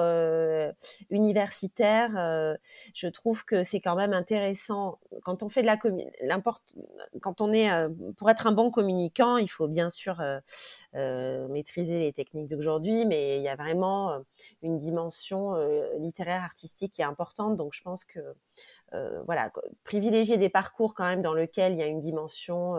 universitaire, 1.10 2.10
je 2.94 3.06
trouve 3.08 3.44
que 3.44 3.62
c'est 3.62 3.80
quand 3.80 3.96
même 3.96 4.12
intéressant 4.12 4.98
quand 5.22 5.42
on 5.42 5.48
fait 5.48 5.62
de 5.62 5.66
la 5.66 5.76
quand 7.20 7.40
on 7.40 7.52
est 7.52 7.70
pour 8.16 8.30
être 8.30 8.46
un 8.46 8.52
bon 8.52 8.70
communicant, 8.70 9.36
il 9.36 9.48
faut 9.48 9.68
bien 9.68 9.90
sûr 9.90 10.22
maîtriser 10.94 11.98
les 11.98 12.12
techniques 12.12 12.48
d'aujourd'hui, 12.48 13.04
mais 13.06 13.38
il 13.38 13.42
y 13.42 13.48
a 13.48 13.56
vraiment 13.56 14.12
euh, 14.12 14.18
une 14.62 14.78
dimension 14.78 15.54
euh, 15.54 15.86
littéraire, 15.98 16.42
artistique 16.42 16.92
qui 16.92 17.02
est 17.02 17.06
importante. 17.06 17.56
Donc, 17.56 17.72
je 17.74 17.82
pense 17.82 18.04
que 18.04 18.20
euh, 18.94 19.22
voilà, 19.24 19.50
privilégier 19.84 20.36
des 20.36 20.48
parcours 20.48 20.94
quand 20.94 21.04
même 21.04 21.22
dans 21.22 21.34
lesquels 21.34 21.72
il 21.72 21.78
y 21.78 21.82
a 21.82 21.86
une 21.86 22.00
dimension 22.00 22.76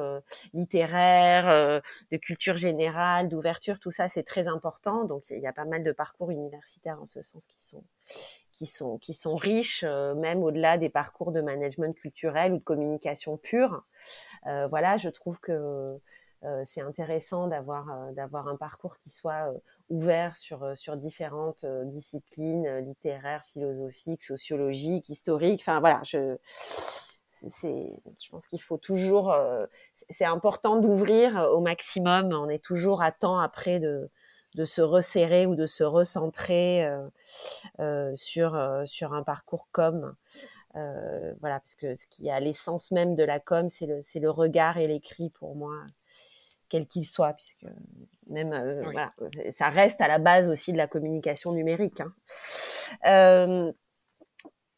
littéraire, 0.53 1.81
de 2.11 2.17
culture 2.17 2.57
générale, 2.57 3.29
d'ouverture, 3.29 3.79
tout 3.79 3.91
ça, 3.91 4.09
c'est 4.09 4.23
très 4.23 4.47
important. 4.47 5.05
Donc, 5.05 5.29
il 5.29 5.39
y 5.39 5.47
a 5.47 5.53
pas 5.53 5.65
mal 5.65 5.83
de 5.83 5.91
parcours 5.91 6.31
universitaires 6.31 6.99
en 7.01 7.05
ce 7.05 7.21
sens 7.21 7.45
qui 7.47 7.63
sont 7.63 7.83
qui 8.51 8.67
sont 8.67 8.99
qui 8.99 9.13
sont 9.13 9.35
riches, 9.35 9.83
même 9.83 10.43
au-delà 10.43 10.77
des 10.77 10.89
parcours 10.89 11.31
de 11.31 11.41
management 11.41 11.95
culturel 11.95 12.53
ou 12.53 12.57
de 12.57 12.63
communication 12.63 13.37
pure. 13.37 13.83
voilà, 14.45 14.97
je 14.97 15.09
trouve 15.09 15.39
que 15.39 15.51
euh, 15.51 15.97
c'est 16.65 16.81
intéressant 16.81 17.47
d'avoir 17.47 17.89
euh, 17.89 18.11
d'avoir 18.11 18.47
un 18.47 18.57
parcours 18.57 18.97
qui 18.97 19.09
soit 19.09 19.49
euh, 19.49 19.57
ouvert 19.89 20.35
sur 20.35 20.75
sur 20.75 20.97
différentes 20.97 21.65
disciplines 21.85 22.79
littéraires, 22.79 23.45
philosophiques, 23.45 24.23
sociologiques, 24.23 25.09
historiques. 25.09 25.61
Enfin 25.61 25.79
voilà, 25.79 26.01
je 26.03 26.37
c'est, 27.27 28.01
je 28.23 28.29
pense 28.29 28.47
qu'il 28.47 28.61
faut 28.61 28.77
toujours, 28.77 29.35
c'est 30.09 30.23
important 30.23 30.77
d'ouvrir 30.77 31.49
au 31.51 31.59
maximum. 31.59 32.31
On 32.31 32.47
est 32.47 32.63
toujours 32.63 33.01
à 33.01 33.11
temps 33.11 33.37
après 33.37 33.81
de, 33.81 34.09
de 34.55 34.63
se 34.63 34.81
resserrer 34.81 35.45
ou 35.45 35.53
de 35.53 35.65
se 35.65 35.83
recentrer 35.83 36.87
sur 38.13 38.81
sur 38.85 39.13
un 39.13 39.23
parcours 39.23 39.67
com. 39.73 40.15
voilà, 40.73 41.59
parce 41.59 41.75
que 41.75 41.97
ce 41.97 42.07
qui 42.07 42.27
est 42.27 42.31
à 42.31 42.39
l'essence 42.39 42.91
même 42.91 43.13
de 43.15 43.23
la 43.23 43.41
com, 43.41 43.67
c'est 43.67 43.87
le 43.87 44.01
c'est 44.01 44.21
le 44.21 44.29
regard 44.29 44.77
et 44.77 44.87
l'écrit 44.87 45.29
pour 45.29 45.55
moi 45.55 45.75
quel 46.73 46.87
qu'il 46.87 47.05
soit, 47.05 47.33
puisque 47.33 47.67
même 48.25 48.51
euh, 48.51 48.81
voilà, 48.81 49.13
ça 49.51 49.69
reste 49.69 50.01
à 50.01 50.07
la 50.07 50.17
base 50.17 50.49
aussi 50.49 50.73
de 50.73 50.77
la 50.77 50.87
communication 50.87 51.51
numérique. 51.51 52.01
Hein. 52.01 52.11
Euh, 53.05 53.71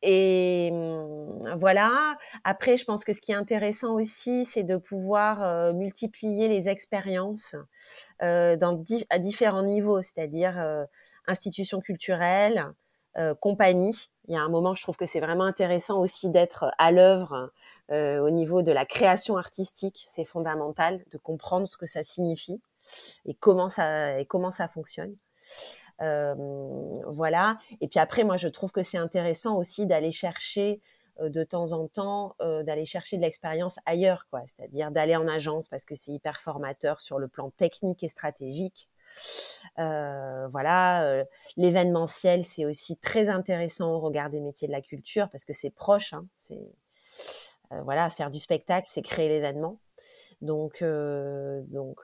et 0.02 0.72
hum, 0.74 1.56
voilà. 1.58 2.18
Après, 2.44 2.76
je 2.76 2.84
pense 2.84 3.06
que 3.06 3.14
ce 3.14 3.22
qui 3.22 3.32
est 3.32 3.36
intéressant 3.36 3.94
aussi, 3.94 4.44
c'est 4.44 4.64
de 4.64 4.76
pouvoir 4.76 5.42
euh, 5.42 5.72
multiplier 5.72 6.50
les 6.50 6.68
expériences 6.68 7.56
dans 8.20 8.84
à 9.10 9.20
différents 9.20 9.64
niveaux, 9.64 10.02
c'est-à-dire 10.02 10.86
institutions 11.28 11.80
culturelles, 11.80 12.66
compagnie 13.40 14.10
il 14.28 14.34
y 14.34 14.38
a 14.38 14.42
un 14.42 14.50
moment, 14.50 14.76
je 14.76 14.82
trouve 14.82 14.98
que 14.98 15.06
c'est 15.06 15.20
vraiment 15.20 15.44
intéressant 15.44 16.00
aussi 16.00 16.30
d'être 16.30 16.66
à 16.78 16.92
l'œuvre 16.92 17.52
euh, 17.92 18.20
au 18.20 18.30
niveau 18.30 18.62
de 18.62 18.72
la 18.72 18.86
création 18.86 19.38
artistique. 19.38 20.06
C'est 20.08 20.26
fondamental 20.26 21.04
de 21.12 21.18
comprendre 21.18 21.68
ce 21.68 21.78
que 21.78 21.86
ça 21.86 22.04
signifie 22.04 22.62
et 23.26 23.34
comment 23.34 23.70
ça 23.70 24.20
et 24.20 24.26
comment 24.26 24.52
ça 24.52 24.68
fonctionne. 24.68 25.16
Euh, 26.02 26.36
voilà. 27.08 27.58
Et 27.82 27.88
puis 27.88 28.00
après, 28.00 28.24
moi, 28.24 28.38
je 28.38 28.48
trouve 28.48 28.72
que 28.72 28.84
c'est 28.84 28.98
intéressant 28.98 29.58
aussi 29.58 29.86
d'aller 29.86 30.12
chercher 30.12 30.82
de 31.22 31.44
temps 31.46 31.72
en 31.72 31.88
temps 31.88 32.36
d'aller 32.40 32.86
chercher 32.86 33.16
de 33.18 33.22
l'expérience 33.22 33.80
ailleurs, 33.86 34.28
quoi. 34.30 34.42
C'est-à-dire 34.46 34.92
d'aller 34.92 35.16
en 35.16 35.28
agence 35.28 35.70
parce 35.70 35.86
que 35.86 35.96
c'est 35.96 36.12
hyper 36.12 36.42
formateur 36.42 37.00
sur 37.00 37.20
le 37.20 37.28
plan 37.28 37.52
technique 37.52 38.04
et 38.04 38.10
stratégique. 38.10 38.90
Voilà, 39.78 41.24
l'événementiel, 41.58 42.44
c'est 42.44 42.66
aussi 42.66 42.98
très 42.98 43.30
intéressant 43.30 43.94
au 43.94 44.00
regard 44.00 44.30
des 44.30 44.42
métiers 44.42 44.68
de 44.68 44.74
la 44.74 44.82
culture 44.82 45.30
parce 45.30 45.46
que 45.46 45.54
c'est 45.54 45.70
proche. 45.70 46.14
Hein, 46.14 46.26
c'est 46.38 46.62
voilà, 47.84 48.10
faire 48.10 48.32
du 48.32 48.40
spectacle, 48.40 48.88
c'est 48.90 49.02
créer 49.02 49.28
l'événement. 49.28 49.80
Donc, 50.42 50.84
donc 50.84 52.00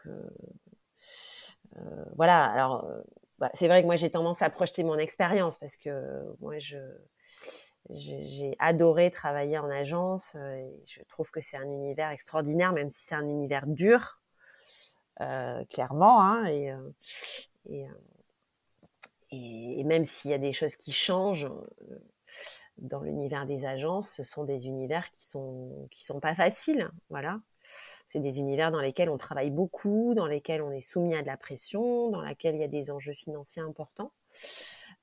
voilà. 2.16 2.46
Alors, 2.46 2.86
bah, 3.42 3.50
c'est 3.56 3.68
vrai 3.68 3.82
que 3.82 3.88
moi 3.88 3.96
j'ai 3.96 4.12
tendance 4.12 4.44
à 4.44 4.52
projeter 4.52 4.84
mon 4.84 5.00
expérience 5.00 5.58
parce 5.58 5.76
que 5.76 6.22
moi 6.42 6.60
je 6.60 6.78
j'ai 7.90 8.56
adoré 8.60 9.10
travailler 9.10 9.58
en 9.58 9.68
agence 9.68 10.36
euh, 10.36 10.58
et 10.58 10.84
je 10.86 11.02
trouve 11.10 11.32
que 11.32 11.42
c'est 11.42 11.58
un 11.58 11.68
univers 11.68 12.12
extraordinaire 12.12 12.72
même 12.72 12.92
si 12.92 13.04
c'est 13.04 13.16
un 13.16 13.28
univers 13.28 13.66
dur 13.66 14.00
euh, 14.00 14.21
clairement 15.70 16.22
hein, 16.22 16.46
et, 16.46 16.72
euh, 16.72 16.92
et, 17.70 17.86
et, 19.80 19.84
même 19.84 20.06
s'il 20.06 20.32
y 20.32 20.34
a 20.34 20.40
des 20.40 20.54
choses 20.54 20.76
qui 20.76 20.92
changent 20.92 21.50
dans 22.78 23.02
l'univers 23.02 23.46
des 23.46 23.66
agences 23.66 24.12
ce 24.12 24.24
sont 24.24 24.44
des 24.44 24.68
univers 24.68 25.12
qui 25.12 25.26
sont 25.26 25.88
qui 25.92 26.04
sont 26.04 26.20
pas 26.20 26.36
faciles 26.36 26.90
voilà 27.10 27.40
c'est 28.08 28.20
des 28.20 28.40
univers 28.40 28.72
dans 28.72 28.82
lesquels 28.82 29.10
on 29.10 29.18
travaille 29.18 29.52
beaucoup, 29.52 30.14
dans 30.16 30.26
lesquels 30.26 30.62
on 30.62 30.72
est 30.72 30.82
soumis 30.82 31.16
à 31.16 31.22
de 31.22 31.28
la 31.28 31.38
pression, 31.38 32.10
dans 32.10 32.22
lesquels 32.22 32.56
il 32.56 32.62
y 32.62 32.64
a 32.64 32.68
des 32.68 32.92
enjeux 32.92 33.14
financiers 33.14 33.62
importants. 33.62 34.12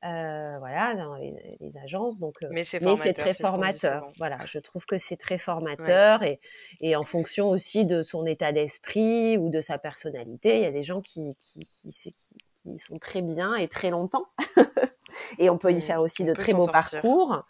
Euh, 0.05 0.59
voilà, 0.59 0.94
dans 0.94 1.16
les, 1.16 1.76
agences. 1.82 2.20
Donc, 2.20 2.36
euh, 2.44 2.49
mais 2.53 2.62
c'est 2.62 2.78
très 3.14 3.34
formateur. 3.34 4.12
Voilà, 4.16 4.38
je 4.46 4.61
trouve 4.61 4.86
que 4.86 4.96
c'est 4.96 5.16
très 5.16 5.38
formateur 5.38 6.22
et, 6.22 6.40
et 6.80 6.94
en 6.94 7.03
fonction 7.03 7.49
aussi 7.49 7.84
de 7.84 8.05
son 8.05 8.24
état 8.24 8.53
d'esprit 8.53 9.36
ou 9.38 9.51
de 9.51 9.61
sa 9.61 9.76
personnalité, 9.76 10.59
il 10.59 10.62
y 10.62 10.66
a 10.66 10.70
des 10.70 10.84
gens 10.84 11.01
qui, 11.01 11.36
qui, 11.40 11.66
qui, 11.66 12.14
qui 12.57 12.78
sont 12.78 12.99
très 12.99 13.22
bien 13.22 13.57
et 13.57 13.66
très 13.66 13.90
longtemps. 13.90 14.26
et 15.38 15.51
on 15.51 15.59
peut 15.59 15.72
y 15.72 15.76
mmh. 15.76 15.80
faire 15.80 16.01
aussi 16.01 16.24
de 16.24 16.32
très 16.32 16.53
beaux 16.53 16.66
parcours. 16.66 17.44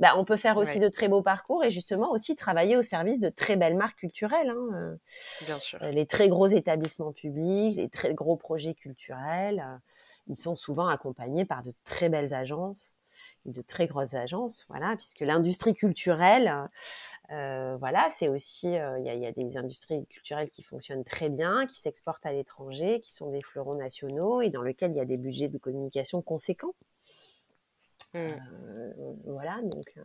Bah, 0.00 0.14
on 0.16 0.24
peut 0.24 0.36
faire 0.36 0.58
aussi 0.58 0.80
de 0.80 0.88
très 0.88 1.08
beaux 1.08 1.22
parcours 1.22 1.64
et 1.64 1.70
justement 1.70 2.10
aussi 2.10 2.34
travailler 2.34 2.76
au 2.76 2.82
service 2.82 3.20
de 3.20 3.28
très 3.28 3.56
belles 3.56 3.76
marques 3.76 3.98
culturelles. 3.98 4.50
Hein. 4.50 4.68
Euh, 4.74 4.96
Bien 5.46 5.58
sûr. 5.58 5.78
Les 5.82 6.06
très 6.06 6.28
gros 6.28 6.46
établissements 6.46 7.12
publics, 7.12 7.76
les 7.76 7.88
très 7.88 8.14
gros 8.14 8.36
projets 8.36 8.74
culturels, 8.74 9.64
ils 10.28 10.36
sont 10.36 10.56
souvent 10.56 10.88
accompagnés 10.88 11.44
par 11.44 11.62
de 11.62 11.72
très 11.84 12.08
belles 12.08 12.34
agences 12.34 12.94
de 13.46 13.62
très 13.62 13.86
grosses 13.86 14.14
agences, 14.14 14.64
voilà, 14.68 14.96
puisque 14.96 15.20
l'industrie 15.20 15.74
culturelle, 15.74 16.52
voilà, 17.28 18.08
c'est 18.10 18.28
aussi, 18.28 18.68
il 18.68 19.04
y, 19.04 19.26
a, 19.26 19.32
des 19.32 19.56
industries 19.56 20.06
culturelles 20.06 20.50
qui 20.50 20.62
fonctionnent 20.62 21.04
très 21.04 21.28
bien, 21.28 21.66
qui 21.66 21.78
s'exportent 21.78 22.24
à 22.26 22.32
l'étranger, 22.32 23.00
qui 23.00 23.12
sont 23.12 23.30
des 23.30 23.42
fleurons 23.42 23.74
nationaux 23.74 24.40
et 24.40 24.50
dans 24.50 24.62
lesquels 24.62 24.92
il 24.92 24.96
y 24.96 25.00
a 25.00 25.04
des 25.04 25.16
budgets 25.16 25.48
de 25.48 25.58
communication 25.58 26.22
conséquents. 26.22 26.74
Mmh. 28.14 28.18
Euh, 28.18 28.92
voilà, 29.26 29.60
donc. 29.62 30.04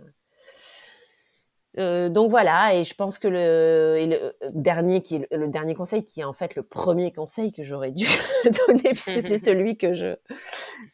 Euh, 1.79 2.07
euh, 2.07 2.09
donc 2.09 2.29
voilà, 2.29 2.75
et 2.75 2.83
je 2.83 2.93
pense 2.93 3.17
que 3.19 3.27
le, 3.27 4.33
dernier 4.53 5.01
qui 5.01 5.25
le, 5.31 5.47
dernier 5.47 5.75
conseil, 5.75 6.03
qui 6.03 6.21
est 6.21 6.25
en 6.25 6.33
fait 6.33 6.55
le 6.55 6.63
premier 6.63 7.11
conseil 7.11 7.51
que 7.51 7.63
j'aurais 7.63 7.91
dû 7.91 8.05
donner, 8.67 8.91
puisque 8.91 9.21
c'est 9.21 9.37
celui 9.37 9.77
que 9.77 9.93
je, 9.93 10.15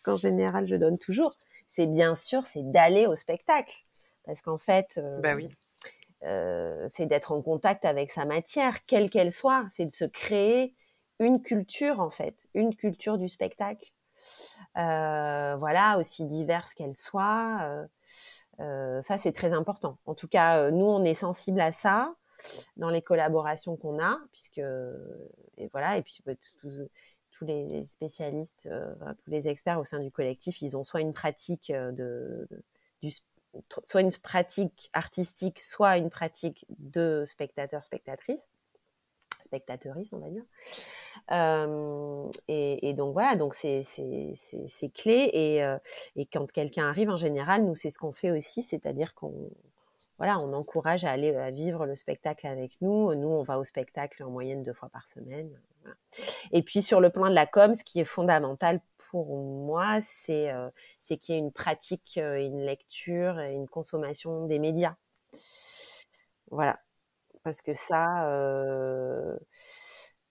qu'en 0.03 0.17
général 0.17 0.67
je 0.67 0.75
donne 0.75 0.97
toujours, 0.97 1.33
c'est 1.67 1.87
bien 1.87 2.15
sûr, 2.15 2.45
c'est 2.45 2.69
d'aller 2.71 3.05
au 3.07 3.15
spectacle, 3.15 3.75
parce 4.25 4.41
qu'en 4.41 4.57
fait, 4.57 4.99
bah 5.21 5.35
oui. 5.35 5.49
c'est 6.21 7.05
d'être 7.05 7.31
en 7.31 7.41
contact 7.41 7.85
avec 7.85 8.11
sa 8.11 8.25
matière, 8.25 8.85
quelle 8.85 9.09
qu'elle 9.09 9.31
soit, 9.31 9.65
c'est 9.69 9.85
de 9.85 9.91
se 9.91 10.05
créer 10.05 10.73
une 11.19 11.41
culture 11.41 11.99
en 11.99 12.09
fait, 12.09 12.47
une 12.53 12.75
culture 12.75 13.17
du 13.17 13.29
spectacle 13.29 13.91
euh, 14.77 15.55
voilà, 15.57 15.97
aussi 15.97 16.25
diverses 16.25 16.73
qu'elles 16.73 16.95
soient. 16.95 17.85
Euh, 18.59 18.63
euh, 18.97 19.01
ça, 19.01 19.17
c'est 19.17 19.31
très 19.31 19.53
important. 19.53 19.97
En 20.05 20.15
tout 20.15 20.27
cas, 20.27 20.71
nous, 20.71 20.85
on 20.85 21.03
est 21.03 21.13
sensible 21.13 21.61
à 21.61 21.71
ça 21.71 22.15
dans 22.77 22.89
les 22.89 23.01
collaborations 23.01 23.77
qu'on 23.77 24.01
a, 24.01 24.19
puisque 24.31 24.61
et 25.57 25.67
voilà, 25.71 25.97
et 25.97 26.01
puis 26.01 26.21
tous 27.31 27.45
les 27.45 27.83
spécialistes, 27.83 28.69
tous 29.23 29.31
les 29.31 29.47
experts 29.47 29.79
au 29.79 29.85
sein 29.85 29.99
du 29.99 30.11
collectif, 30.11 30.61
ils 30.61 30.75
ont 30.75 30.83
soit 30.83 31.01
une 31.01 31.13
pratique 31.13 31.71
de, 31.71 32.47
du, 33.01 33.11
soit 33.83 34.01
une 34.01 34.11
pratique 34.11 34.89
artistique, 34.93 35.59
soit 35.59 35.97
une 35.97 36.09
pratique 36.09 36.65
de 36.79 37.23
spectateurs, 37.25 37.85
spectatrices 37.85 38.49
spectateuriste, 39.45 40.13
on 40.13 40.19
va 40.19 40.29
dire. 40.29 40.43
Euh, 41.31 42.29
et, 42.47 42.93
donc 42.93 43.13
voilà, 43.13 43.35
donc 43.35 43.53
c'est 43.53 43.81
clé. 44.93 45.29
Et, 45.33 45.63
euh, 45.63 45.77
et 46.15 46.25
quand 46.25 46.51
quelqu'un 46.51 46.89
arrive, 46.89 47.09
en 47.09 47.17
général, 47.17 47.63
nous, 47.65 47.75
c'est 47.75 47.89
ce 47.89 47.99
qu'on 47.99 48.13
fait 48.13 48.31
aussi, 48.31 48.63
c'est-à-dire 48.63 49.13
qu'on 49.13 49.49
voilà, 50.17 50.37
on 50.37 50.53
encourage 50.53 51.03
à 51.03 51.11
aller 51.11 51.35
à 51.35 51.51
vivre 51.51 51.85
le 51.85 51.95
spectacle 51.95 52.47
avec 52.47 52.79
nous. 52.79 53.13
Nous, 53.15 53.27
on 53.27 53.43
va 53.43 53.59
au 53.59 53.65
spectacle 53.65 54.23
en 54.23 54.29
moyenne 54.29 54.63
deux 54.63 54.73
fois 54.73 54.87
par 54.89 55.09
semaine. 55.09 55.49
Et 56.53 56.63
puis 56.63 56.81
sur 56.81 57.01
le 57.01 57.09
plan 57.09 57.29
de 57.29 57.35
la 57.35 57.45
com, 57.45 57.73
ce 57.73 57.83
qui 57.83 57.99
est 57.99 58.05
fondamental 58.05 58.79
pour 59.09 59.37
moi, 59.37 59.99
c'est 60.01 60.51
euh, 60.51 60.69
qu'il 60.99 61.35
y 61.35 61.37
ait 61.37 61.41
une 61.41 61.51
pratique, 61.51 62.17
une 62.17 62.61
lecture, 62.61 63.39
une 63.39 63.67
consommation 63.67 64.45
des 64.45 64.57
médias. 64.57 64.95
Voilà, 66.49 66.79
parce 67.45 67.61
que 67.61 67.75
ça, 67.75 68.27
euh, 68.27 69.37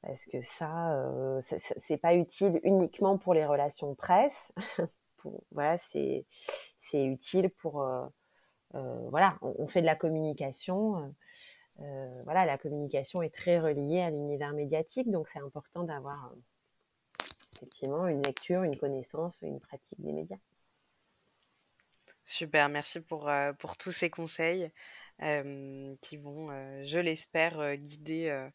parce 0.02 0.26
que 0.26 0.42
ça, 0.42 0.98
c'est 1.40 1.96
pas 1.96 2.14
utile 2.16 2.60
uniquement 2.64 3.18
pour 3.18 3.34
les 3.34 3.46
relations 3.46 3.94
presse. 3.94 4.52
voilà, 5.52 5.78
c'est 5.78 6.26
utile 6.92 7.50
pour 7.58 7.86
voilà, 8.72 9.38
on, 9.42 9.68
fait 9.68 9.80
de 9.80 9.86
la 9.86 9.94
communication. 9.94 11.14
voilà, 12.24 12.44
la 12.46 12.58
communication 12.58 13.22
est 13.22 13.32
très 13.32 13.60
reliée 13.60 14.00
à 14.00 14.10
l'univers 14.10 14.52
médiatique, 14.52 15.08
donc 15.08 15.28
c'est 15.28 15.38
important 15.38 15.84
d'avoir 15.84 16.34
effectivement 17.54 18.08
une 18.08 18.24
lecture, 18.24 18.64
une 18.64 18.76
connaissance, 18.76 19.40
une 19.42 19.60
pratique 19.60 20.00
des 20.00 20.12
médias. 20.12 20.38
Super, 22.24 22.68
merci 22.68 23.00
pour 23.00 23.28
tous 23.78 23.92
ces 23.92 24.10
conseils 24.10 24.72
qui 25.20 26.16
vont, 26.16 26.48
je 26.82 26.98
l'espère, 26.98 27.76
guider, 27.76 28.48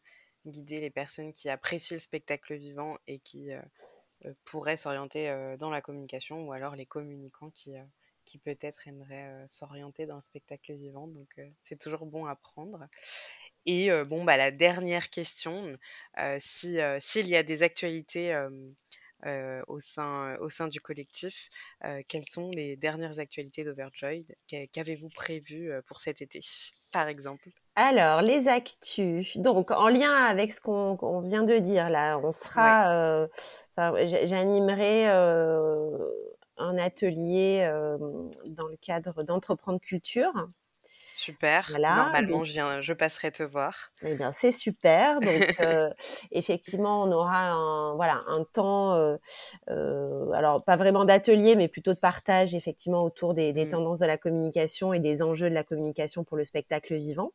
guider 0.46 0.80
les 0.80 0.90
personnes 0.90 1.32
qui 1.32 1.48
apprécient 1.48 1.96
le 1.96 2.00
spectacle 2.00 2.54
vivant 2.54 2.98
et 3.06 3.18
qui 3.18 3.50
pourraient 4.44 4.76
s'orienter 4.76 5.56
dans 5.58 5.70
la 5.70 5.80
communication 5.80 6.46
ou 6.46 6.52
alors 6.52 6.76
les 6.76 6.86
communicants 6.86 7.50
qui, 7.50 7.74
qui 8.24 8.38
peut-être 8.38 8.86
aimeraient 8.86 9.44
s'orienter 9.48 10.06
dans 10.06 10.16
le 10.16 10.22
spectacle 10.22 10.74
vivant. 10.74 11.06
Donc 11.08 11.40
c'est 11.64 11.78
toujours 11.78 12.06
bon 12.06 12.26
à 12.26 12.36
prendre. 12.36 12.86
Et 13.66 13.90
bon, 14.04 14.24
bah, 14.24 14.36
la 14.36 14.50
dernière 14.50 15.10
question, 15.10 15.76
si, 16.38 16.78
s'il 16.98 17.28
y 17.28 17.36
a 17.36 17.42
des 17.42 17.62
actualités 17.62 18.34
au, 19.68 19.80
sein, 19.80 20.36
au 20.40 20.48
sein 20.48 20.68
du 20.68 20.80
collectif. 20.80 21.50
quelles 22.08 22.26
sont 22.26 22.50
les 22.50 22.76
dernières 22.76 23.18
actualités 23.18 23.64
d'Overjoyed? 23.64 24.26
Qu'avez-vous 24.72 25.08
prévu 25.10 25.70
pour 25.86 25.98
cet 25.98 26.22
été, 26.22 26.40
par 26.92 27.08
exemple? 27.08 27.48
Alors, 27.76 28.22
les 28.22 28.48
actus. 28.48 29.36
Donc, 29.36 29.70
en 29.70 29.88
lien 29.88 30.12
avec 30.12 30.52
ce 30.52 30.60
qu'on 30.60 31.20
vient 31.20 31.44
de 31.44 31.58
dire, 31.58 31.90
là, 31.90 32.18
on 32.18 32.30
sera. 32.30 33.26
J'animerai 33.76 35.06
un 36.56 36.78
atelier 36.78 37.68
dans 38.46 38.68
le 38.68 38.76
cadre 38.76 39.22
d'Entreprendre 39.22 39.80
Culture 39.80 40.48
Super. 41.20 41.70
Normalement, 41.78 42.44
je, 42.44 42.52
viens, 42.52 42.80
je 42.80 42.94
passerai 42.94 43.30
te 43.30 43.42
voir. 43.42 43.92
Eh 44.00 44.14
bien, 44.14 44.32
c'est 44.32 44.52
super. 44.52 45.20
Donc, 45.20 45.28
euh, 45.60 45.90
effectivement, 46.30 47.02
on 47.02 47.12
aura 47.12 47.50
un, 47.50 47.94
voilà, 47.94 48.24
un 48.26 48.44
temps, 48.44 48.94
euh, 48.94 49.18
euh, 49.68 50.30
alors 50.32 50.64
pas 50.64 50.76
vraiment 50.76 51.04
d'atelier, 51.04 51.56
mais 51.56 51.68
plutôt 51.68 51.92
de 51.92 51.98
partage, 51.98 52.54
effectivement, 52.54 53.04
autour 53.04 53.34
des, 53.34 53.52
des 53.52 53.66
mmh. 53.66 53.70
tendances 53.70 53.98
de 53.98 54.06
la 54.06 54.16
communication 54.16 54.94
et 54.94 54.98
des 54.98 55.22
enjeux 55.22 55.50
de 55.50 55.54
la 55.54 55.62
communication 55.62 56.24
pour 56.24 56.38
le 56.38 56.44
spectacle 56.44 56.96
vivant. 56.96 57.32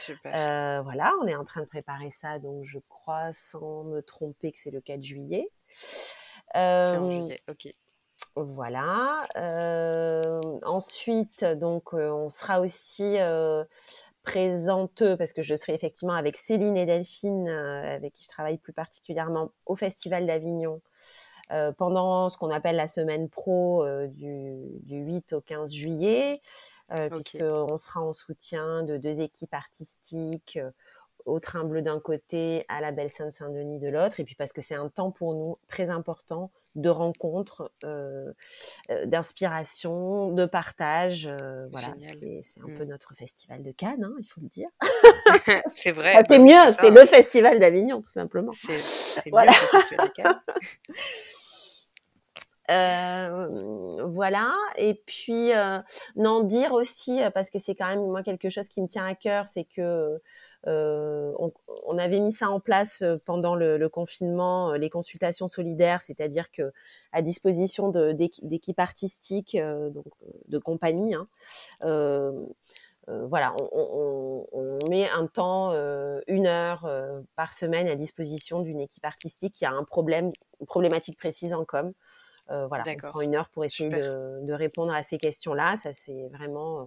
Super. 0.00 0.82
voilà, 0.82 1.10
on 1.22 1.26
est 1.26 1.34
en 1.34 1.46
train 1.46 1.62
de 1.62 1.66
préparer 1.66 2.10
ça, 2.10 2.38
donc 2.38 2.64
je 2.66 2.78
crois, 2.90 3.32
sans 3.32 3.84
me 3.84 4.02
tromper, 4.02 4.52
que 4.52 4.58
c'est 4.58 4.70
le 4.70 4.82
4 4.82 5.02
juillet. 5.02 5.48
c'est 6.52 6.58
en 6.58 7.10
juillet, 7.10 7.40
ok. 7.48 7.72
Voilà. 8.36 9.22
Euh, 9.36 10.40
ensuite, 10.64 11.44
donc, 11.44 11.92
euh, 11.92 12.10
on 12.10 12.30
sera 12.30 12.60
aussi 12.60 13.18
euh, 13.18 13.64
présente 14.22 15.04
parce 15.16 15.32
que 15.32 15.42
je 15.42 15.54
serai 15.54 15.74
effectivement 15.74 16.14
avec 16.14 16.36
Céline 16.36 16.76
et 16.76 16.86
Delphine, 16.86 17.48
avec 17.48 18.14
qui 18.14 18.24
je 18.24 18.28
travaille 18.28 18.58
plus 18.58 18.72
particulièrement 18.72 19.50
au 19.66 19.76
Festival 19.76 20.24
d'Avignon. 20.24 20.80
pendant 21.76 22.30
ce 22.30 22.38
qu'on 22.38 22.50
appelle 22.50 22.76
la 22.76 22.88
semaine 22.88 23.28
pro 23.28 23.84
du, 24.08 24.80
du, 24.84 24.96
8 24.96 25.34
au 25.34 25.40
15 25.42 25.72
juillet. 25.72 26.40
puisqu'on 27.10 27.76
sera 27.76 28.00
en 28.00 28.12
soutien 28.12 28.82
de 28.84 28.96
deux 28.96 29.20
équipes 29.20 29.54
artistiques 29.54 30.58
au 31.26 31.40
Train 31.40 31.64
Bleu 31.64 31.82
d'un 31.82 32.00
côté, 32.00 32.64
à 32.68 32.80
la 32.80 32.92
Belle 32.92 33.10
Sainte-Saint-Denis 33.10 33.78
de 33.78 33.88
l'autre, 33.88 34.20
et 34.20 34.24
puis 34.24 34.34
parce 34.34 34.52
que 34.52 34.60
c'est 34.60 34.74
un 34.74 34.88
temps 34.88 35.10
pour 35.10 35.34
nous 35.34 35.56
très 35.68 35.90
important 35.90 36.50
de 36.74 36.88
rencontres, 36.88 37.70
euh, 37.84 38.32
euh, 38.90 39.06
d'inspiration, 39.06 40.30
de 40.32 40.46
partage. 40.46 41.26
Euh, 41.26 41.66
voilà, 41.70 41.94
c'est 42.42 42.60
un 42.60 42.76
peu 42.76 42.84
mmh. 42.84 42.88
notre 42.88 43.14
festival 43.14 43.62
de 43.62 43.72
Cannes, 43.72 44.04
hein, 44.04 44.14
il 44.18 44.26
faut 44.26 44.40
le 44.40 44.48
dire. 44.48 44.68
c'est 45.72 45.90
vrai. 45.92 46.22
c'est 46.26 46.38
bah 46.38 46.44
mieux, 46.44 46.72
c'est 46.72 46.90
le 46.90 47.04
festival 47.04 47.58
d'Avignon, 47.58 48.00
tout 48.00 48.10
simplement. 48.10 48.52
C'est 48.52 48.78
voilà. 49.30 49.52
le 49.52 49.78
festival 49.78 50.08
de 50.08 50.12
Cannes. 50.12 50.40
Euh, 52.70 54.06
voilà. 54.06 54.54
Et 54.76 54.94
puis, 54.94 55.52
euh, 55.52 55.80
non, 56.16 56.42
dire 56.42 56.72
aussi, 56.72 57.22
euh, 57.22 57.30
parce 57.30 57.50
que 57.50 57.58
c'est 57.58 57.74
quand 57.74 57.88
même 57.88 58.06
moi 58.06 58.22
quelque 58.22 58.50
chose 58.50 58.68
qui 58.68 58.80
me 58.80 58.86
tient 58.86 59.06
à 59.06 59.14
cœur, 59.14 59.48
c'est 59.48 59.64
que 59.64 60.20
on, 60.64 61.98
avait 61.98 62.20
mis 62.20 62.32
ça 62.32 62.48
en 62.48 62.60
place 62.60 63.04
pendant 63.24 63.56
le, 63.56 63.88
confinement, 63.88 64.72
les 64.74 64.90
consultations 64.90 65.48
solidaires, 65.48 66.00
c'est-à-dire 66.00 66.52
que 66.52 66.72
à 67.12 67.20
disposition 67.20 67.88
d'équipes 67.88 68.78
artistiques, 68.78 69.56
donc 69.56 70.06
de 70.46 70.58
compagnie. 70.58 71.14
Hein, 71.14 71.26
voilà, 73.08 73.56
on, 73.72 74.78
met 74.88 75.08
un 75.10 75.26
temps, 75.26 75.72
une 76.28 76.46
heure 76.46 76.88
par 77.34 77.54
semaine 77.54 77.88
à 77.88 77.96
disposition 77.96 78.60
d'une 78.60 78.80
équipe 78.80 79.04
artistique 79.04 79.54
qui 79.54 79.64
a 79.64 79.72
un 79.72 79.82
problème, 79.82 80.30
une 80.60 80.66
problématique 80.66 81.18
précise 81.18 81.54
en 81.54 81.64
com. 81.64 81.92
Euh, 82.50 82.66
voilà, 82.66 82.84
on 82.86 83.08
prend 83.08 83.20
une 83.20 83.34
heure 83.34 83.48
pour 83.48 83.64
essayer 83.64 83.90
de, 83.90 84.52
répondre 84.52 84.92
à 84.92 85.02
ces 85.02 85.18
questions-là. 85.18 85.76
Ça, 85.76 85.92
c'est 85.92 86.28
vraiment 86.32 86.80
euh, 86.80 86.84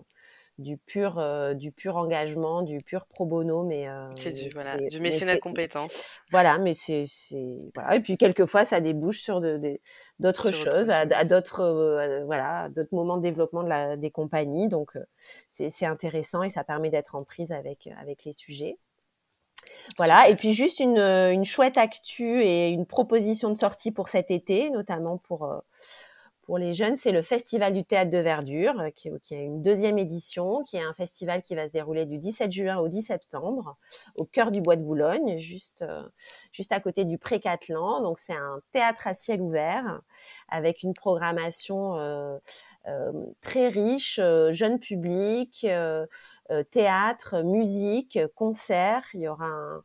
du 0.57 0.77
pur, 0.77 1.17
euh, 1.17 1.53
du 1.53 1.71
pur 1.71 1.95
engagement, 1.97 2.61
du 2.61 2.79
pur 2.81 3.05
pro 3.05 3.25
bono, 3.25 3.63
mais 3.63 3.87
c'est 4.15 4.31
du, 4.31 4.49
voilà, 4.49 4.77
du 4.77 4.99
mécénat 4.99 5.35
de 5.35 5.39
compétences. 5.39 6.19
Voilà, 6.31 6.57
mais 6.57 6.73
c'est, 6.73 7.05
voilà. 7.73 7.95
Et 7.95 8.01
puis 8.01 8.17
quelquefois, 8.17 8.65
ça 8.65 8.81
débouche 8.81 9.19
sur 9.19 9.41
d'autres 10.19 10.51
choses, 10.51 10.91
à, 10.91 11.05
d'autres, 11.23 12.23
voilà, 12.25 12.69
d'autres 12.69 12.93
moments 12.93 13.17
de 13.17 13.23
développement 13.23 13.63
de 13.63 13.69
la, 13.69 13.97
des 13.97 14.11
compagnies. 14.11 14.67
Donc, 14.67 14.97
c'est 15.47 15.85
intéressant 15.85 16.43
et 16.43 16.49
ça 16.49 16.63
permet 16.63 16.89
d'être 16.89 17.15
en 17.15 17.23
prise 17.23 17.51
avec 17.51 17.89
avec 17.99 18.25
les 18.25 18.33
sujets. 18.33 18.77
Voilà, 19.97 20.29
et 20.29 20.35
puis 20.35 20.53
juste 20.53 20.79
une, 20.79 20.97
euh, 20.97 21.31
une, 21.31 21.45
chouette 21.45 21.77
actu 21.77 22.43
et 22.43 22.69
une 22.69 22.85
proposition 22.85 23.49
de 23.49 23.55
sortie 23.55 23.91
pour 23.91 24.09
cet 24.09 24.31
été, 24.31 24.69
notamment 24.69 25.17
pour, 25.17 25.45
euh, 25.45 25.59
pour 26.41 26.57
les 26.57 26.73
jeunes, 26.73 26.95
c'est 26.95 27.11
le 27.11 27.21
Festival 27.21 27.73
du 27.73 27.83
théâtre 27.83 28.11
de 28.11 28.17
verdure, 28.17 28.79
euh, 28.79 28.89
qui, 28.89 29.09
qui, 29.23 29.35
a 29.35 29.39
une 29.39 29.61
deuxième 29.61 29.97
édition, 29.97 30.63
qui 30.63 30.77
est 30.77 30.83
un 30.83 30.93
festival 30.93 31.41
qui 31.41 31.55
va 31.55 31.67
se 31.67 31.71
dérouler 31.71 32.05
du 32.05 32.17
17 32.17 32.51
juin 32.51 32.77
au 32.77 32.87
10 32.87 33.03
septembre, 33.03 33.77
au 34.15 34.25
cœur 34.25 34.51
du 34.51 34.61
bois 34.61 34.75
de 34.75 34.83
Boulogne, 34.83 35.37
juste, 35.37 35.85
juste 36.51 36.71
à 36.71 36.79
côté 36.79 37.05
du 37.05 37.17
Pré-Catlan. 37.17 38.01
Donc 38.01 38.19
c'est 38.19 38.33
un 38.33 38.59
théâtre 38.73 39.07
à 39.07 39.13
ciel 39.13 39.41
ouvert, 39.41 40.01
avec 40.49 40.83
une 40.83 40.93
programmation 40.93 41.97
euh, 42.87 43.11
très 43.41 43.69
riche, 43.69 44.19
jeune 44.51 44.79
public, 44.79 45.65
euh, 45.67 46.05
théâtre, 46.71 47.41
musique, 47.43 48.19
concert. 48.35 49.03
Il 49.13 49.21
y 49.21 49.27
aura 49.27 49.45
un 49.45 49.83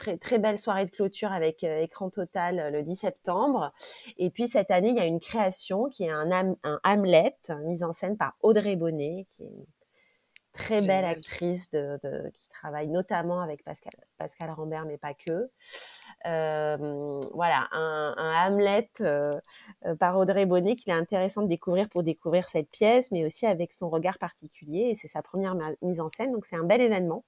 très 0.00 0.16
très 0.16 0.38
belle 0.38 0.58
soirée 0.58 0.86
de 0.86 0.90
clôture 0.90 1.30
avec 1.30 1.62
euh, 1.62 1.82
écran 1.82 2.10
total 2.10 2.58
euh, 2.58 2.70
le 2.70 2.82
10 2.82 2.96
septembre. 2.96 3.72
Et 4.16 4.30
puis 4.30 4.48
cette 4.48 4.70
année, 4.70 4.88
il 4.88 4.96
y 4.96 5.00
a 5.00 5.04
une 5.04 5.20
création 5.20 5.88
qui 5.88 6.04
est 6.04 6.10
un, 6.10 6.56
Hamlet 6.84 7.36
mise 7.64 7.84
en 7.84 7.92
scène 7.92 8.16
par 8.16 8.34
Audrey 8.40 8.76
Bonnet, 8.76 9.26
très 10.52 10.80
belle 10.80 11.04
actrice 11.04 11.70
de, 11.70 11.98
qui 12.34 12.48
travaille 12.48 12.88
notamment 12.88 13.40
avec 13.40 13.64
Pascal, 13.64 13.92
Pascal 14.18 14.50
Rambert, 14.50 14.84
mais 14.84 14.98
pas 14.98 15.14
que. 15.14 15.50
Euh, 16.26 17.20
voilà, 17.34 17.68
un, 17.72 18.14
Hamlet 18.46 18.88
euh, 19.00 19.38
euh, 19.86 19.94
par 19.94 20.18
Audrey 20.18 20.46
Bonnet 20.46 20.76
qu'il 20.76 20.92
est 20.92 20.96
intéressant 20.96 21.42
de 21.42 21.48
découvrir 21.48 21.88
pour 21.88 22.02
découvrir 22.02 22.48
cette 22.48 22.70
pièce, 22.70 23.10
mais 23.10 23.24
aussi 23.24 23.46
avec 23.46 23.72
son 23.72 23.88
regard 23.88 24.18
particulier. 24.18 24.90
Et 24.90 24.94
c'est 24.94 25.08
sa 25.08 25.22
première 25.22 25.54
mise 25.82 26.00
en 26.00 26.08
scène, 26.08 26.32
donc 26.32 26.44
c'est 26.44 26.56
un 26.56 26.64
bel 26.64 26.80
événement. 26.80 27.24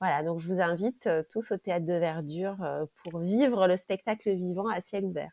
Voilà, 0.00 0.22
donc 0.22 0.40
je 0.40 0.48
vous 0.48 0.60
invite 0.60 1.08
tous 1.30 1.52
au 1.52 1.56
théâtre 1.56 1.86
de 1.86 1.94
verdure 1.94 2.56
pour 3.02 3.20
vivre 3.20 3.66
le 3.66 3.76
spectacle 3.76 4.32
vivant 4.32 4.68
à 4.68 4.80
ciel 4.80 5.04
ouvert. 5.04 5.32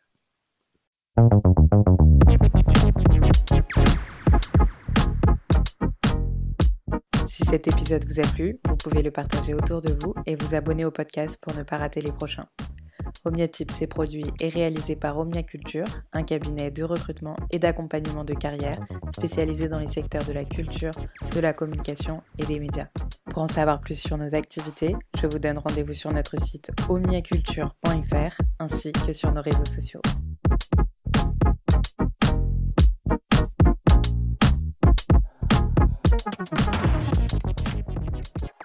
Cet 7.52 7.68
épisode 7.68 8.06
vous 8.08 8.18
a 8.18 8.22
plu, 8.22 8.58
vous 8.66 8.76
pouvez 8.76 9.02
le 9.02 9.10
partager 9.10 9.52
autour 9.52 9.82
de 9.82 9.94
vous 10.00 10.14
et 10.24 10.36
vous 10.36 10.54
abonner 10.54 10.86
au 10.86 10.90
podcast 10.90 11.36
pour 11.38 11.54
ne 11.54 11.62
pas 11.62 11.76
rater 11.76 12.00
les 12.00 12.10
prochains. 12.10 12.46
Omnia 13.26 13.46
Tips 13.46 13.82
est 13.82 13.86
produit 13.86 14.24
et 14.40 14.48
réalisé 14.48 14.96
par 14.96 15.18
Omnia 15.18 15.42
Culture, 15.42 15.84
un 16.14 16.22
cabinet 16.22 16.70
de 16.70 16.82
recrutement 16.82 17.36
et 17.50 17.58
d'accompagnement 17.58 18.24
de 18.24 18.32
carrière 18.32 18.78
spécialisé 19.10 19.68
dans 19.68 19.80
les 19.80 19.88
secteurs 19.88 20.24
de 20.24 20.32
la 20.32 20.46
culture, 20.46 20.92
de 21.34 21.40
la 21.40 21.52
communication 21.52 22.22
et 22.38 22.46
des 22.46 22.58
médias. 22.58 22.88
Pour 23.28 23.42
en 23.42 23.48
savoir 23.48 23.82
plus 23.82 23.96
sur 23.96 24.16
nos 24.16 24.34
activités, 24.34 24.96
je 25.20 25.26
vous 25.26 25.38
donne 25.38 25.58
rendez-vous 25.58 25.92
sur 25.92 26.10
notre 26.10 26.40
site 26.40 26.70
omniaculture.fr 26.88 28.40
ainsi 28.60 28.92
que 28.92 29.12
sur 29.12 29.30
nos 29.30 29.42
réseaux 29.42 29.66
sociaux. 29.66 30.00